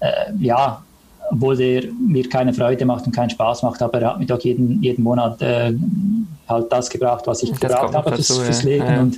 [0.00, 0.82] äh, ja,
[1.30, 4.40] obwohl der mir keine Freude macht und keinen Spaß macht, aber er hat mir doch
[4.40, 5.72] jeden, jeden Monat äh,
[6.48, 8.86] halt das gebraucht, was ich das gebraucht habe fürs, fürs Leben.
[8.86, 9.00] Ja.
[9.00, 9.16] Und,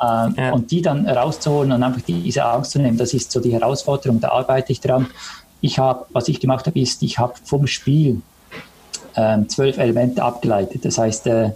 [0.00, 0.52] äh, ja.
[0.52, 4.20] und die dann rauszuholen und einfach diese Angst zu nehmen, das ist so die Herausforderung,
[4.20, 5.06] da arbeite ich dran.
[5.60, 8.22] Ich habe, was ich gemacht habe, ist, ich habe vom Spiel
[9.14, 10.84] äh, zwölf Elemente abgeleitet.
[10.84, 11.50] Das heißt, äh,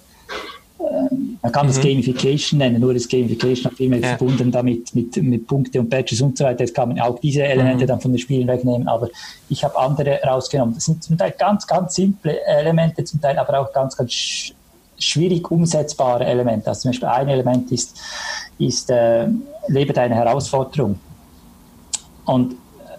[1.45, 1.83] man kann das mhm.
[1.83, 4.09] Gamification nennen, nur das Gamification hat viel mehr ja.
[4.17, 6.61] verbunden damit mit, mit Punkte und Badges und so weiter.
[6.61, 7.89] Jetzt kann man auch diese Elemente mhm.
[7.89, 9.09] dann von den Spielen wegnehmen, aber
[9.51, 10.75] ich habe andere rausgenommen.
[10.75, 14.55] Das sind zum Teil ganz, ganz simple Elemente, zum Teil aber auch ganz, ganz sch
[14.97, 16.69] schwierig umsetzbare Elemente.
[16.69, 18.01] Also zum Beispiel ein Element ist,
[18.59, 19.27] ist äh,
[19.67, 20.99] lebe deine Herausforderung.
[22.25, 22.55] Und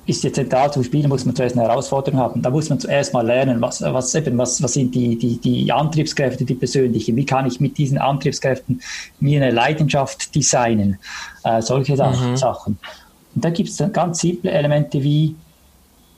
[0.06, 2.42] ist jetzt zentral zum Spielen, muss man zuerst eine Herausforderung haben.
[2.42, 5.72] Da muss man zuerst mal lernen, was, was, eben, was, was sind die, die, die
[5.72, 7.16] Antriebskräfte, die persönlichen.
[7.16, 8.82] Wie kann ich mit diesen Antriebskräften
[9.20, 11.00] mir eine Leidenschaft designen?
[11.44, 12.38] Äh, solche mhm.
[12.38, 12.78] Sachen.
[13.34, 15.36] Und da gibt es dann ganz simple Elemente wie,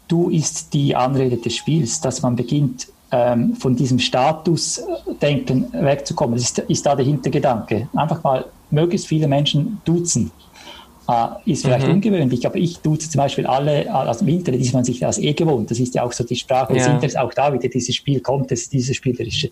[0.07, 6.35] du ist die Anrede des Spiels, dass man beginnt, ähm, von diesem Statusdenken wegzukommen.
[6.35, 7.87] Das ist, ist da der Hintergedanke.
[7.95, 10.31] Einfach mal möglichst viele Menschen duzen
[11.07, 11.93] äh, ist vielleicht mhm.
[11.93, 15.33] ungewöhnlich, aber ich tue zum Beispiel alle, also im Internet ist man sich das eh
[15.33, 15.71] gewohnt.
[15.71, 16.93] Das ist ja auch so die Sprache des ja.
[16.93, 19.49] Internets, auch da wieder dieses Spiel kommt, das, dieses Spielerische.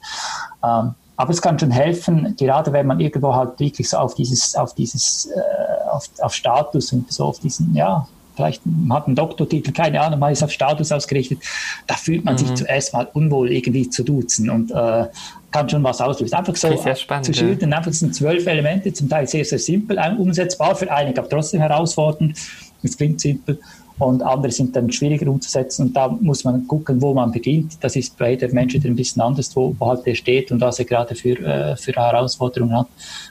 [0.63, 4.55] Ähm, aber es kann schon helfen, gerade wenn man irgendwo halt wirklich so auf dieses,
[4.55, 9.71] auf dieses, äh, auf, auf Status und so auf diesen, ja, vielleicht hat einen Doktortitel,
[9.71, 11.39] keine Ahnung, man ist auf Status ausgerichtet,
[11.87, 12.39] da fühlt man mhm.
[12.39, 15.05] sich zuerst mal unwohl irgendwie zu duzen und äh,
[15.51, 16.35] kann schon was auslösen.
[16.35, 17.77] Einfach so spannend, zu schildern, ja.
[17.77, 22.37] einfach sind zwölf Elemente, zum Teil sehr, sehr simpel umsetzbar, für einige aber trotzdem herausfordernd.
[22.83, 23.59] Es klingt simpel
[23.97, 27.77] und andere sind dann schwieriger umzusetzen und da muss man gucken, wo man beginnt.
[27.81, 30.79] Das ist bei jedem Menschen ein bisschen anders, wo, wo halt der steht und was
[30.79, 32.87] er gerade für, äh, für Herausforderungen hat.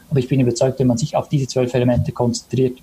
[0.09, 2.79] Aber ich bin überzeugt, wenn man sich auf diese zwölf Elemente konzentriert,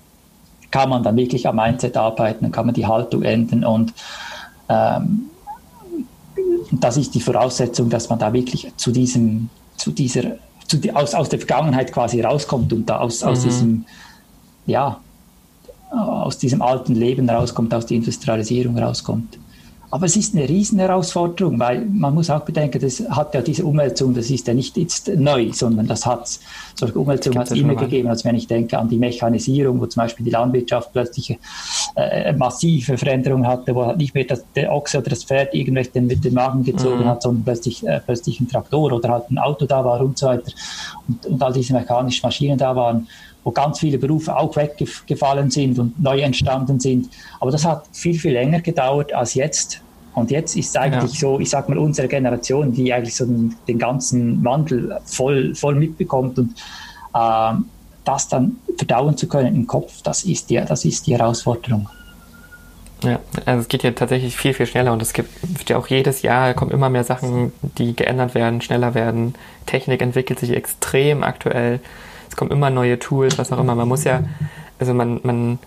[0.72, 3.94] kann man dann wirklich am Mindset arbeiten, dann kann man die Haltung ändern und
[4.68, 5.26] ähm,
[6.72, 10.22] das ist die Voraussetzung, dass man da wirklich zu diesem, zu dieser,
[10.66, 13.28] zu die, aus, aus der Vergangenheit quasi rauskommt und da aus, mhm.
[13.28, 13.84] aus diesem,
[14.66, 14.98] ja,
[15.90, 19.38] aus diesem alten Leben rauskommt, aus der Industrialisierung rauskommt.
[19.92, 24.14] Aber es ist eine Riesenherausforderung, weil man muss auch bedenken, das hat ja diese Umwälzung,
[24.14, 26.40] das ist ja nicht jetzt neu, sondern das hat
[26.74, 28.08] solche Umwälzungen hat es immer gegeben.
[28.08, 31.38] Also wenn ich denke an die Mechanisierung, wo zum Beispiel die Landwirtschaft plötzlich
[31.94, 35.90] äh, massive Veränderungen hatte, wo halt nicht mehr das, der Ochse oder das Pferd irgendwelche
[35.90, 37.08] den, mit dem Magen gezogen mhm.
[37.08, 40.26] hat, sondern plötzlich, äh, plötzlich ein Traktor oder halt ein Auto da war und so
[40.26, 40.52] weiter
[41.06, 43.08] und, und all diese mechanischen Maschinen da waren
[43.44, 47.08] wo ganz viele Berufe auch weggefallen sind und neu entstanden sind.
[47.40, 49.80] Aber das hat viel, viel länger gedauert als jetzt.
[50.14, 51.20] Und jetzt ist eigentlich ja.
[51.20, 55.74] so, ich sag mal, unsere Generation, die eigentlich so den, den ganzen Wandel voll, voll
[55.74, 56.50] mitbekommt und
[57.14, 57.54] äh,
[58.04, 61.88] das dann verdauen zu können im Kopf, das ist die, das ist die Herausforderung.
[63.04, 65.30] Ja, also es geht ja tatsächlich viel, viel schneller und es gibt
[65.68, 69.34] ja auch jedes Jahr kommen immer mehr Sachen, die geändert werden, schneller werden.
[69.66, 71.80] Technik entwickelt sich extrem aktuell.
[72.32, 73.74] Es kommen immer neue Tools, was auch immer.
[73.74, 74.24] Man muss ja,
[74.78, 75.58] also man, man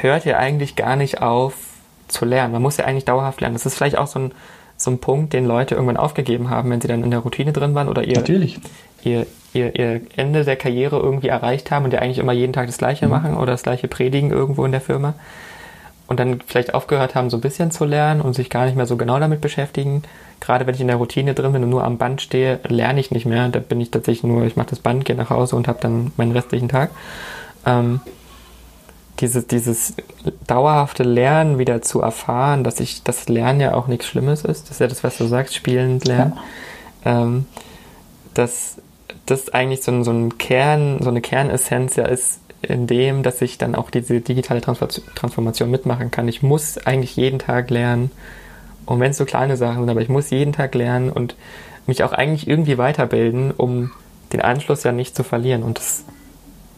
[0.00, 1.52] hört ja eigentlich gar nicht auf
[2.08, 2.54] zu lernen.
[2.54, 3.54] Man muss ja eigentlich dauerhaft lernen.
[3.54, 4.32] Das ist vielleicht auch so ein,
[4.78, 7.74] so ein Punkt, den Leute irgendwann aufgegeben haben, wenn sie dann in der Routine drin
[7.74, 8.14] waren oder ihr,
[9.04, 12.68] ihr, ihr, ihr Ende der Karriere irgendwie erreicht haben und ja eigentlich immer jeden Tag
[12.68, 13.10] das Gleiche mhm.
[13.10, 15.12] machen oder das Gleiche predigen irgendwo in der Firma
[16.08, 18.86] und dann vielleicht aufgehört haben, so ein bisschen zu lernen und sich gar nicht mehr
[18.86, 20.02] so genau damit beschäftigen.
[20.40, 23.10] Gerade wenn ich in der Routine drin bin und nur am Band stehe, lerne ich
[23.10, 23.48] nicht mehr.
[23.48, 26.12] Da bin ich tatsächlich nur, ich mache das Band, gehe nach Hause und habe dann
[26.16, 26.90] meinen restlichen Tag.
[27.66, 28.00] Ähm,
[29.20, 29.94] dieses, dieses
[30.46, 34.72] dauerhafte Lernen wieder zu erfahren, dass ich das Lernen ja auch nichts Schlimmes ist, das
[34.72, 36.38] ist ja das, was du sagst, spielend lernen,
[37.04, 37.22] ja.
[37.22, 37.46] ähm,
[38.34, 38.76] dass
[39.26, 43.40] das eigentlich so ein, so ein Kern, so eine Kernessenz ja ist, in dem, dass
[43.40, 46.28] ich dann auch diese digitale Transformation mitmachen kann.
[46.28, 48.10] Ich muss eigentlich jeden Tag lernen.
[48.84, 51.36] Und wenn es so kleine Sachen sind, aber ich muss jeden Tag lernen und
[51.86, 53.90] mich auch eigentlich irgendwie weiterbilden, um
[54.32, 55.62] den Anschluss ja nicht zu verlieren.
[55.62, 56.04] Und das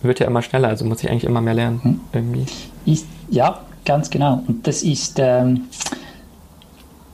[0.02, 1.80] wird ja immer schneller, also muss ich eigentlich immer mehr lernen.
[1.82, 2.00] Hm.
[2.12, 2.46] Irgendwie.
[2.84, 4.42] Ist, ja, ganz genau.
[4.46, 5.62] Und das ist, ähm,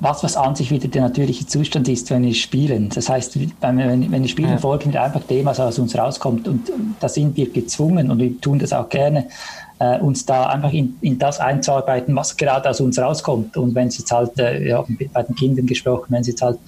[0.00, 2.90] was, was an sich wieder der natürliche Zustand ist, wenn wir spielen.
[2.90, 4.58] Das heißt, wenn, wenn wir spielen, ja.
[4.58, 6.48] folgen wir einfach dem, was aus uns rauskommt.
[6.48, 6.70] Und
[7.00, 9.28] da sind wir gezwungen und wir tun das auch gerne,
[9.78, 13.56] äh, uns da einfach in, in das einzuarbeiten, was gerade aus uns rauskommt.
[13.56, 16.42] Und wenn es jetzt halt, äh, wir haben bei den Kindern gesprochen, wenn es jetzt
[16.42, 16.58] halt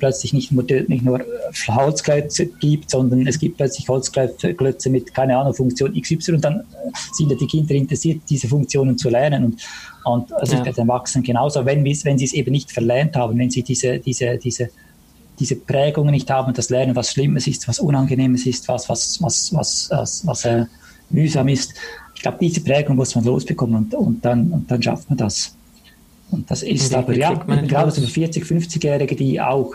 [0.00, 1.20] plötzlich nicht nur, nicht nur
[1.68, 6.64] Holzklötze gibt, sondern es gibt plötzlich Holzklötze mit, keine Ahnung, Funktion XY und dann äh,
[7.12, 9.44] sind ja die Kinder interessiert, diese Funktionen zu lernen.
[9.44, 9.62] Und,
[10.04, 10.64] und also ja.
[10.64, 14.00] bei den Erwachsenen genauso, wenn, wenn sie es eben nicht verlernt haben, wenn sie diese,
[14.00, 14.70] diese, diese,
[15.38, 19.54] diese Prägungen nicht haben, das Lernen, was Schlimmes ist, was Unangenehmes ist, was, was, was,
[19.54, 20.64] was, was, was äh,
[21.10, 21.74] mühsam ist.
[22.14, 25.54] Ich glaube, diese Prägung muss man losbekommen und, und, dann, und dann schafft man das.
[26.30, 29.74] Und das ist aber, ja, gerade so 40-, 50-Jährige, die auch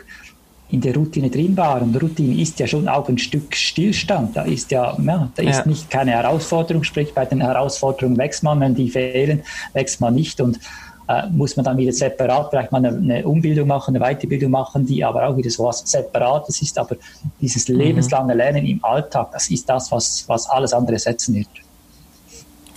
[0.70, 1.84] in der Routine drin waren.
[1.84, 4.36] Und Routine ist ja schon auch ein Stück Stillstand.
[4.36, 5.66] Da ist ja, ja da ist ja.
[5.66, 10.42] nicht keine Herausforderung, sprich bei den Herausforderungen wächst man, wenn die fehlen, wächst man nicht
[10.42, 10.60] und
[11.08, 14.88] äh, muss man dann wieder separat vielleicht mal eine, eine, Umbildung machen, eine Weiterbildung machen,
[14.88, 16.80] die aber auch wieder so was Separates ist.
[16.80, 16.96] Aber
[17.40, 17.76] dieses mhm.
[17.76, 21.48] lebenslange Lernen im Alltag, das ist das, was, was alles andere setzen wird.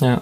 [0.01, 0.21] Ja.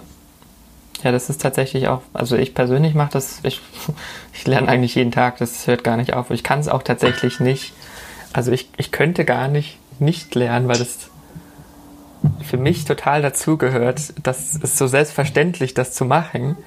[1.07, 3.61] Ja, das ist tatsächlich auch, also ich persönlich mache das, ich,
[4.33, 6.31] ich lerne eigentlich jeden Tag, das hört gar nicht auf.
[6.31, 7.71] Ich kann es auch tatsächlich nicht,
[8.33, 11.09] also ich, ich könnte gar nicht nicht lernen, weil das
[12.43, 14.01] für mich total dazugehört.
[14.21, 16.57] Das ist so selbstverständlich, das zu machen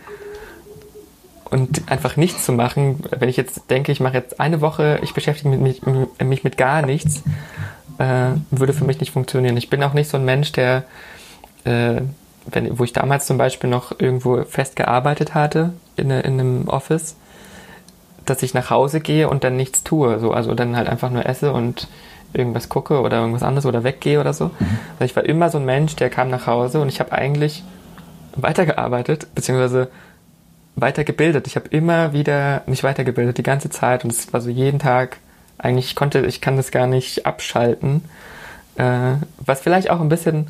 [1.51, 3.05] und einfach nichts zu machen.
[3.11, 5.83] Wenn ich jetzt denke, ich mache jetzt eine Woche, ich beschäftige mich,
[6.19, 7.25] mich mit gar nichts,
[7.99, 9.59] äh, würde für mich nicht funktionieren.
[9.59, 10.85] Ich bin auch nicht so ein Mensch, der
[11.65, 12.01] äh,
[12.53, 17.17] wenn, wo ich damals zum Beispiel noch irgendwo fest gearbeitet hatte in, in einem Office,
[18.27, 20.19] dass ich nach Hause gehe und dann nichts tue.
[20.19, 21.89] So, also dann halt einfach nur esse und
[22.33, 24.47] irgendwas gucke oder irgendwas anderes oder weggehe oder so.
[24.47, 24.79] Mhm.
[24.99, 27.65] Also ich war immer so ein Mensch, der kam nach Hause und ich habe eigentlich
[28.37, 29.89] weitergearbeitet, beziehungsweise
[30.77, 31.47] weitergebildet.
[31.47, 35.19] Ich habe immer wieder mich weitergebildet, die ganze Zeit und es war so jeden Tag.
[35.59, 38.05] Eigentlich ich konnte, ich kann das gar nicht abschalten.
[38.77, 40.49] Äh, was vielleicht auch ein bisschen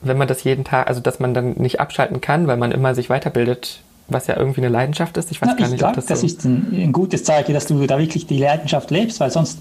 [0.00, 2.94] wenn man das jeden Tag, also dass man dann nicht abschalten kann, weil man immer
[2.94, 5.30] sich weiterbildet, was ja irgendwie eine Leidenschaft ist.
[5.30, 7.52] Ich weiß Na, gar nicht, glaub, ob das, das so ist ein, ein, gutes Zeichen,
[7.52, 9.60] dass du da wirklich die Leidenschaft lebst, weil sonst,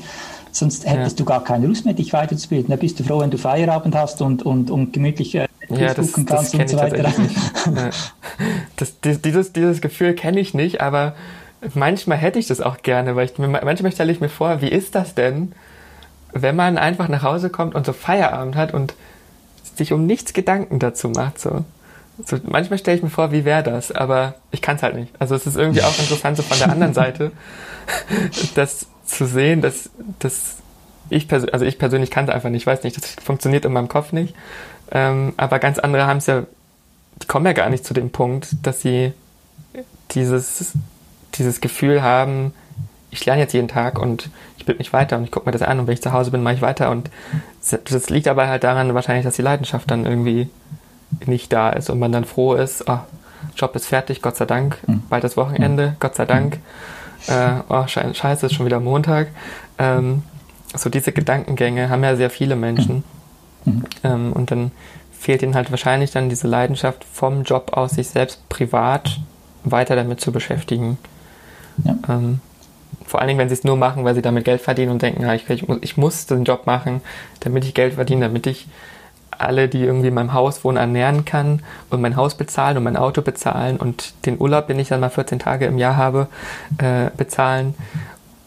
[0.52, 1.24] sonst hättest ja.
[1.24, 2.70] du gar keine Lust mehr, dich weiterzubilden.
[2.70, 6.08] Da bist du froh, wenn du Feierabend hast und, und, und gemütlich äh, ja, das,
[6.08, 7.04] gucken kannst das und so weiter.
[7.76, 7.90] ja.
[8.78, 11.14] das, dieses, dieses Gefühl kenne ich nicht, aber
[11.74, 14.96] manchmal hätte ich das auch gerne, weil ich, manchmal stelle ich mir vor, wie ist
[14.96, 15.52] das denn,
[16.32, 18.94] wenn man einfach nach Hause kommt und so Feierabend hat und
[19.78, 21.40] sich um nichts Gedanken dazu macht.
[21.40, 21.64] So.
[22.26, 25.14] so manchmal stelle ich mir vor, wie wäre das, aber ich kann es halt nicht.
[25.20, 27.32] Also es ist irgendwie auch interessant, so von der anderen Seite,
[28.56, 29.90] das zu sehen, dass,
[30.20, 30.58] dass
[31.10, 33.88] ich, also ich persönlich kann es einfach nicht, ich weiß nicht, das funktioniert in meinem
[33.88, 34.36] Kopf nicht.
[34.92, 36.44] Ähm, aber ganz andere haben es ja,
[37.22, 39.14] die kommen ja gar nicht zu dem Punkt, dass sie
[40.12, 40.74] dieses,
[41.36, 42.54] dieses Gefühl haben,
[43.12, 44.30] ich lerne jetzt jeden Tag und
[44.68, 46.32] ich bilde mich weiter und ich gucke mir das an und wenn ich zu Hause
[46.32, 46.92] bin, mache ich weiter.
[46.92, 47.10] Und
[47.62, 50.50] das liegt aber halt daran wahrscheinlich, dass die Leidenschaft dann irgendwie
[51.26, 53.00] nicht da ist und man dann froh ist, oh,
[53.56, 55.04] Job ist fertig, Gott sei Dank, mhm.
[55.10, 55.96] bald das Wochenende, mhm.
[56.02, 56.60] Gott sei Dank.
[57.28, 59.30] Äh, oh, scheiße, ist schon wieder Montag.
[59.80, 60.24] Ähm,
[60.76, 63.04] so diese Gedankengänge haben ja sehr viele Menschen.
[64.04, 64.72] Ähm, und dann
[65.12, 69.20] fehlt ihnen halt wahrscheinlich dann diese Leidenschaft vom Job aus, sich selbst privat
[69.64, 70.98] weiter damit zu beschäftigen.
[71.84, 71.96] Ja.
[72.10, 72.42] Ähm,
[73.06, 75.24] vor allen Dingen, wenn sie es nur machen, weil sie damit Geld verdienen und denken,
[75.24, 77.02] ja, ich, ich, muss, ich muss den Job machen,
[77.40, 78.68] damit ich Geld verdiene, damit ich
[79.32, 82.98] alle, die irgendwie in meinem Haus wohnen, ernähren kann und mein Haus bezahlen und mein
[82.98, 86.28] Auto bezahlen und den Urlaub, den ich dann mal 14 Tage im Jahr habe,
[86.80, 87.76] äh, bezahlen.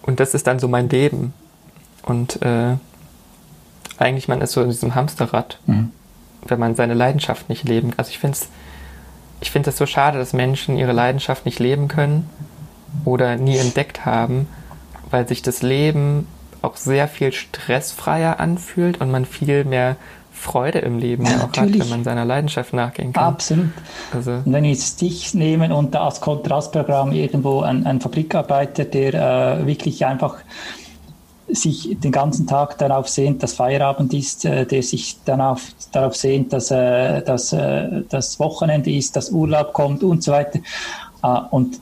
[0.03, 1.33] Und das ist dann so mein Leben.
[2.03, 2.77] Und äh,
[3.99, 5.93] eigentlich man ist so in diesem Hamsterrad, mhm.
[6.47, 7.99] wenn man seine Leidenschaft nicht leben kann.
[7.99, 8.49] Also ich finde es
[9.43, 12.29] ich finde es so schade, dass Menschen ihre Leidenschaft nicht leben können
[13.05, 14.49] oder nie entdeckt haben,
[15.11, 16.27] weil sich das Leben
[16.63, 19.97] auch sehr viel stressfreier anfühlt und man viel mehr
[20.33, 23.25] Freude im Leben ja, auch hat, wenn man seiner Leidenschaft nachgehen kann.
[23.25, 23.71] Absolut.
[24.13, 28.85] Also, und wenn wir jetzt dich nehmen und da als Kontrastprogramm irgendwo ein, ein Fabrikarbeiter,
[28.85, 30.37] der äh, wirklich einfach
[31.53, 35.63] sich den ganzen Tag darauf sehnt, dass Feierabend ist, äh, der sich darauf,
[35.93, 40.61] darauf sehnt, dass, äh, dass äh, das Wochenende ist, dass Urlaub kommt und so weiter.
[41.23, 41.81] Uh, und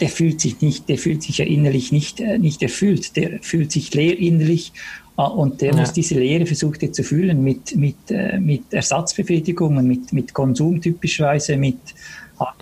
[0.00, 3.72] der, fühlt sich nicht, der fühlt sich ja innerlich nicht, äh, nicht erfüllt, der fühlt
[3.72, 4.72] sich leer innerlich
[5.16, 5.80] uh, und der ja.
[5.80, 10.78] muss diese Leere versucht er zu füllen mit, mit, äh, mit Ersatzbefriedigungen, mit, mit Konsum
[10.78, 11.78] typischerweise, mit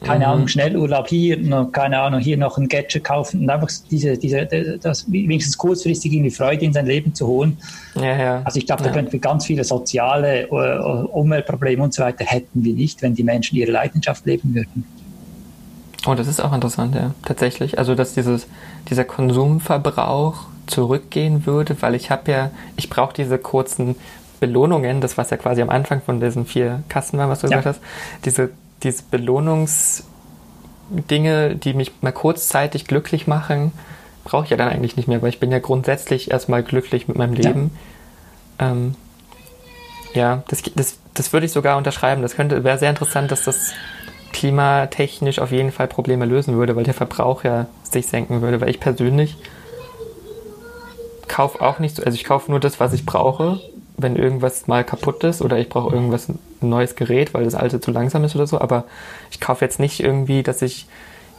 [0.04, 0.32] keine mhm.
[0.32, 4.46] Ahnung, Schnellurlaub hier, noch, keine Ahnung, hier noch ein Gadget kaufen und einfach diese, diese,
[4.80, 7.58] das wenigstens kurzfristig irgendwie Freude in sein Leben zu holen.
[7.94, 8.42] Ja, ja.
[8.44, 8.94] Also ich glaube, da ja.
[8.94, 13.56] könnten wir ganz viele soziale Umweltprobleme und so weiter hätten wir nicht, wenn die Menschen
[13.56, 14.84] ihre Leidenschaft leben würden.
[16.08, 17.78] Oh, das ist auch interessant, ja, tatsächlich.
[17.78, 18.46] Also, dass dieses,
[18.88, 23.96] dieser Konsumverbrauch zurückgehen würde, weil ich habe ja, ich brauche diese kurzen
[24.40, 27.58] Belohnungen, das was ja quasi am Anfang von diesen vier Kasten war, was du ja.
[27.58, 27.84] gesagt hast,
[28.24, 28.50] diese
[28.82, 33.72] diese Belohnungsdinge, die mich mal kurzzeitig glücklich machen,
[34.24, 37.16] brauche ich ja dann eigentlich nicht mehr, weil ich bin ja grundsätzlich erstmal glücklich mit
[37.16, 37.72] meinem Leben.
[38.60, 38.94] Ja, ähm,
[40.14, 42.22] ja das, das, das würde ich sogar unterschreiben.
[42.22, 43.72] Das könnte wäre sehr interessant, dass das
[44.32, 48.60] klimatechnisch auf jeden Fall Probleme lösen würde, weil der Verbrauch ja sich senken würde.
[48.60, 49.36] Weil ich persönlich
[51.26, 53.60] kaufe auch nicht so, also ich kaufe nur das, was ich brauche
[53.98, 57.80] wenn irgendwas mal kaputt ist oder ich brauche irgendwas ein neues Gerät, weil das alte
[57.80, 58.60] zu langsam ist oder so.
[58.60, 58.84] Aber
[59.30, 60.86] ich kaufe jetzt nicht irgendwie, dass ich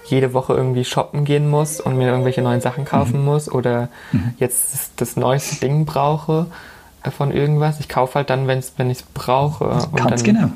[0.06, 3.26] jede Woche irgendwie shoppen gehen muss und mir irgendwelche neuen Sachen kaufen mhm.
[3.26, 4.34] muss oder mhm.
[4.40, 6.48] jetzt das, das, neueste Ding brauche
[7.04, 7.80] äh, von irgendwas.
[7.80, 9.66] Ich kaufe halt dann, wenn's, wenn ich es brauche.
[9.96, 10.50] Ganz dann, genau.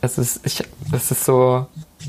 [0.00, 1.66] Es ist, ich, es ist so,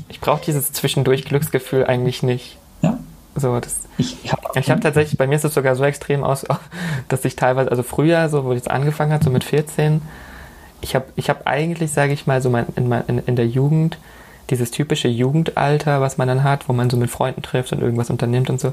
[0.08, 2.56] ich brauche dieses zwischendurch Glücksgefühl eigentlich nicht.
[2.80, 2.98] Ja.
[3.34, 6.44] So, das, ich habe ich hab tatsächlich, bei mir ist es sogar so extrem aus,
[7.08, 10.02] dass ich teilweise, also früher, so wo ich jetzt angefangen habe, so mit 14,
[10.80, 13.98] ich habe ich hab eigentlich, sage ich mal, so mein, in, in, in der Jugend,
[14.50, 18.10] dieses typische Jugendalter, was man dann hat, wo man so mit Freunden trifft und irgendwas
[18.10, 18.72] unternimmt und so,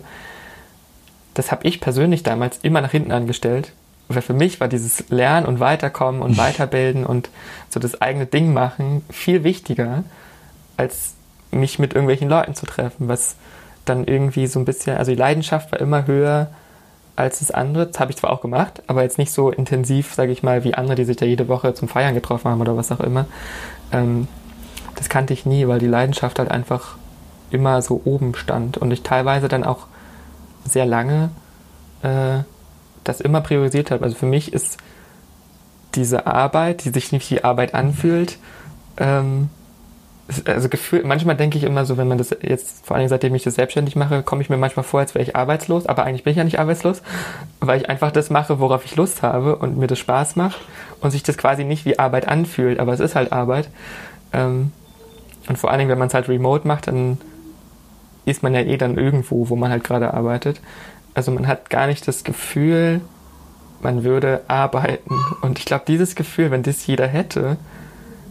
[1.35, 3.71] das habe ich persönlich damals immer nach hinten angestellt.
[4.09, 7.29] Weil für mich war dieses Lernen und Weiterkommen und Weiterbilden und
[7.69, 10.03] so das eigene Ding machen viel wichtiger,
[10.77, 11.13] als
[11.51, 13.35] mich mit irgendwelchen Leuten zu treffen, was
[13.85, 16.47] dann irgendwie so ein bisschen, also die Leidenschaft war immer höher
[17.15, 17.87] als das andere.
[17.87, 20.73] Das habe ich zwar auch gemacht, aber jetzt nicht so intensiv, sage ich mal, wie
[20.73, 23.25] andere, die sich da jede Woche zum Feiern getroffen haben oder was auch immer.
[23.91, 24.27] Ähm,
[24.95, 26.97] das kannte ich nie, weil die Leidenschaft halt einfach
[27.51, 29.87] immer so oben stand und ich teilweise dann auch
[30.65, 31.29] sehr lange
[32.03, 32.39] äh,
[33.03, 34.03] das immer priorisiert habe.
[34.03, 34.77] Also für mich ist
[35.95, 38.37] diese Arbeit, die sich nicht wie Arbeit anfühlt,
[38.97, 39.49] ähm,
[40.45, 43.43] also gefühlt, manchmal denke ich immer so, wenn man das jetzt, vor allem seitdem ich
[43.43, 46.31] das selbstständig mache, komme ich mir manchmal vor, als wäre ich arbeitslos, aber eigentlich bin
[46.31, 47.01] ich ja nicht arbeitslos,
[47.59, 50.59] weil ich einfach das mache, worauf ich Lust habe und mir das Spaß macht
[51.01, 53.69] und sich das quasi nicht wie Arbeit anfühlt, aber es ist halt Arbeit.
[54.31, 54.71] Ähm,
[55.47, 57.17] und vor allen Dingen, wenn man es halt remote macht, dann
[58.25, 60.61] ist man ja eh dann irgendwo, wo man halt gerade arbeitet.
[61.19, 63.01] Also man hat gar nicht das Gefühl,
[63.81, 65.13] man würde arbeiten.
[65.41, 67.57] Und ich glaube, dieses Gefühl, wenn das jeder hätte,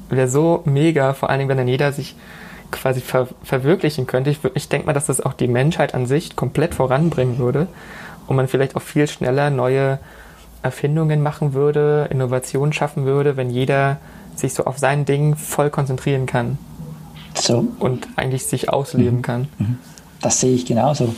[0.08, 2.16] wäre so mega, vor allen Dingen, wenn dann jeder sich
[2.70, 4.30] quasi ver verwirklichen könnte.
[4.30, 7.66] Ich, ich denke mal, dass das auch die Menschheit an sich komplett voranbringen würde
[8.26, 9.98] und man vielleicht auch viel schneller neue
[10.62, 13.98] Erfindungen machen würde, Innovationen schaffen würde, wenn jeder
[14.34, 16.56] sich so auf sein Ding voll konzentrieren kann.
[17.34, 17.66] So.
[17.80, 19.22] Und eigentlich sich ausleben mhm.
[19.22, 19.48] kann.
[19.58, 19.78] Mhm.
[20.20, 21.14] Das sehe ich genauso.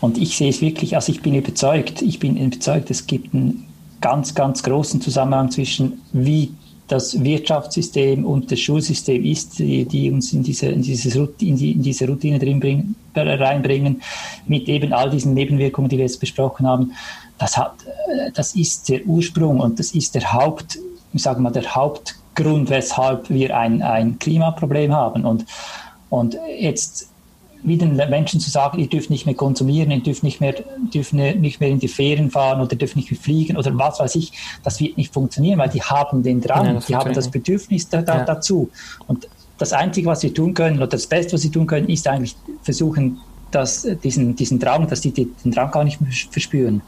[0.00, 3.66] Und ich sehe es wirklich, also ich bin überzeugt, ich bin überzeugt, es gibt einen
[4.00, 6.52] ganz, ganz großen Zusammenhang zwischen, wie
[6.88, 11.72] das Wirtschaftssystem und das Schulsystem ist, die, die uns in diese, in, dieses, in, die,
[11.72, 14.02] in diese Routine drin bringen, reinbringen,
[14.46, 16.92] mit eben all diesen Nebenwirkungen, die wir jetzt besprochen haben.
[17.38, 17.76] Das, hat,
[18.08, 20.78] äh, das ist der Ursprung und das ist der Haupt,
[21.14, 25.24] ich sage mal, der Hauptgrund, weshalb wir ein, ein Klimaproblem haben.
[25.24, 25.46] Und,
[26.10, 27.08] und jetzt
[27.64, 30.54] wie den Menschen zu sagen, ihr dürft nicht mehr konsumieren, ihr dürft nicht mehr,
[30.92, 34.14] dürft nicht mehr in die Ferien fahren oder dürft nicht mehr fliegen oder was weiß
[34.16, 34.32] ich,
[34.62, 38.02] das wird nicht funktionieren, weil die haben den Drang, ja, die haben das Bedürfnis da,
[38.02, 38.24] da, ja.
[38.24, 38.70] dazu.
[39.06, 39.28] Und
[39.58, 42.34] das Einzige, was sie tun können, oder das Beste, was sie tun können, ist eigentlich
[42.62, 43.20] versuchen,
[43.52, 46.82] dass diesen, diesen Drang, dass die den Drang gar nicht mehr verspüren.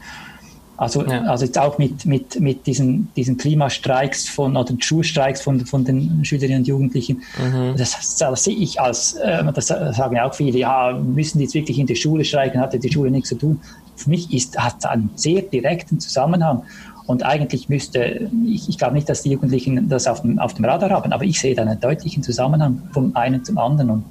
[0.77, 1.23] Also, ja.
[1.23, 6.23] also jetzt auch mit, mit, mit diesen, diesen Klimastreiks von oder Schulstreiks von, von den
[6.25, 7.21] Schülerinnen und Jugendlichen.
[7.37, 7.75] Mhm.
[7.77, 11.53] Das, das, sehe ich als, äh, das sagen ja auch viele, ja, müssen die jetzt
[11.53, 13.61] wirklich in der Schule streiken, hat ja die Schule nichts zu tun.
[13.95, 16.63] Für mich ist, hat es einen sehr direkten Zusammenhang.
[17.07, 20.65] Und eigentlich müsste, ich, ich glaube nicht, dass die Jugendlichen das auf dem, auf dem
[20.65, 23.91] Radar haben, aber ich sehe da einen deutlichen Zusammenhang vom einen zum anderen.
[23.91, 24.05] Und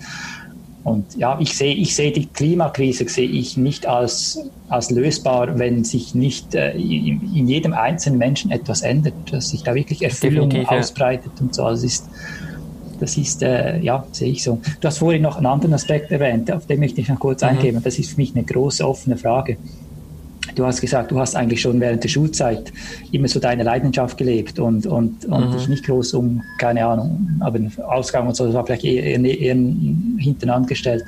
[0.85, 4.39] und ja, ich sehe, ich sehe die Klimakrise sehe ich nicht als,
[4.69, 9.63] als lösbar, wenn sich nicht äh, in, in, jedem einzelnen Menschen etwas ändert, dass sich
[9.63, 11.43] da wirklich Erfüllung Definitiv, ausbreitet ja.
[11.43, 11.65] und so.
[11.65, 12.11] Also ist,
[13.01, 14.61] das ist, äh, ja, sehe ich so.
[14.81, 17.49] Du hast vorhin noch einen anderen Aspekt erwähnt, auf den möchte ich noch kurz mhm.
[17.49, 17.81] eingehen.
[17.83, 19.57] Das ist für mich eine große offene Frage.
[20.55, 22.73] Du hast gesagt, du hast eigentlich schon während der Schulzeit
[23.13, 25.53] immer so deine Leidenschaft gelebt und, und, und mhm.
[25.53, 29.25] dich nicht groß um, keine Ahnung, aber Ausgang und so, das war vielleicht eher, eher,
[29.25, 31.05] eher hinten angestellt.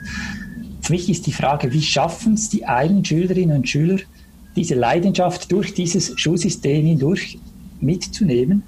[0.81, 3.98] Für mich ist die Frage, wie schaffen es die einen Schülerinnen und Schüler,
[4.55, 7.39] diese Leidenschaft durch dieses Schulsystem hindurch
[7.81, 8.62] mitzunehmen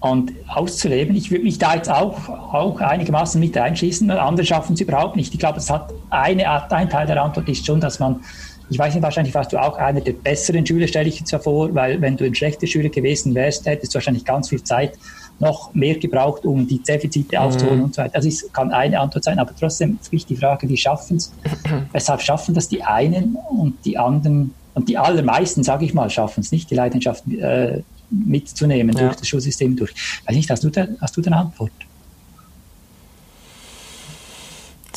[0.00, 1.16] und auszuleben.
[1.16, 4.10] Ich würde mich da jetzt auch, auch einigermaßen mit einschließen.
[4.10, 5.32] Andere schaffen es überhaupt nicht.
[5.34, 8.20] Ich glaube, es hat eine, ein Teil der Antwort ist schon, dass man
[8.70, 11.74] ich weiß nicht, wahrscheinlich warst du auch einer der besseren Schüler, stelle ich jetzt vor,
[11.74, 14.98] weil wenn du ein schlechter Schüler gewesen wärst, hättest du wahrscheinlich ganz viel Zeit
[15.40, 17.42] noch mehr gebraucht, um die Defizite mhm.
[17.42, 18.14] aufzuholen und so weiter.
[18.14, 21.32] Das ist, kann eine Antwort sein, aber trotzdem ist die Frage, wie schaffen es?
[21.92, 26.40] Weshalb schaffen das die einen und die anderen, und die allermeisten, sage ich mal, schaffen
[26.40, 29.04] es nicht, die Leidenschaft äh, mitzunehmen ja.
[29.04, 29.94] durch das Schulsystem durch.
[30.26, 31.72] Weiß nicht, hast du da, hast du da eine Antwort?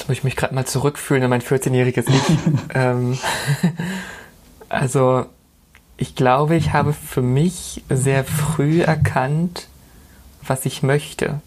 [0.01, 2.37] Jetzt muss ich mich gerade mal zurückfühlen in mein 14-jähriges Ich.
[2.73, 3.19] ähm,
[4.67, 5.27] also,
[5.95, 9.67] ich glaube, ich habe für mich sehr früh erkannt,
[10.41, 11.39] was ich möchte.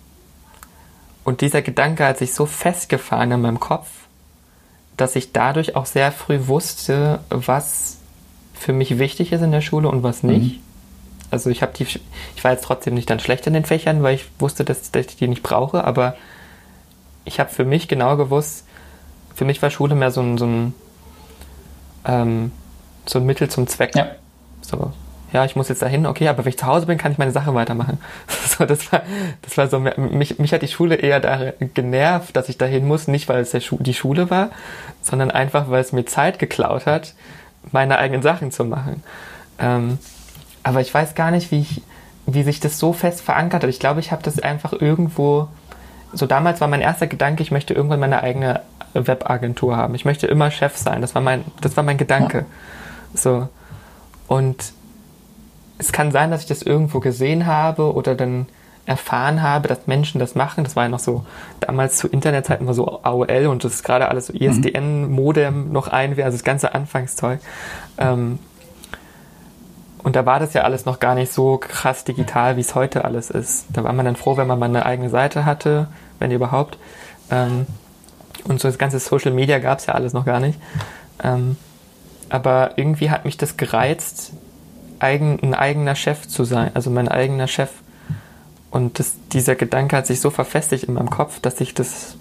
[1.24, 3.88] Und dieser Gedanke hat sich so festgefahren in meinem Kopf,
[4.96, 7.96] dass ich dadurch auch sehr früh wusste, was
[8.54, 10.58] für mich wichtig ist in der Schule und was nicht.
[10.58, 10.62] Mhm.
[11.32, 14.14] Also ich habe die, ich war jetzt trotzdem nicht dann schlecht in den Fächern, weil
[14.14, 16.14] ich wusste, dass, dass ich die nicht brauche, aber
[17.24, 18.66] ich habe für mich genau gewusst,
[19.34, 20.74] für mich war Schule mehr so ein, so ein,
[22.04, 22.52] ähm,
[23.06, 23.94] so ein Mittel zum Zweck.
[23.94, 24.08] Ja.
[24.62, 24.92] So,
[25.34, 27.32] ja, ich muss jetzt dahin, okay, aber wenn ich zu Hause bin, kann ich meine
[27.32, 27.98] Sache weitermachen.
[28.46, 29.02] so, das war,
[29.42, 33.08] das war so, mich, mich hat die Schule eher da genervt, dass ich dahin muss,
[33.08, 34.50] nicht weil es der Schu die Schule war,
[35.02, 37.14] sondern einfach, weil es mir Zeit geklaut hat,
[37.72, 39.02] meine eigenen Sachen zu machen.
[39.58, 39.98] Ähm,
[40.62, 41.82] aber ich weiß gar nicht, wie ich,
[42.26, 43.70] wie sich das so fest verankert hat.
[43.70, 45.48] Ich glaube, ich habe das einfach irgendwo
[46.14, 48.60] so damals war mein erster Gedanke, ich möchte irgendwann meine eigene
[48.94, 49.94] Webagentur haben.
[49.94, 51.00] Ich möchte immer Chef sein.
[51.00, 52.46] Das war mein, das war mein Gedanke.
[53.14, 53.48] So.
[54.28, 54.72] Und
[55.78, 58.46] es kann sein, dass ich das irgendwo gesehen habe oder dann
[58.86, 60.64] erfahren habe, dass Menschen das machen.
[60.64, 61.24] Das war ja noch so,
[61.60, 66.10] damals zu Internetzeiten war so AOL und das ist gerade alles so ISDN-Modem noch ein,
[66.10, 67.40] also das ganze Anfangszeug.
[67.98, 68.38] Ähm,
[70.02, 73.06] und da war das ja alles noch gar nicht so krass digital, wie es heute
[73.06, 73.66] alles ist.
[73.72, 75.88] Da war man dann froh, wenn man mal eine eigene Seite hatte,
[76.18, 76.78] wenn überhaupt.
[77.30, 77.66] Ähm,
[78.44, 80.58] und so das ganze Social Media gab es ja alles noch gar nicht.
[81.22, 81.56] Ähm,
[82.28, 84.32] aber irgendwie hat mich das gereizt,
[84.98, 87.70] eigen, ein eigener Chef zu sein, also mein eigener Chef.
[88.70, 92.16] Und das, dieser Gedanke hat sich so verfestigt in meinem Kopf, dass ich das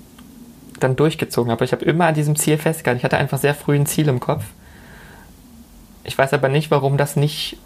[0.79, 1.65] dann durchgezogen habe.
[1.65, 2.99] Ich habe immer an diesem Ziel festgehalten.
[2.99, 4.43] Ich hatte einfach sehr früh ein Ziel im Kopf.
[6.03, 7.57] Ich weiß aber nicht, warum das nicht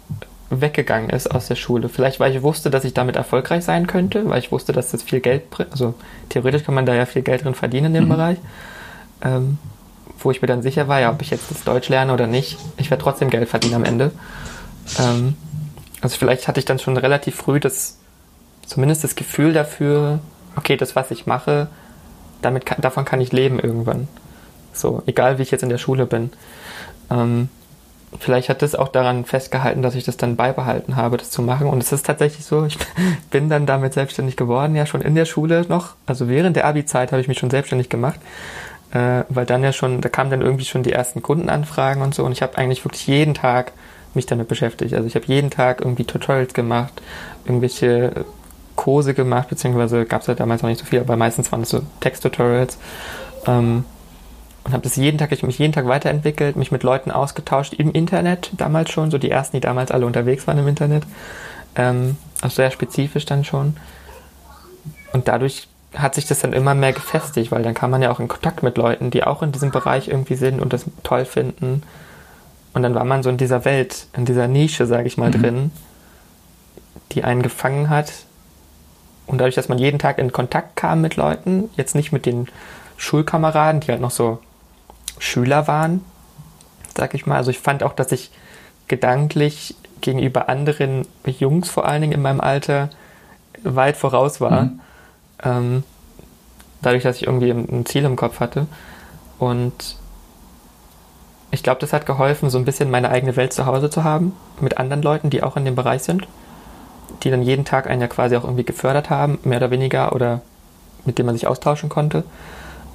[0.50, 1.88] weggegangen ist aus der Schule.
[1.88, 5.02] Vielleicht, weil ich wusste, dass ich damit erfolgreich sein könnte, weil ich wusste, dass das
[5.02, 5.72] viel Geld bringt.
[5.72, 5.94] Also
[6.28, 8.08] theoretisch kann man da ja viel Geld drin verdienen in dem mhm.
[8.08, 8.38] Bereich.
[9.22, 9.58] Ähm,
[10.20, 12.58] wo ich mir dann sicher war, ja, ob ich jetzt das Deutsch lerne oder nicht,
[12.76, 14.10] ich werde trotzdem Geld verdienen am Ende.
[14.98, 15.36] Ähm,
[16.00, 17.98] also vielleicht hatte ich dann schon relativ früh das,
[18.66, 20.18] zumindest das Gefühl dafür,
[20.56, 21.68] okay, das, was ich mache,
[22.42, 24.08] damit kann, davon kann ich leben irgendwann.
[24.72, 26.30] So, egal wie ich jetzt in der Schule bin.
[27.10, 27.48] Ähm,
[28.18, 31.68] vielleicht hat das auch daran festgehalten, dass ich das dann beibehalten habe, das zu machen.
[31.68, 32.78] Und es ist tatsächlich so, ich
[33.30, 35.94] bin dann damit selbstständig geworden, ja schon in der Schule noch.
[36.06, 38.20] Also während der Abi-Zeit habe ich mich schon selbstständig gemacht,
[38.92, 42.24] äh, weil dann ja schon, da kamen dann irgendwie schon die ersten Kundenanfragen und so.
[42.24, 43.72] Und ich habe eigentlich wirklich jeden Tag
[44.14, 44.94] mich damit beschäftigt.
[44.94, 47.02] Also ich habe jeden Tag irgendwie Tutorials gemacht,
[47.44, 48.24] irgendwelche
[48.74, 51.68] Kurse gemacht, beziehungsweise gab es ja damals noch nicht so viel, aber meistens waren es
[51.68, 52.78] so Text-Tutorials.
[53.46, 53.84] Ähm,
[54.68, 57.90] und habe das jeden Tag, ich mich jeden Tag weiterentwickelt, mich mit Leuten ausgetauscht im
[57.90, 61.04] Internet damals schon, so die ersten, die damals alle unterwegs waren im Internet.
[61.74, 63.78] Ähm, also sehr spezifisch dann schon.
[65.14, 68.20] Und dadurch hat sich das dann immer mehr gefestigt, weil dann kam man ja auch
[68.20, 71.82] in Kontakt mit Leuten, die auch in diesem Bereich irgendwie sind und das toll finden.
[72.74, 75.42] Und dann war man so in dieser Welt, in dieser Nische, sage ich mal, mhm.
[75.42, 75.70] drin,
[77.12, 78.12] die einen gefangen hat.
[79.26, 82.48] Und dadurch, dass man jeden Tag in Kontakt kam mit Leuten, jetzt nicht mit den
[82.98, 84.40] Schulkameraden, die halt noch so
[85.18, 86.04] Schüler waren,
[86.96, 87.36] sag ich mal.
[87.36, 88.30] Also ich fand auch, dass ich
[88.88, 92.90] gedanklich gegenüber anderen Jungs vor allen Dingen in meinem Alter
[93.62, 94.62] weit voraus war.
[94.62, 94.80] Mhm.
[95.42, 95.84] Ähm,
[96.82, 98.66] dadurch, dass ich irgendwie ein Ziel im Kopf hatte.
[99.38, 99.96] Und
[101.50, 104.34] ich glaube, das hat geholfen, so ein bisschen meine eigene Welt zu Hause zu haben,
[104.60, 106.26] mit anderen Leuten, die auch in dem Bereich sind,
[107.22, 110.42] die dann jeden Tag einen ja quasi auch irgendwie gefördert haben, mehr oder weniger, oder
[111.04, 112.24] mit dem man sich austauschen konnte.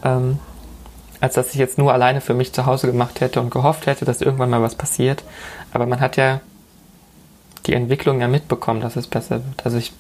[0.04, 0.40] Ähm,
[1.24, 4.04] als dass ich jetzt nur alleine für mich zu Hause gemacht hätte und gehofft hätte,
[4.04, 5.24] dass irgendwann mal was passiert.
[5.72, 6.42] Aber man hat ja
[7.66, 9.66] die Entwicklung ja mitbekommen, dass es besser wird.
[9.66, 9.94] Also ich,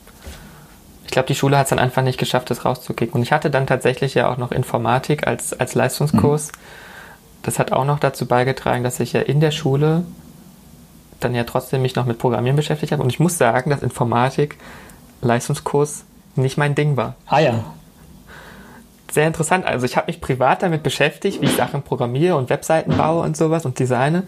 [1.06, 3.14] ich glaube, die Schule hat es dann einfach nicht geschafft, das rauszukicken.
[3.14, 6.52] Und ich hatte dann tatsächlich ja auch noch Informatik als, als Leistungskurs.
[6.52, 6.58] Mhm.
[7.44, 10.04] Das hat auch noch dazu beigetragen, dass ich ja in der Schule
[11.22, 13.02] dann ja trotzdem mich noch mit Programmieren beschäftigt habe.
[13.02, 14.58] Und ich muss sagen, dass Informatik
[15.22, 16.04] Leistungskurs
[16.36, 17.16] nicht mein Ding war.
[17.28, 17.64] Ah ja
[19.14, 19.66] sehr interessant.
[19.66, 23.38] Also ich habe mich privat damit beschäftigt, wie ich Sachen programmiere und Webseiten baue und
[23.38, 24.24] sowas und designe.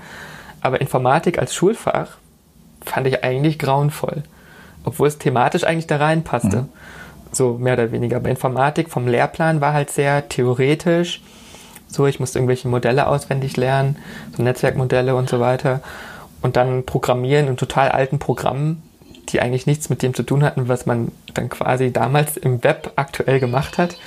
[0.62, 2.18] Aber Informatik als Schulfach
[2.84, 4.24] fand ich eigentlich grauenvoll.
[4.84, 6.58] Obwohl es thematisch eigentlich da reinpasste.
[6.58, 6.70] Mhm.
[7.32, 8.18] So mehr oder weniger.
[8.18, 11.22] Aber Informatik vom Lehrplan war halt sehr theoretisch.
[11.88, 13.98] So, ich musste irgendwelche Modelle auswendig lernen,
[14.36, 15.82] so Netzwerkmodelle und so weiter.
[16.42, 18.84] Und dann programmieren in total alten Programmen,
[19.30, 22.92] die eigentlich nichts mit dem zu tun hatten, was man dann quasi damals im Web
[22.96, 23.98] aktuell gemacht hat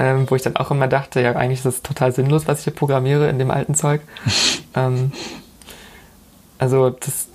[0.00, 2.64] ähm, wo ich dann auch immer dachte, ja, eigentlich ist das total sinnlos, was ich
[2.64, 4.00] hier programmiere in dem alten Zeug.
[4.74, 5.12] ähm,
[6.58, 7.28] also das ist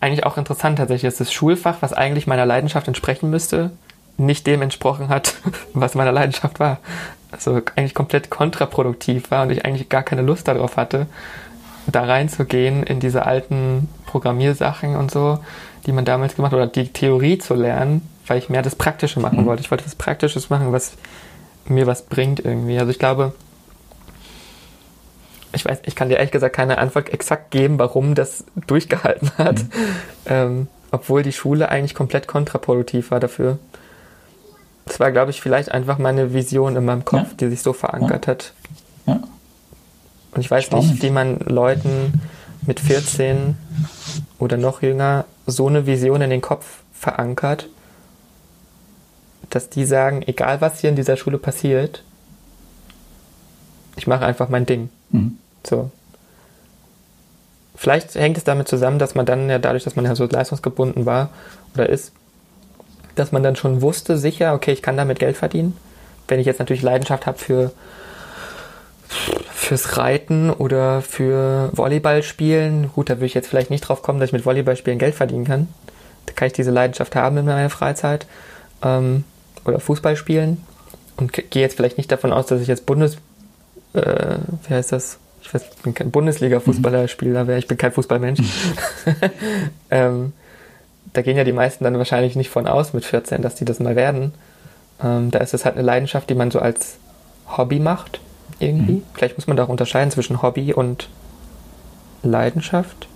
[0.00, 3.70] eigentlich auch interessant tatsächlich, dass das Schulfach, was eigentlich meiner Leidenschaft entsprechen müsste,
[4.16, 5.34] nicht dem entsprochen hat,
[5.74, 6.78] was meiner Leidenschaft war.
[7.32, 11.06] Also eigentlich komplett kontraproduktiv war und ich eigentlich gar keine Lust darauf hatte,
[11.86, 15.38] da reinzugehen in diese alten Programmiersachen und so,
[15.84, 19.20] die man damals gemacht hat, oder die Theorie zu lernen, weil ich mehr das Praktische
[19.20, 19.46] machen mhm.
[19.46, 19.62] wollte.
[19.62, 20.94] Ich wollte was Praktisches machen, was
[21.70, 22.78] mir was bringt irgendwie.
[22.78, 23.32] Also ich glaube,
[25.52, 29.58] ich weiß, ich kann dir ehrlich gesagt keine Antwort exakt geben, warum das durchgehalten hat,
[29.58, 29.68] mhm.
[30.26, 33.58] ähm, obwohl die Schule eigentlich komplett kontraproduktiv war dafür.
[34.86, 37.36] Das war, glaube ich, vielleicht einfach meine Vision in meinem Kopf, ja.
[37.38, 38.32] die sich so verankert ja.
[38.32, 38.52] hat.
[39.06, 39.20] Ja.
[40.32, 40.90] Und ich weiß Spannend.
[40.90, 42.20] nicht, wie man Leuten
[42.66, 43.56] mit 14
[44.38, 47.68] oder noch jünger so eine Vision in den Kopf verankert
[49.50, 52.02] dass die sagen, egal was hier in dieser Schule passiert,
[53.96, 54.88] ich mache einfach mein Ding.
[55.10, 55.38] Mhm.
[55.66, 55.90] So.
[57.76, 61.06] Vielleicht hängt es damit zusammen, dass man dann ja dadurch, dass man ja so leistungsgebunden
[61.06, 61.30] war
[61.74, 62.12] oder ist,
[63.16, 65.76] dass man dann schon wusste, sicher, okay, ich kann damit Geld verdienen.
[66.28, 67.72] Wenn ich jetzt natürlich Leidenschaft habe für
[69.50, 74.20] fürs Reiten oder für Volleyball spielen, gut, da würde ich jetzt vielleicht nicht drauf kommen,
[74.20, 75.68] dass ich mit Volleyball spielen Geld verdienen kann.
[76.26, 78.26] Da kann ich diese Leidenschaft haben in meiner Freizeit.
[78.82, 79.24] Ähm,
[79.64, 80.64] oder Fußball spielen
[81.16, 83.16] und gehe jetzt vielleicht nicht davon aus, dass ich jetzt Bundes,
[83.92, 85.18] äh, wie heißt das?
[85.42, 87.50] Ich weiß, ich bin kein Bundesliga-Fußballerspieler, mhm.
[87.50, 88.40] ich bin kein Fußballmensch.
[89.90, 90.32] ähm,
[91.12, 93.80] da gehen ja die meisten dann wahrscheinlich nicht von aus mit 14, dass die das
[93.80, 94.32] mal werden.
[95.02, 96.98] Ähm, da ist es halt eine Leidenschaft, die man so als
[97.56, 98.20] Hobby macht,
[98.58, 98.92] irgendwie.
[98.92, 99.02] Mhm.
[99.14, 101.08] Vielleicht muss man da auch unterscheiden zwischen Hobby und
[102.22, 103.08] Leidenschaft.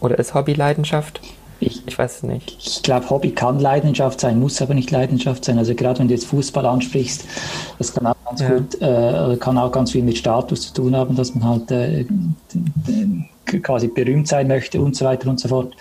[0.00, 1.20] Oder ist Hobby Leidenschaft?
[1.64, 2.56] Ich, ich weiß es nicht.
[2.58, 5.58] Ich glaube, Hobby kann Leidenschaft sein, muss aber nicht Leidenschaft sein.
[5.58, 7.24] Also gerade wenn du jetzt Fußball ansprichst,
[7.78, 8.48] das kann auch ganz ja.
[8.48, 12.04] gut, äh, kann auch ganz viel mit Status zu tun haben, dass man halt äh,
[13.62, 15.74] quasi berühmt sein möchte und so weiter und so fort.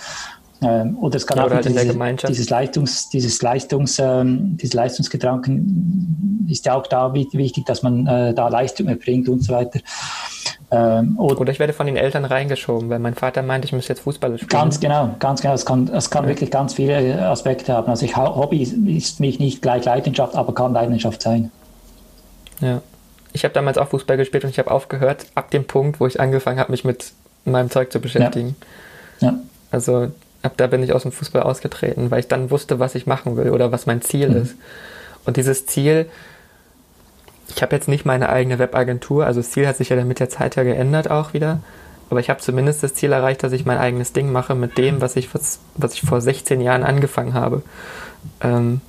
[0.64, 6.46] Ähm, oder es kann ja, auch halt diese, dieses Leistungs, dieses Leistungs, ähm, dieses Leistungsgedanken
[6.50, 9.80] ist ja auch da wichtig, dass man äh, da Leistung erbringt und so weiter.
[10.70, 13.88] Ähm, oder, oder, ich werde von den Eltern reingeschoben, weil mein Vater meint, ich muss
[13.88, 14.50] jetzt Fußball spielen.
[14.50, 15.54] Ganz genau, ganz genau.
[15.54, 16.30] Es kann, es kann ja.
[16.30, 17.90] wirklich ganz viele Aspekte haben.
[17.90, 21.52] Also ich, Hobby ist mich nicht gleich Leidenschaft, aber kann Leidenschaft sein.
[22.62, 22.82] Ja.
[23.34, 26.20] Ich habe damals auch Fußball gespielt und ich habe aufgehört ab dem Punkt, wo ich
[26.20, 27.14] angefangen habe, mich mit
[27.46, 28.56] meinem Zeug zu beschäftigen.
[29.20, 29.30] Ja.
[29.30, 29.40] ja.
[29.72, 30.12] Also
[30.42, 33.38] ab da bin ich aus dem Fußball ausgetreten, weil ich dann wusste, was ich machen
[33.38, 34.38] will oder was mein Ziel mhm.
[34.38, 34.56] ist.
[35.26, 36.08] Und dieses Ziel,
[37.56, 40.20] ich habe jetzt nicht meine eigene Webagentur, also das Ziel hat sich ja dann mit
[40.20, 41.60] der Zeit ja geändert auch wieder.
[42.10, 45.00] Aber ich habe zumindest das Ziel erreicht, dass ich mein eigenes Ding mache mit dem,
[45.00, 47.62] was ich, was, was ich vor 16 Jahren angefangen habe.
[48.42, 48.82] Ähm,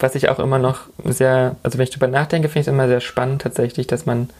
[0.00, 2.88] was ich auch immer noch sehr, also wenn ich darüber nachdenke, finde ich es immer
[2.88, 4.30] sehr spannend tatsächlich, dass man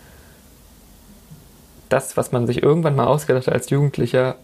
[1.88, 4.34] das, was man sich irgendwann mal ausgedacht hat als Jugendlicher,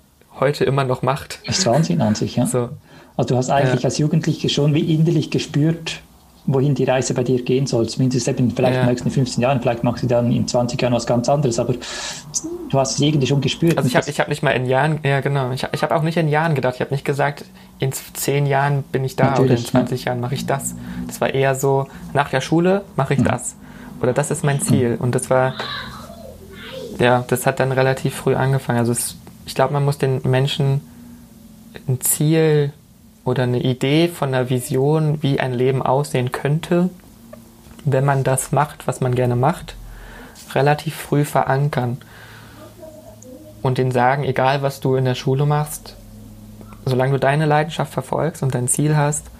[0.40, 1.40] heute immer noch macht.
[1.46, 2.46] Das ist Wahnsinn an sich, ja.
[2.46, 2.70] So.
[3.16, 3.86] Also du hast eigentlich ja.
[3.86, 6.00] als Jugendlicher schon wie innerlich gespürt,
[6.46, 7.88] wohin die Reise bei dir gehen soll.
[7.88, 8.80] Zumindest eben vielleicht ja.
[8.80, 11.58] in den nächsten 15 Jahren, vielleicht machst du dann in 20 Jahren was ganz anderes,
[11.58, 11.74] aber
[12.70, 13.76] du hast es irgendwie schon gespürt.
[13.76, 16.16] Also ich habe hab nicht mal in Jahren, ja genau, ich, ich habe auch nicht
[16.16, 17.44] in Jahren gedacht, ich habe nicht gesagt,
[17.80, 20.12] in 10 Jahren bin ich da Natürlich, oder in 20 ja.
[20.12, 20.74] Jahren mache ich das.
[21.06, 23.24] Das war eher so, nach der Schule mache ich mhm.
[23.24, 23.56] das.
[24.00, 24.96] Oder das ist mein Ziel.
[24.98, 25.54] Und das war,
[26.98, 28.78] ja, das hat dann relativ früh angefangen.
[28.78, 29.16] Also es,
[29.48, 30.82] ich glaube, man muss den Menschen
[31.88, 32.74] ein Ziel
[33.24, 36.90] oder eine Idee von einer Vision, wie ein Leben aussehen könnte,
[37.86, 39.74] wenn man das macht, was man gerne macht,
[40.54, 41.96] relativ früh verankern.
[43.62, 45.96] Und denen sagen, egal was du in der Schule machst,
[46.84, 49.30] solange du deine Leidenschaft verfolgst und dein Ziel hast,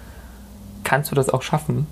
[0.83, 1.85] kannst du das auch schaffen.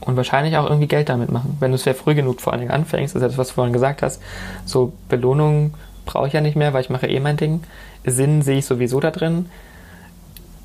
[0.00, 1.56] Und wahrscheinlich auch irgendwie Geld damit machen.
[1.58, 3.72] Wenn du es sehr früh genug vor allen Dingen anfängst, ist das, was du vorhin
[3.72, 4.22] gesagt hast,
[4.64, 5.74] so Belohnungen
[6.06, 7.62] brauche ich ja nicht mehr, weil ich mache eh mein Ding.
[8.04, 9.46] Sinn sehe ich sowieso da drin.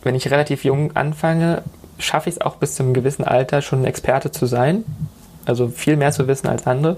[0.04, 1.64] Wenn ich relativ jung anfange,
[2.00, 4.86] schaffe ich es auch bis zu einem gewissen Alter schon ein Experte zu sein.
[5.46, 6.98] Also viel mehr zu wissen als andere.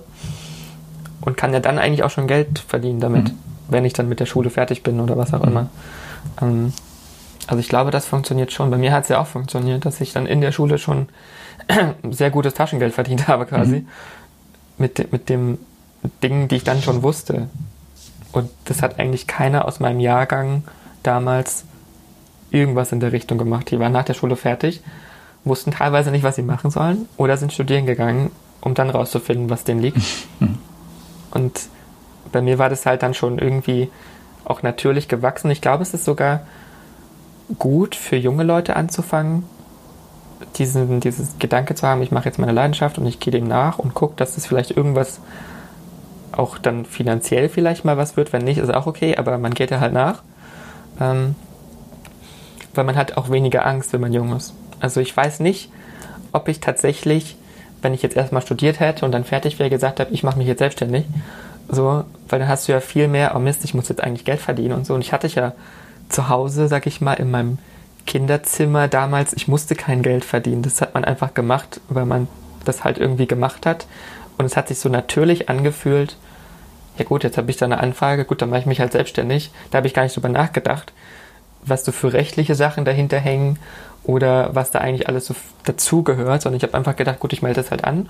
[1.22, 3.38] Und kann ja dann eigentlich auch schon Geld verdienen damit, mhm.
[3.70, 5.48] wenn ich dann mit der Schule fertig bin oder was auch mhm.
[5.48, 5.70] immer.
[6.42, 6.74] Ähm,
[7.48, 8.70] also ich glaube, das funktioniert schon.
[8.70, 11.08] Bei mir hat es ja auch funktioniert, dass ich dann in der Schule schon
[12.12, 13.80] sehr gutes Taschengeld verdient habe quasi.
[13.80, 13.88] Mhm.
[14.78, 15.60] Mit, mit dem
[16.22, 17.48] Ding, die ich dann schon wusste.
[18.34, 20.64] Und das hat eigentlich keiner aus meinem Jahrgang
[21.04, 21.64] damals
[22.52, 23.72] irgendwas in der Richtung gemacht.
[23.72, 24.82] Die waren nach der Schule fertig,
[25.46, 29.64] wussten teilweise nicht, was sie machen sollen oder sind studieren gegangen, um dann rauszufinden, was
[29.64, 30.02] denen liegt.
[31.32, 31.62] Und
[32.32, 33.90] bei mir war das halt dann schon irgendwie
[34.46, 35.52] auch natürlich gewachsen.
[35.52, 36.42] Ich glaube, es ist sogar
[37.60, 39.44] gut für junge Leute anzufangen,
[40.58, 43.80] diesen, dieses Gedanke zu haben, ich mache jetzt meine Leidenschaft und ich gehe dem nach
[43.80, 45.20] und gucke, dass das vielleicht irgendwas
[46.34, 48.34] auch dann finanziell vielleicht mal was wird.
[48.34, 50.22] Wenn nicht, ist auch okay, aber man geht ja halt nach.
[51.00, 51.36] Ähm,
[52.74, 54.54] weil man hat auch weniger Angst, wenn man jung ist.
[54.80, 55.70] Also ich weiß nicht,
[56.32, 57.38] ob ich tatsächlich,
[57.82, 60.48] wenn ich jetzt erstmal studiert hätte und dann fertig wäre, gesagt habe, ich mache mich
[60.48, 61.06] jetzt selbstständig.
[61.70, 64.42] So, weil dann hast du ja viel mehr, oh Mist, ich muss jetzt eigentlich Geld
[64.42, 64.94] verdienen und so.
[64.96, 65.54] Und ich hatte ja
[66.10, 67.58] zu Hause, sag ich mal, in meinem
[68.06, 70.64] Kinderzimmer damals, ich musste kein Geld verdienen.
[70.64, 72.28] Das hat man einfach gemacht, weil man
[72.66, 73.88] das halt irgendwie gemacht hat.
[74.38, 76.18] Und es hat sich so natürlich angefühlt,
[76.98, 79.52] ja gut, jetzt habe ich da eine Anfrage, gut, dann mache ich mich halt selbstständig.
[79.72, 80.94] Da habe ich gar nicht drüber nachgedacht,
[81.64, 83.58] was so für rechtliche Sachen dahinter hängen
[84.04, 87.62] oder was da eigentlich alles so dazugehört, sondern ich habe einfach gedacht, gut, ich melde
[87.62, 88.10] das halt an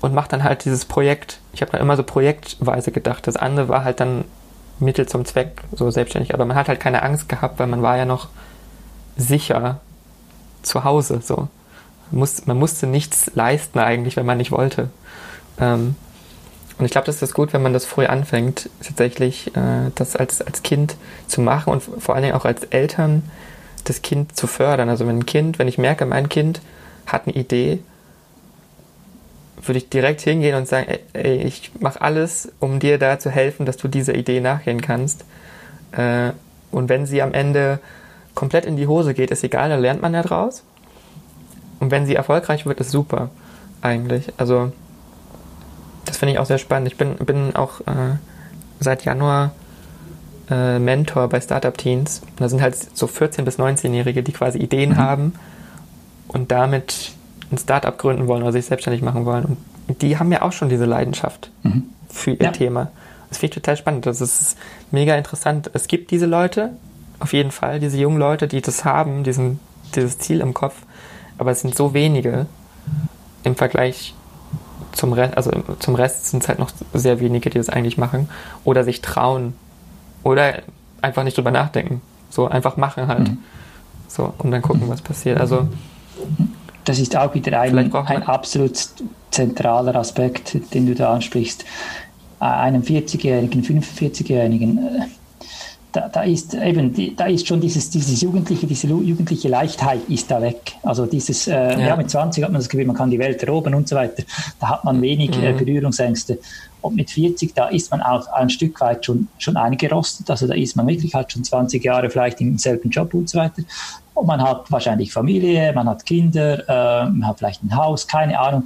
[0.00, 1.38] und mache dann halt dieses Projekt.
[1.52, 3.26] Ich habe dann immer so projektweise gedacht.
[3.26, 4.24] Das andere war halt dann
[4.78, 6.34] Mittel zum Zweck, so selbstständig.
[6.34, 8.28] Aber man hat halt keine Angst gehabt, weil man war ja noch
[9.16, 9.80] sicher
[10.62, 11.20] zu Hause.
[11.22, 11.48] So.
[12.10, 14.90] Man, muss, man musste nichts leisten eigentlich, wenn man nicht wollte.
[15.58, 15.96] Ähm,
[16.78, 20.42] und ich glaube, das ist gut, wenn man das früh anfängt, tatsächlich äh, das als,
[20.42, 20.96] als Kind
[21.28, 23.22] zu machen und vor allen Dingen auch als Eltern
[23.84, 24.88] das Kind zu fördern.
[24.88, 26.60] Also wenn ein Kind, wenn ich merke, mein Kind
[27.06, 27.80] hat eine Idee,
[29.62, 33.66] würde ich direkt hingehen und sagen, ey, ich mache alles, um dir da zu helfen,
[33.66, 35.24] dass du dieser Idee nachgehen kannst.
[35.92, 36.32] Äh,
[36.70, 37.78] und wenn sie am Ende
[38.34, 40.64] komplett in die Hose geht, ist egal, da lernt man ja draus.
[41.78, 43.30] Und wenn sie erfolgreich wird, ist super,
[43.80, 44.32] eigentlich.
[44.38, 44.72] Also
[46.14, 46.86] das finde ich auch sehr spannend.
[46.86, 48.18] Ich bin, bin auch äh,
[48.78, 49.50] seit Januar
[50.48, 52.20] äh, Mentor bei Startup Teens.
[52.20, 54.96] Und da sind halt so 14- bis 19-Jährige, die quasi Ideen mhm.
[54.96, 55.32] haben
[56.28, 57.10] und damit
[57.50, 59.56] ein Startup gründen wollen oder sich selbstständig machen wollen.
[59.88, 61.90] Und die haben ja auch schon diese Leidenschaft mhm.
[62.08, 62.52] für ihr ja.
[62.52, 62.92] Thema.
[63.28, 64.06] Das finde ich total spannend.
[64.06, 64.56] Das ist
[64.92, 65.72] mega interessant.
[65.74, 66.70] Es gibt diese Leute,
[67.18, 69.58] auf jeden Fall, diese jungen Leute, die das haben, diesen,
[69.96, 70.76] dieses Ziel im Kopf.
[71.38, 72.46] Aber es sind so wenige
[73.42, 74.14] im Vergleich
[74.94, 78.28] zum Rest, also zum Rest sind es halt noch sehr wenige, die das eigentlich machen
[78.64, 79.54] oder sich trauen
[80.22, 80.62] oder
[81.02, 82.00] einfach nicht drüber nachdenken.
[82.30, 83.28] So einfach machen halt.
[83.28, 83.38] Mhm.
[84.08, 85.40] So, und dann gucken, was passiert.
[85.40, 85.68] Also
[86.84, 88.88] das ist auch wieder ein, ein absolut
[89.30, 91.64] zentraler Aspekt, den du da ansprichst.
[92.38, 94.78] Einem 40-Jährigen, 45-Jährigen,
[95.94, 100.42] da, da, ist eben, da ist schon dieses, dieses jugendliche, diese jugendliche Leichtheit ist da
[100.42, 100.72] weg.
[100.82, 101.78] Also dieses, äh, ja.
[101.78, 101.96] ja.
[101.96, 104.24] mit 20 hat man das Gefühl, man kann die Welt erobern und so weiter.
[104.58, 105.60] Da hat man wenig äh, mhm.
[105.60, 106.40] äh, Berührungsängste.
[106.80, 110.28] Und mit 40, da ist man auch ein Stück weit schon, schon eingerostet.
[110.28, 113.38] Also da ist man wirklich halt schon 20 Jahre vielleicht im selben Job und so
[113.38, 113.62] weiter.
[114.14, 118.38] Und man hat wahrscheinlich Familie, man hat Kinder, äh, man hat vielleicht ein Haus, keine
[118.38, 118.64] Ahnung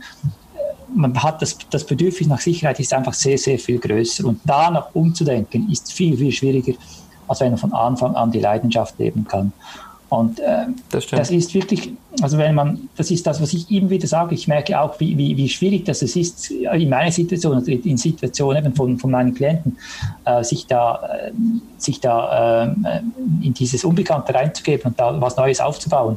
[0.94, 4.24] man hat das, das Bedürfnis nach Sicherheit ist einfach sehr, sehr viel größer.
[4.24, 6.72] Und da noch umzudenken, ist viel, viel schwieriger,
[7.28, 9.52] als wenn man von Anfang an die Leidenschaft leben kann.
[10.10, 11.92] Und äh, das, das, ist wirklich,
[12.22, 15.18] also wenn man, das ist das, was ich immer wieder sage, ich merke auch, wie,
[15.18, 19.34] wie, wie schwierig das ist in meiner Situation, also in Situationen eben von, von meinen
[19.34, 19.76] Klienten,
[20.24, 21.32] äh, sich da, äh,
[21.76, 23.00] sich da äh,
[23.42, 26.16] in dieses Unbekannte reinzugeben und da was Neues aufzubauen.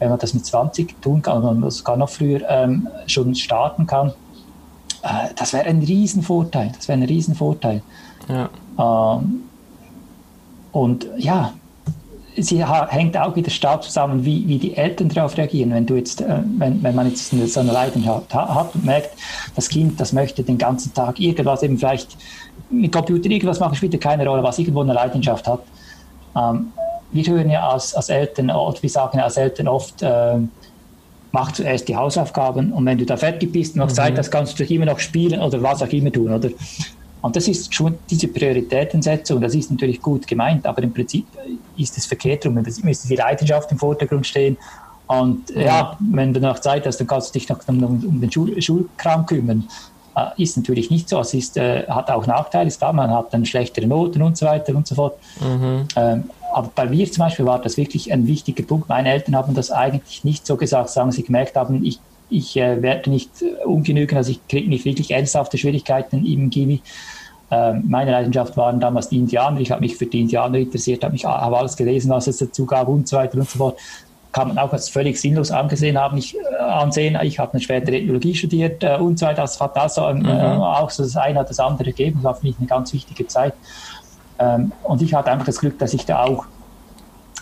[0.00, 3.86] Wenn man das mit 20 tun kann, und man sogar noch früher ähm, schon starten
[3.86, 4.12] kann,
[5.02, 6.72] äh, das wäre ein Riesenvorteil.
[6.74, 7.82] Das wäre ein Riesenvorteil.
[8.28, 8.50] Ja.
[9.20, 9.44] Ähm,
[10.72, 11.52] und ja,
[12.36, 15.72] sie hängt auch wieder stark zusammen, wie, wie die Eltern darauf reagieren.
[15.72, 19.10] Wenn du jetzt, äh, wenn, wenn man jetzt so eine Leidenschaft hat und merkt,
[19.56, 22.16] das Kind, das möchte den ganzen Tag irgendwas eben vielleicht
[22.70, 25.60] mit Computer irgendwas machen, spielt keine Rolle, was irgendwo eine Leidenschaft hat.
[26.36, 26.72] Ähm,
[27.10, 30.36] wir hören ja als, als Eltern, oder wir sagen ja als Eltern oft, äh,
[31.32, 33.94] mach zuerst die Hausaufgaben und wenn du da fertig bist und noch mhm.
[33.94, 36.50] Zeit hast, kannst du immer noch spielen oder was auch immer tun, oder?
[37.20, 41.26] Und das ist schon diese Prioritätensetzung, das ist natürlich gut gemeint, aber im Prinzip
[41.76, 42.56] ist es verkehrt rum.
[42.58, 44.56] Es müsste die Leidenschaft im Vordergrund stehen.
[45.08, 45.60] Und mhm.
[45.62, 48.60] ja, wenn du noch Zeit hast, dann kannst du dich noch um, um den Schul
[48.60, 49.68] Schulkram kümmern.
[50.14, 51.18] Äh, ist natürlich nicht so.
[51.20, 54.46] Es ist, äh, hat auch Nachteile, ist klar, man hat dann schlechtere Noten und so
[54.46, 55.18] weiter und so fort.
[55.40, 55.88] Mhm.
[55.96, 58.88] Ähm, aber bei mir zum Beispiel war das wirklich ein wichtiger Punkt.
[58.88, 62.00] Meine Eltern haben das eigentlich nicht so gesagt, sagen sie gemerkt haben, ich,
[62.30, 63.30] ich äh, werde nicht
[63.64, 66.82] ungenügend, also ich kriege nicht wirklich ernsthafte Schwierigkeiten im Gimmi.
[67.50, 69.60] Ähm, meine Leidenschaft waren damals die Indianer.
[69.60, 72.66] Ich habe mich für die Indianer interessiert, habe mich habe alles gelesen, was es dazu
[72.66, 73.78] gab und so weiter und so fort.
[74.30, 76.18] Kann man auch als völlig sinnlos angesehen haben.
[76.18, 77.18] Ich, äh, ansehen.
[77.22, 79.40] Ich habe dann später Ethnologie studiert äh, und so weiter.
[79.42, 80.28] Das hat also ähm, mhm.
[80.28, 82.16] äh, auch so das eine hat das andere gegeben.
[82.16, 83.54] Das war für mich eine ganz wichtige Zeit.
[84.38, 86.44] Ähm, und ich hatte einfach das Glück, dass ich da auch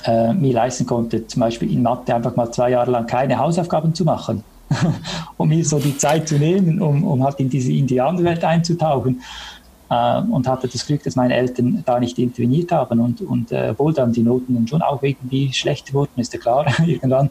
[0.05, 3.93] äh, mir leisten konnte, zum Beispiel in Mathe einfach mal zwei Jahre lang keine Hausaufgaben
[3.93, 4.45] zu machen.
[5.37, 9.23] um mir so die Zeit zu nehmen, um, um halt in diese Indianerwelt einzutauchen.
[9.89, 13.69] Äh, und hatte das Glück, dass meine Eltern da nicht interveniert haben und, und äh,
[13.71, 17.31] obwohl dann die Noten dann schon auch irgendwie schlechter wurden, ist ja klar, irgendwann,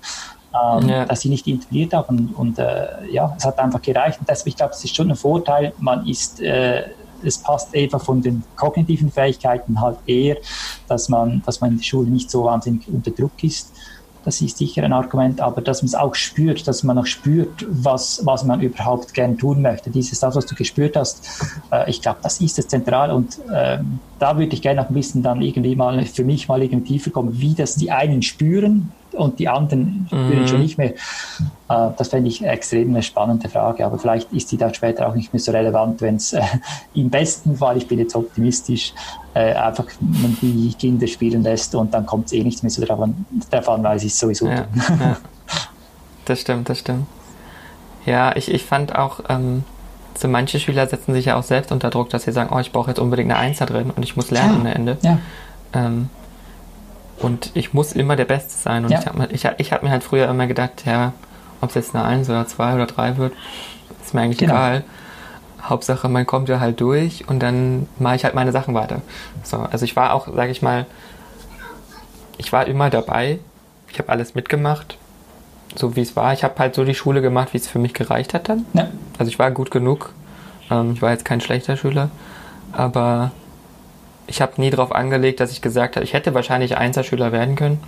[0.53, 1.05] ähm, ja.
[1.05, 2.17] dass sie nicht interveniert haben.
[2.17, 4.19] Und, und äh, ja, es hat einfach gereicht.
[4.19, 6.83] Und deshalb, ich glaube, es ist schon ein Vorteil, man ist äh,
[7.23, 10.37] es passt einfach von den kognitiven Fähigkeiten halt eher,
[10.87, 13.73] dass man, dass man in der Schule nicht so wahnsinnig unter Druck ist.
[14.25, 17.65] Das ist sicher ein Argument, aber dass man es auch spürt, dass man auch spürt,
[17.69, 19.91] was, was man überhaupt gern tun möchte.
[19.91, 21.27] Dieses, das, was du gespürt hast,
[21.71, 23.77] äh, ich glaube, das ist das Zentrale und äh,
[24.19, 27.11] da würde ich gerne noch ein bisschen dann irgendwie mal für mich mal irgendwie tiefer
[27.11, 30.47] kommen, wie das die einen spüren, und die anderen spüren mhm.
[30.47, 30.91] schon nicht mehr.
[31.69, 35.15] Äh, das fände ich extrem eine spannende Frage, aber vielleicht ist die dann später auch
[35.15, 36.41] nicht mehr so relevant, wenn es äh,
[36.93, 38.93] im besten Fall, ich bin jetzt optimistisch,
[39.33, 42.85] äh, einfach man die Kinder spielen lässt und dann kommt es eh nichts mehr so
[42.85, 44.65] davon, davon weil sie es sowieso ja,
[44.99, 45.17] ja.
[46.25, 47.05] Das stimmt, das stimmt.
[48.05, 49.63] Ja, ich, ich fand auch, ähm,
[50.17, 52.71] so manche Schüler setzen sich ja auch selbst unter Druck, dass sie sagen, oh, ich
[52.71, 54.97] brauche jetzt unbedingt eine Eins da drin und ich muss lernen ja, am Ende.
[55.01, 55.19] Ja.
[55.73, 56.09] Ähm,
[57.19, 58.85] und ich muss immer der Beste sein.
[58.85, 58.99] Und ja.
[58.99, 61.13] ich habe ich, ich hab mir halt früher immer gedacht, ja,
[61.61, 63.33] ob es jetzt eine 1 oder 2 oder 3 wird,
[64.03, 64.53] ist mir eigentlich genau.
[64.53, 64.83] egal.
[65.63, 69.01] Hauptsache, man kommt ja halt durch und dann mache ich halt meine Sachen weiter.
[69.43, 70.85] So, also ich war auch, sage ich mal,
[72.37, 73.39] ich war immer dabei.
[73.91, 74.97] Ich habe alles mitgemacht,
[75.75, 76.33] so wie es war.
[76.33, 78.65] Ich habe halt so die Schule gemacht, wie es für mich gereicht hat dann.
[78.73, 78.89] Ja.
[79.17, 80.13] Also ich war gut genug.
[80.69, 82.09] Ähm, ich war jetzt kein schlechter Schüler,
[82.71, 83.31] aber
[84.27, 87.79] ich habe nie darauf angelegt, dass ich gesagt habe, ich hätte wahrscheinlich Einzelschüler werden können,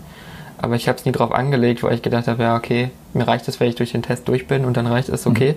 [0.58, 3.48] aber ich habe es nie darauf angelegt, weil ich gedacht habe, ja, okay, mir reicht
[3.48, 5.56] es, wenn ich durch den Test durch bin und dann reicht es, okay.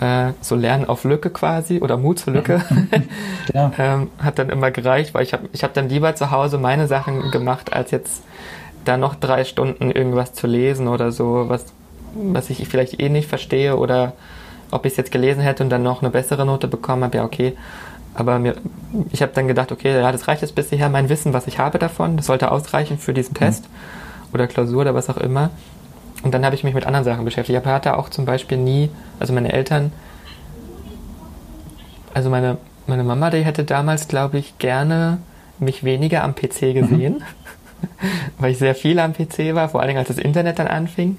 [0.00, 0.04] Mhm.
[0.04, 2.60] Äh, so Lernen auf Lücke quasi oder Mut zur Lücke
[3.54, 3.70] ja.
[3.78, 6.88] ähm, hat dann immer gereicht, weil ich habe ich hab dann lieber zu Hause meine
[6.88, 8.24] Sachen gemacht, als jetzt
[8.84, 11.66] da noch drei Stunden irgendwas zu lesen oder so, was,
[12.14, 14.14] was ich vielleicht eh nicht verstehe oder
[14.72, 17.24] ob ich es jetzt gelesen hätte und dann noch eine bessere Note bekommen habe, ja
[17.24, 17.56] okay,
[18.14, 18.54] aber mir,
[19.10, 21.78] ich habe dann gedacht, okay, ja, das reicht jetzt bisher, mein Wissen, was ich habe
[21.78, 24.34] davon, das sollte ausreichen für diesen Test mhm.
[24.34, 25.50] oder Klausur oder was auch immer.
[26.22, 27.58] Und dann habe ich mich mit anderen Sachen beschäftigt.
[27.58, 28.88] Ich hatte auch zum Beispiel nie,
[29.18, 29.92] also meine Eltern,
[32.14, 35.18] also meine, meine Mama, die hätte damals, glaube ich, gerne
[35.58, 37.22] mich weniger am PC gesehen, mhm.
[38.38, 41.18] weil ich sehr viel am PC war, vor allen Dingen als das Internet dann anfing.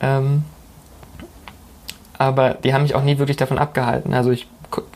[0.00, 0.44] Ähm,
[2.18, 4.14] aber die haben mich auch nie wirklich davon abgehalten.
[4.14, 4.48] Also ich,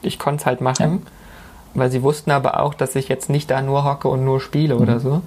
[0.03, 1.03] ich konnte es halt machen.
[1.05, 1.13] Ja
[1.75, 4.75] weil sie wussten aber auch, dass ich jetzt nicht da nur hocke und nur spiele
[4.75, 4.81] mhm.
[4.83, 5.23] oder so.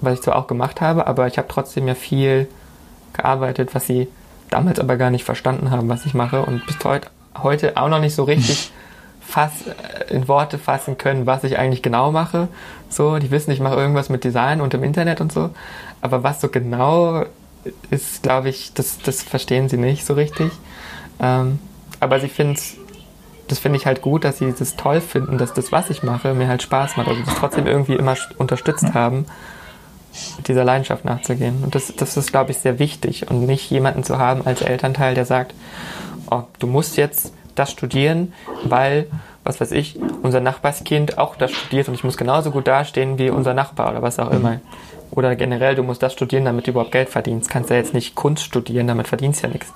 [0.00, 2.48] Was ich zwar auch gemacht habe, aber ich habe trotzdem ja viel
[3.12, 4.08] gearbeitet, was sie
[4.50, 7.08] damals aber gar nicht verstanden haben, was ich mache und bis heute,
[7.40, 8.72] heute auch noch nicht so richtig
[9.20, 12.48] fass, äh, in Worte fassen können, was ich eigentlich genau mache.
[12.88, 15.50] So, die wissen, ich mache irgendwas mit Design und im Internet und so.
[16.00, 17.24] Aber was so genau
[17.90, 20.50] ist, glaube ich, das, das verstehen sie nicht so richtig.
[21.20, 21.58] Ähm,
[22.00, 22.76] aber sie finden es
[23.52, 26.32] das finde ich halt gut, dass sie das toll finden, dass das, was ich mache,
[26.32, 27.08] mir halt Spaß macht.
[27.08, 29.26] Also das trotzdem irgendwie immer unterstützt haben,
[30.46, 31.62] dieser Leidenschaft nachzugehen.
[31.62, 33.28] Und das, das ist, glaube ich, sehr wichtig.
[33.28, 35.52] Und nicht jemanden zu haben als Elternteil, der sagt,
[36.30, 38.32] oh, du musst jetzt das studieren,
[38.64, 39.06] weil,
[39.44, 43.28] was weiß ich, unser Nachbarskind auch das studiert und ich muss genauso gut dastehen wie
[43.28, 44.60] unser Nachbar oder was auch immer.
[45.10, 47.50] Oder generell, du musst das studieren, damit du überhaupt Geld verdienst.
[47.50, 49.70] Kannst ja jetzt nicht Kunst studieren, damit verdienst du ja nichts.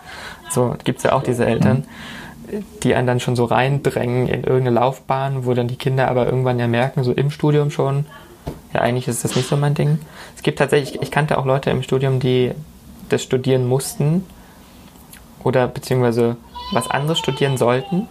[0.49, 1.85] So gibt es ja auch diese Eltern
[2.83, 6.59] die einen dann schon so reindrängen in irgendeine Laufbahn, wo dann die Kinder aber irgendwann
[6.59, 8.07] ja merken, so im Studium schon,
[8.73, 9.99] ja, eigentlich ist das nicht so mein Ding.
[10.37, 12.53] Es gibt tatsächlich, ich kannte auch Leute im Studium, die
[13.09, 14.25] das studieren mussten
[15.45, 16.37] oder beziehungsweise
[16.73, 18.09] was anderes studieren sollten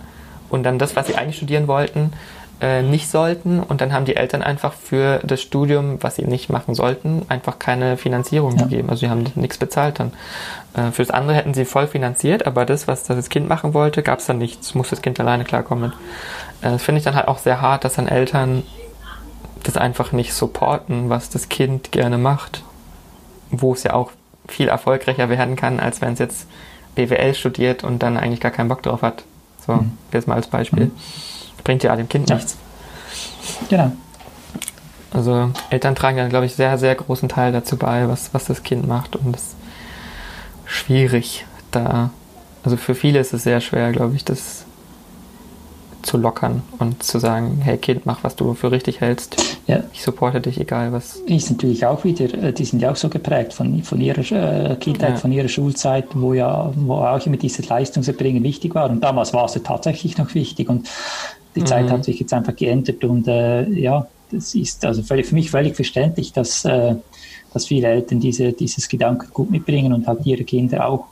[0.49, 2.14] und dann das, was sie eigentlich studieren wollten,
[2.61, 6.49] äh, nicht sollten und dann haben die Eltern einfach für das Studium, was sie nicht
[6.49, 8.64] machen sollten, einfach keine Finanzierung ja.
[8.64, 8.90] gegeben.
[8.90, 10.14] Also sie haben nichts bezahlt dann.
[10.73, 14.19] Äh, fürs andere hätten sie voll finanziert, aber das, was das Kind machen wollte, gab
[14.19, 14.73] es dann nichts.
[14.73, 15.91] Muss das Kind alleine klarkommen.
[16.61, 18.64] Äh, das finde ich dann halt auch sehr hart, dass dann Eltern
[19.64, 22.64] das einfach nicht supporten, was das Kind gerne macht.
[23.52, 24.11] Wo es ja auch
[24.48, 26.48] viel erfolgreicher werden kann, als wenn es jetzt
[26.95, 29.23] BWL studiert und dann eigentlich gar keinen Bock drauf hat.
[29.65, 29.98] So, mhm.
[30.14, 30.86] jetzt mal als Beispiel.
[30.86, 30.91] Mhm.
[31.66, 32.38] Bringt ja dem Kind ja.
[32.38, 32.56] nichts.
[33.70, 33.92] Genau.
[35.12, 38.64] Also Eltern tragen ja, glaube ich, sehr, sehr großen Teil dazu bei, was, was das
[38.64, 39.18] Kind macht.
[39.18, 39.56] Und es ist
[40.66, 42.12] schwierig da.
[42.64, 44.66] Also für viele ist es sehr schwer, glaube ich, das
[46.06, 49.58] zu lockern und zu sagen, hey Kind, mach, was du für richtig hältst.
[49.68, 49.84] Ja.
[49.92, 51.16] Ich supporte dich, egal was.
[51.26, 54.76] Ist natürlich auch wieder, äh, die sind ja auch so geprägt von, von ihrer äh,
[54.76, 55.16] Kindheit, ja.
[55.18, 58.90] von ihrer Schulzeit, wo ja, wo auch immer dieses Leistungserbringen wichtig war.
[58.90, 60.88] Und damals war es ja tatsächlich noch wichtig und
[61.56, 61.65] die mhm.
[61.65, 65.49] Zeit hat sich jetzt einfach geändert und äh, ja, das ist also völlig, für mich
[65.49, 66.95] völlig verständlich, dass, äh,
[67.53, 71.06] dass viele Eltern diese, dieses Gedankengut mitbringen und halt ihre Kinder auch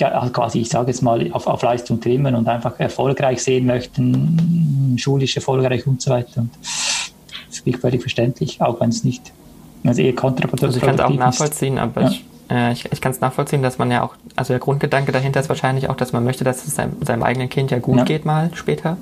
[0.00, 4.96] also quasi, ich sage jetzt mal, auf, auf Leistung trimmen und einfach erfolgreich sehen möchten,
[4.98, 6.42] schulisch erfolgreich und so weiter.
[6.42, 9.32] Und das ist völlig verständlich, auch wenn es nicht,
[9.84, 10.74] also eher kontraproduktiv ist.
[10.74, 12.10] Also ich kann es auch nachvollziehen, aber ja.
[12.10, 15.40] ich, äh, ich, ich kann es nachvollziehen, dass man ja auch, also der Grundgedanke dahinter
[15.40, 18.04] ist wahrscheinlich auch, dass man möchte, dass es seinem, seinem eigenen Kind ja gut ja.
[18.04, 18.96] geht mal später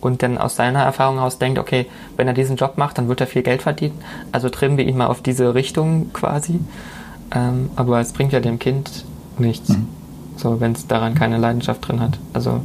[0.00, 1.86] und dann aus seiner Erfahrung heraus denkt, okay,
[2.16, 3.98] wenn er diesen Job macht, dann wird er viel Geld verdienen,
[4.32, 6.60] also trimmen wir ihn mal auf diese Richtung quasi.
[7.34, 9.04] Ähm, aber es bringt ja dem Kind
[9.38, 9.70] nichts.
[9.70, 9.88] Mhm.
[10.36, 12.18] So, wenn es daran keine Leidenschaft drin hat.
[12.32, 12.60] Also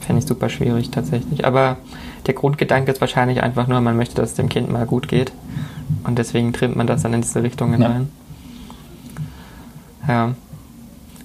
[0.00, 1.44] fände ich super schwierig tatsächlich.
[1.46, 1.78] Aber
[2.26, 5.32] der Grundgedanke ist wahrscheinlich einfach nur, man möchte, dass es dem Kind mal gut geht.
[6.04, 8.02] Und deswegen trimmt man das dann in diese Richtung hinein.
[8.02, 8.23] Ja.
[10.08, 10.34] Ja.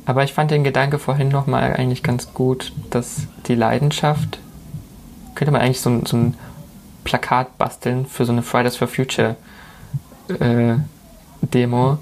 [0.05, 4.39] Aber ich fand den Gedanke vorhin nochmal eigentlich ganz gut, dass die Leidenschaft,
[5.35, 6.33] könnte man eigentlich so, so ein
[7.03, 9.35] Plakat basteln für so eine Fridays for Future
[10.39, 10.75] äh,
[11.41, 11.97] Demo,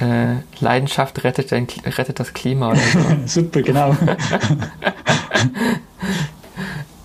[0.00, 3.00] äh, Leidenschaft rettet, den, rettet das Klima oder so.
[3.26, 3.96] Super, genau.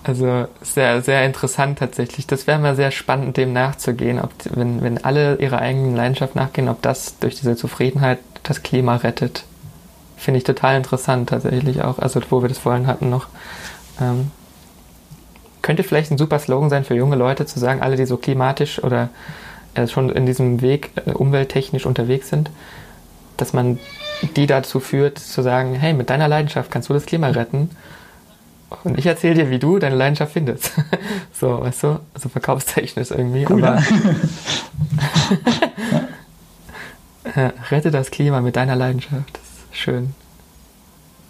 [0.08, 2.28] also sehr, sehr interessant tatsächlich.
[2.28, 6.70] Das wäre mal sehr spannend, dem nachzugehen, ob wenn, wenn alle ihrer eigenen Leidenschaft nachgehen,
[6.70, 9.44] ob das durch diese Zufriedenheit das Klima rettet.
[10.16, 13.28] Finde ich total interessant tatsächlich auch, also wo wir das vorhin hatten noch.
[14.02, 14.32] Ähm,
[15.62, 18.84] könnte vielleicht ein super Slogan sein für junge Leute zu sagen, alle, die so klimatisch
[18.84, 19.10] oder
[19.76, 22.50] äh, schon in diesem Weg äh, umwelttechnisch unterwegs sind,
[23.36, 23.80] dass man
[24.36, 27.70] die dazu führt, zu sagen, hey, mit deiner Leidenschaft kannst du das Klima retten.
[28.84, 30.72] Und ich erzähle dir, wie du deine Leidenschaft findest.
[31.34, 33.46] so, weißt du, so verkaufstechnisch irgendwie.
[33.50, 33.82] Cool, aber
[37.36, 37.54] ja.
[37.72, 39.34] rette das Klima mit deiner Leidenschaft.
[39.34, 40.14] Das ist schön.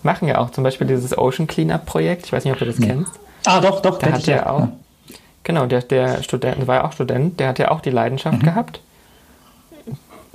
[0.03, 2.25] Machen ja auch zum Beispiel dieses Ocean Cleanup Projekt.
[2.25, 2.87] Ich weiß nicht, ob du das nee.
[2.87, 3.13] kennst.
[3.45, 3.99] Ah, doch, doch.
[3.99, 4.69] Da hat ja auch.
[5.43, 8.45] Genau, der, der Student, war ja auch Student, der hat ja auch die Leidenschaft mhm.
[8.45, 8.81] gehabt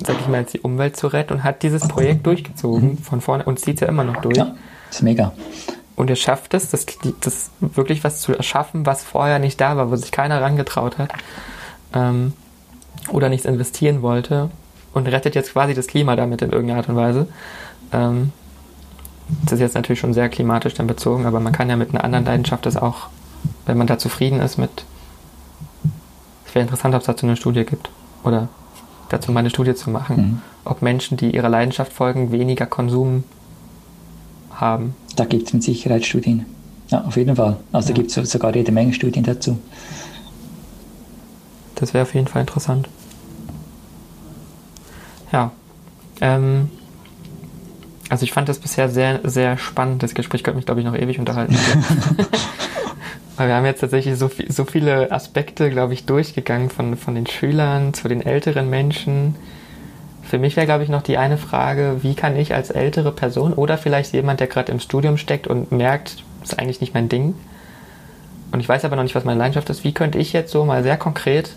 [0.07, 3.45] sag ich mal jetzt, die Umwelt zu retten und hat dieses Projekt durchgezogen von vorne
[3.45, 4.37] und zieht ja immer noch durch.
[4.37, 4.55] Ja,
[4.91, 5.33] ist mega.
[6.03, 6.85] Und er schafft es, das,
[7.21, 11.13] das wirklich was zu erschaffen, was vorher nicht da war, wo sich keiner rangetraut hat
[11.95, 12.33] ähm,
[13.13, 14.51] oder nichts investieren wollte
[14.95, 17.29] und rettet jetzt quasi das Klima damit in irgendeiner Art und Weise.
[17.93, 18.33] Ähm,
[19.45, 22.03] das ist jetzt natürlich schon sehr klimatisch dann bezogen, aber man kann ja mit einer
[22.03, 23.07] anderen Leidenschaft das auch,
[23.67, 24.85] wenn man da zufrieden ist mit.
[26.49, 27.91] Es wäre interessant, ob es dazu eine Studie gibt.
[28.25, 28.49] Oder
[29.09, 30.43] dazu mal eine Studie zu machen, mhm.
[30.65, 33.23] ob Menschen, die ihrer Leidenschaft folgen, weniger Konsum
[34.53, 34.97] haben.
[35.17, 36.47] Da gibt es mit Sicherheit Studien.
[36.89, 37.57] Ja, auf jeden Fall.
[37.73, 37.95] Also ja.
[37.95, 39.59] da gibt es sogar jede Menge Studien dazu.
[41.75, 42.89] Das wäre auf jeden Fall interessant.
[45.33, 45.51] Ja.
[46.21, 46.71] Ähm,
[48.09, 50.03] also ich fand das bisher sehr, sehr spannend.
[50.03, 51.57] Das Gespräch könnte mich, glaube ich, noch ewig unterhalten.
[53.37, 57.15] Weil wir haben jetzt tatsächlich so, viel, so viele Aspekte, glaube ich, durchgegangen von, von
[57.15, 59.35] den Schülern zu den älteren Menschen.
[60.33, 63.53] Für mich wäre, glaube ich, noch die eine Frage, wie kann ich als ältere Person
[63.53, 67.11] oder vielleicht jemand, der gerade im Studium steckt und merkt, das ist eigentlich nicht mein
[67.11, 67.35] Ding.
[68.51, 69.85] Und ich weiß aber noch nicht, was meine Leidenschaft ist.
[69.85, 71.55] Wie könnte ich jetzt so mal sehr konkret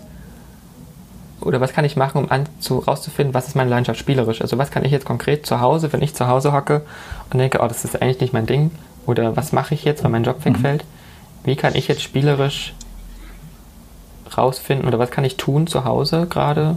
[1.40, 4.42] oder was kann ich machen, um an, zu, rauszufinden, was ist meine Leidenschaft spielerisch?
[4.42, 6.82] Also was kann ich jetzt konkret zu Hause, wenn ich zu Hause hocke
[7.32, 8.72] und denke, oh, das ist eigentlich nicht mein Ding?
[9.06, 10.50] Oder was mache ich jetzt, wenn mein Job mhm.
[10.50, 10.84] wegfällt?
[11.44, 12.74] Wie kann ich jetzt spielerisch
[14.36, 16.76] rausfinden oder was kann ich tun zu Hause gerade,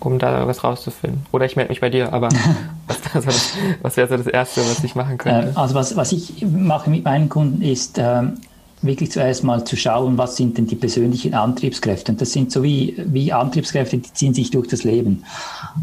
[0.00, 1.26] um da was rauszufinden?
[1.32, 2.28] Oder ich melde mich bei dir, aber
[3.14, 5.56] was, was wäre so das Erste, was ich machen könnte?
[5.56, 8.38] Also was, was ich mache mit meinen Kunden ist, ähm,
[8.82, 12.12] wirklich zuerst mal zu schauen, was sind denn die persönlichen Antriebskräfte.
[12.12, 15.24] Und das sind so wie, wie Antriebskräfte, die ziehen sich durch das Leben.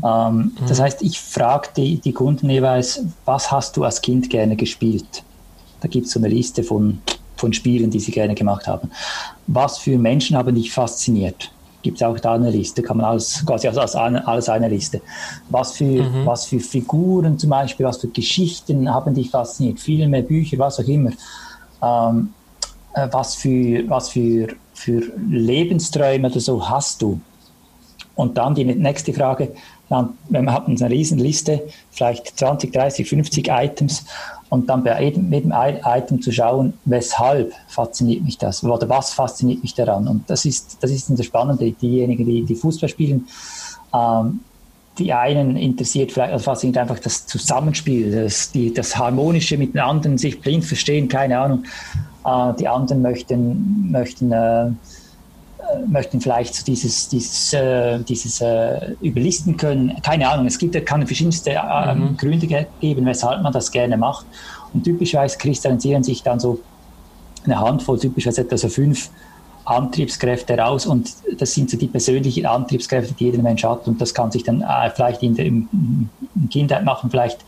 [0.03, 0.51] Ähm, mhm.
[0.67, 5.23] Das heißt, ich frage die, die Kunden jeweils, was hast du als Kind gerne gespielt?
[5.81, 6.99] Da gibt es so eine Liste von,
[7.35, 8.89] von Spielen, die sie gerne gemacht haben.
[9.47, 11.51] Was für Menschen haben dich fasziniert?
[11.86, 15.02] Gibt es auch da eine Liste, kann man alles, quasi als eine, alles eine Liste.
[15.52, 16.26] Was für, mhm.
[16.26, 19.80] was für Figuren zum Beispiel, was für Geschichten haben dich fasziniert?
[19.80, 21.12] Filme, Bücher, was auch immer.
[21.84, 22.34] Ähm,
[22.95, 27.22] äh, was für, was für, für Lebensträume oder so hast du?
[28.16, 29.52] Und dann die nächste Frage,
[29.88, 34.06] dann, wenn man hat eine Riesenliste, vielleicht 20, 30, 50 Items
[34.49, 39.73] und dann bei jedem, Item zu schauen, weshalb fasziniert mich das oder was fasziniert mich
[39.73, 40.07] daran.
[40.07, 41.72] Und das ist das, ist das Spannende.
[41.72, 43.27] Diejenigen, die, die Fußball spielen,
[43.93, 44.41] ähm,
[44.97, 49.81] die einen interessiert vielleicht also fasziniert einfach das Zusammenspiel, das, die, das Harmonische mit den
[49.81, 51.63] anderen, sich blind verstehen, keine Ahnung.
[52.26, 54.69] Äh, die anderen möchten, möchten, äh,
[55.87, 59.95] möchten vielleicht so dieses, dieses, äh, dieses äh, überlisten können.
[60.01, 62.17] Keine Ahnung, es gibt, kann verschiedenste äh, mhm.
[62.17, 64.25] Gründe geben, weshalb man das gerne macht.
[64.73, 66.59] Und typischerweise kristallisieren sich dann so
[67.45, 69.09] eine Handvoll, typischerweise etwa so fünf
[69.65, 74.13] Antriebskräfte raus und das sind so die persönlichen Antriebskräfte, die jeder Mensch hat und das
[74.13, 75.67] kann sich dann äh, vielleicht in der in,
[76.35, 77.39] in Kindheit machen, vielleicht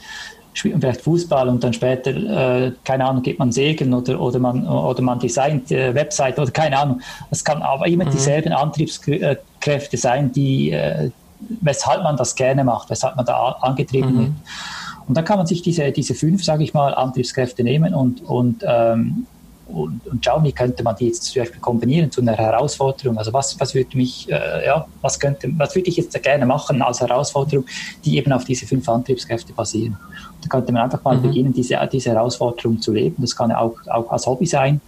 [0.58, 4.40] spielt man vielleicht Fußball und dann später, äh, keine Ahnung, geht man segeln oder, oder,
[4.40, 7.02] man, oder man designt äh, Website oder keine Ahnung.
[7.30, 8.12] Es kann aber immer mhm.
[8.12, 11.12] dieselben Antriebskräfte sein, die, äh,
[11.62, 14.20] weshalb man das gerne macht, weshalb man da angetrieben mhm.
[14.20, 14.32] wird.
[15.08, 18.64] Und dann kann man sich diese, diese fünf, sage ich mal, Antriebskräfte nehmen und, und
[18.68, 19.28] ähm,
[19.68, 23.18] und, und wie könnte man die jetzt zum Beispiel kombinieren zu einer Herausforderung.
[23.18, 26.82] Also was, was würde mich, äh, ja, was könnte, was würde ich jetzt gerne machen
[26.82, 27.66] als Herausforderung,
[28.06, 29.98] die eben auf diese fünf Antriebskräfte basieren.
[30.42, 31.24] Da könnte man einfach mal mhm.
[31.24, 33.16] beginnen, diese, diese Herausforderung zu leben.
[33.20, 34.82] Das kann ja auch, auch als Hobby sein.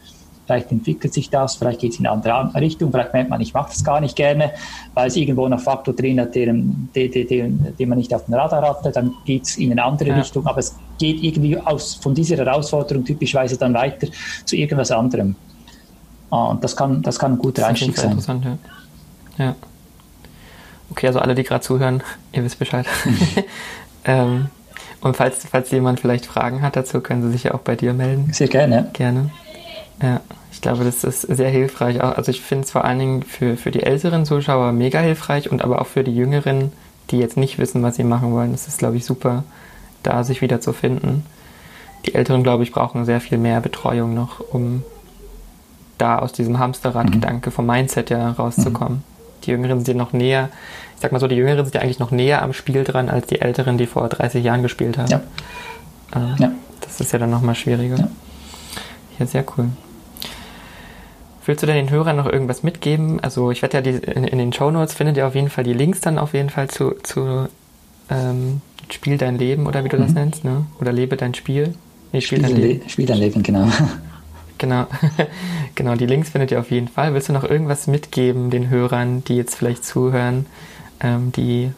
[0.50, 3.54] Vielleicht entwickelt sich das, vielleicht geht es in eine andere Richtung, vielleicht merkt man, ich
[3.54, 4.52] mache das gar nicht gerne,
[4.96, 8.34] weil es irgendwo noch Faktor drin hat, den, den, den, den man nicht auf dem
[8.34, 10.16] Radar hatte, dann geht es in eine andere ja.
[10.16, 14.08] Richtung, aber es geht irgendwie aus, von dieser Herausforderung typischerweise dann weiter
[14.44, 15.36] zu irgendwas anderem.
[16.32, 18.10] Ah, und das kann, das kann ein guter Einstieg sein.
[18.10, 19.46] Interessant, ja.
[19.46, 19.56] ja.
[20.90, 22.02] Okay, also alle, die gerade zuhören,
[22.32, 22.88] ihr wisst Bescheid.
[24.06, 24.48] ähm,
[25.02, 27.94] und falls, falls jemand vielleicht Fragen hat dazu, können Sie sich ja auch bei dir
[27.94, 28.34] melden.
[28.34, 28.90] Sehr gerne.
[28.94, 29.30] Gerne.
[30.02, 30.22] Ja,
[30.60, 32.04] ich glaube, das ist sehr hilfreich.
[32.04, 35.64] Also ich finde es vor allen Dingen für, für die älteren Zuschauer mega hilfreich und
[35.64, 36.74] aber auch für die jüngeren,
[37.12, 38.52] die jetzt nicht wissen, was sie machen wollen.
[38.52, 39.46] Das ist, glaube ich, super,
[40.04, 41.26] da sich wieder zu finden.
[42.06, 44.84] Die Älteren, glaube ich, brauchen sehr viel mehr Betreuung noch, um
[45.98, 48.98] da aus diesem Hamsterrad-Gedanke vom Mindset ja rauszukommen.
[48.98, 49.44] Mhm.
[49.46, 50.50] Die Jüngeren sind noch näher,
[50.96, 53.28] ich sag mal so, die Jüngeren sind ja eigentlich noch näher am Spiel dran als
[53.28, 55.10] die Älteren, die vor 30 Jahren gespielt haben.
[55.10, 55.22] Ja.
[56.14, 56.52] Äh, ja.
[56.82, 57.96] Das ist ja dann nochmal schwieriger.
[57.96, 58.10] Ja.
[59.20, 59.70] ja, sehr cool.
[61.50, 63.20] Willst du denn den Hörern noch irgendwas mitgeben?
[63.22, 65.64] Also ich werde ja die, in, in, den Show Notes findet ihr auf jeden Fall
[65.64, 67.48] die Links dann auf jeden Fall zu, zu
[68.12, 68.62] ähm,
[68.92, 70.02] Spiel dein Leben oder wie du mhm.
[70.04, 70.68] das nennst, ne?
[70.80, 71.74] Oder lebe dein Spiel.
[72.12, 72.88] Nee, Spiel, Spiel dein Leben.
[72.90, 73.68] Spiel dein Leben, genau.
[74.60, 74.86] Genau.
[75.74, 77.16] genau, die Links findet ihr auf jeden Fall.
[77.16, 80.46] Willst du noch irgendwas mitgeben den Hörern, die jetzt vielleicht zuhören,
[81.00, 81.72] ähm, die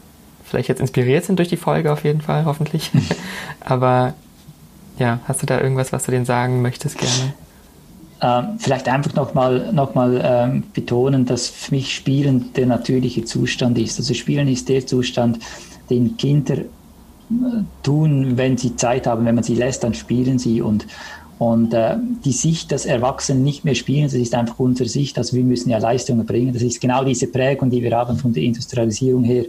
[0.44, 2.90] vielleicht jetzt inspiriert sind durch die Folge auf jeden Fall, hoffentlich.
[3.60, 4.12] Aber
[4.98, 7.32] ja, hast du da irgendwas, was du denen sagen möchtest gerne?
[8.24, 13.76] Ähm, vielleicht einfach nochmal noch mal, ähm, betonen, dass für mich Spielen der natürliche Zustand
[13.78, 13.98] ist.
[13.98, 15.40] Also Spielen ist der Zustand,
[15.90, 16.64] den Kinder äh,
[17.82, 20.86] tun, wenn sie Zeit haben, wenn man sie lässt, dann spielen sie und
[21.38, 25.36] und äh, die Sicht, dass Erwachsene nicht mehr spielen, das ist einfach unsere Sicht, also
[25.36, 26.52] wir müssen ja Leistungen bringen.
[26.52, 29.46] Das ist genau diese Prägung, die wir haben von der Industrialisierung her.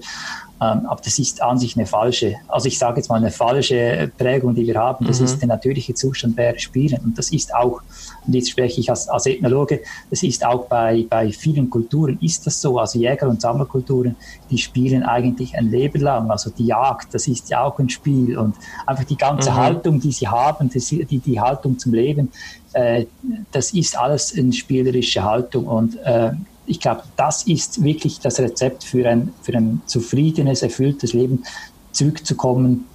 [0.63, 4.11] Ähm, aber das ist an sich eine falsche, also ich sage jetzt mal eine falsche
[4.17, 5.05] Prägung, die wir haben.
[5.05, 5.25] Das mhm.
[5.25, 6.99] ist der natürliche Zustand wäre Spielen.
[7.03, 7.81] Und das ist auch,
[8.25, 12.45] und jetzt spreche ich als, als Ethnologe, das ist auch bei, bei vielen Kulturen ist
[12.45, 12.79] das so.
[12.79, 14.15] Also Jäger- und Sammlerkulturen,
[14.49, 16.31] die spielen eigentlich ein Leben lang.
[16.31, 18.37] Also die Jagd, das ist ja auch ein Spiel.
[18.37, 19.55] Und einfach die ganze mhm.
[19.55, 22.31] Haltung, die sie haben, die, die, Haltung zum Leben,
[22.73, 23.05] äh,
[23.51, 25.65] das ist alles eine spielerische Haltung.
[25.65, 26.31] Und äh,
[26.65, 31.43] ich glaube, das ist wirklich das Rezept für ein, für ein zufriedenes, erfülltes Leben,
[31.91, 32.85] zurückzukommen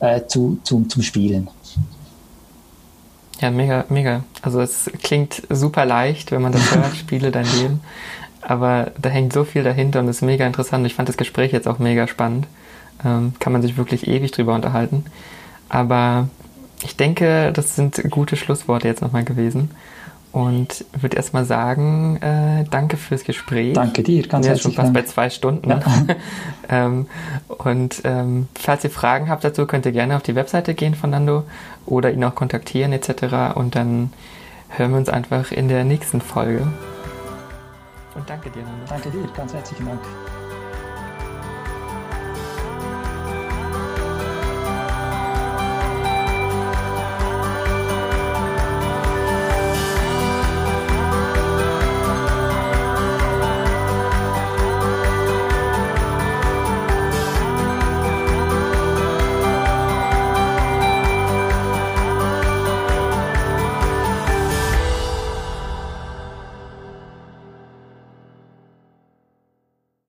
[0.00, 1.48] äh, zu, zum, zum Spielen.
[3.40, 4.24] Ja, mega, mega.
[4.42, 7.80] Also es klingt super leicht, wenn man das hört, spiele dein Leben.
[8.40, 10.86] Aber da hängt so viel dahinter und ist mega interessant.
[10.86, 12.46] Ich fand das Gespräch jetzt auch mega spannend.
[13.04, 15.04] Ähm, kann man sich wirklich ewig drüber unterhalten.
[15.68, 16.28] Aber
[16.82, 19.70] ich denke, das sind gute Schlussworte jetzt nochmal gewesen.
[20.38, 23.72] Und würde erstmal sagen, äh, danke fürs Gespräch.
[23.72, 24.50] Danke dir, ganz herzlich.
[24.50, 25.68] Wir sind schon fast bei zwei Stunden.
[25.68, 25.80] Ja.
[26.68, 27.08] ähm,
[27.48, 31.10] und ähm, falls ihr Fragen habt dazu, könnt ihr gerne auf die Webseite gehen von
[31.10, 31.42] Nando
[31.86, 33.56] oder ihn auch kontaktieren etc.
[33.56, 34.12] Und dann
[34.68, 36.68] hören wir uns einfach in der nächsten Folge.
[38.14, 38.84] Und danke dir, Nando.
[38.88, 40.00] Danke dir, ganz herzlichen Dank.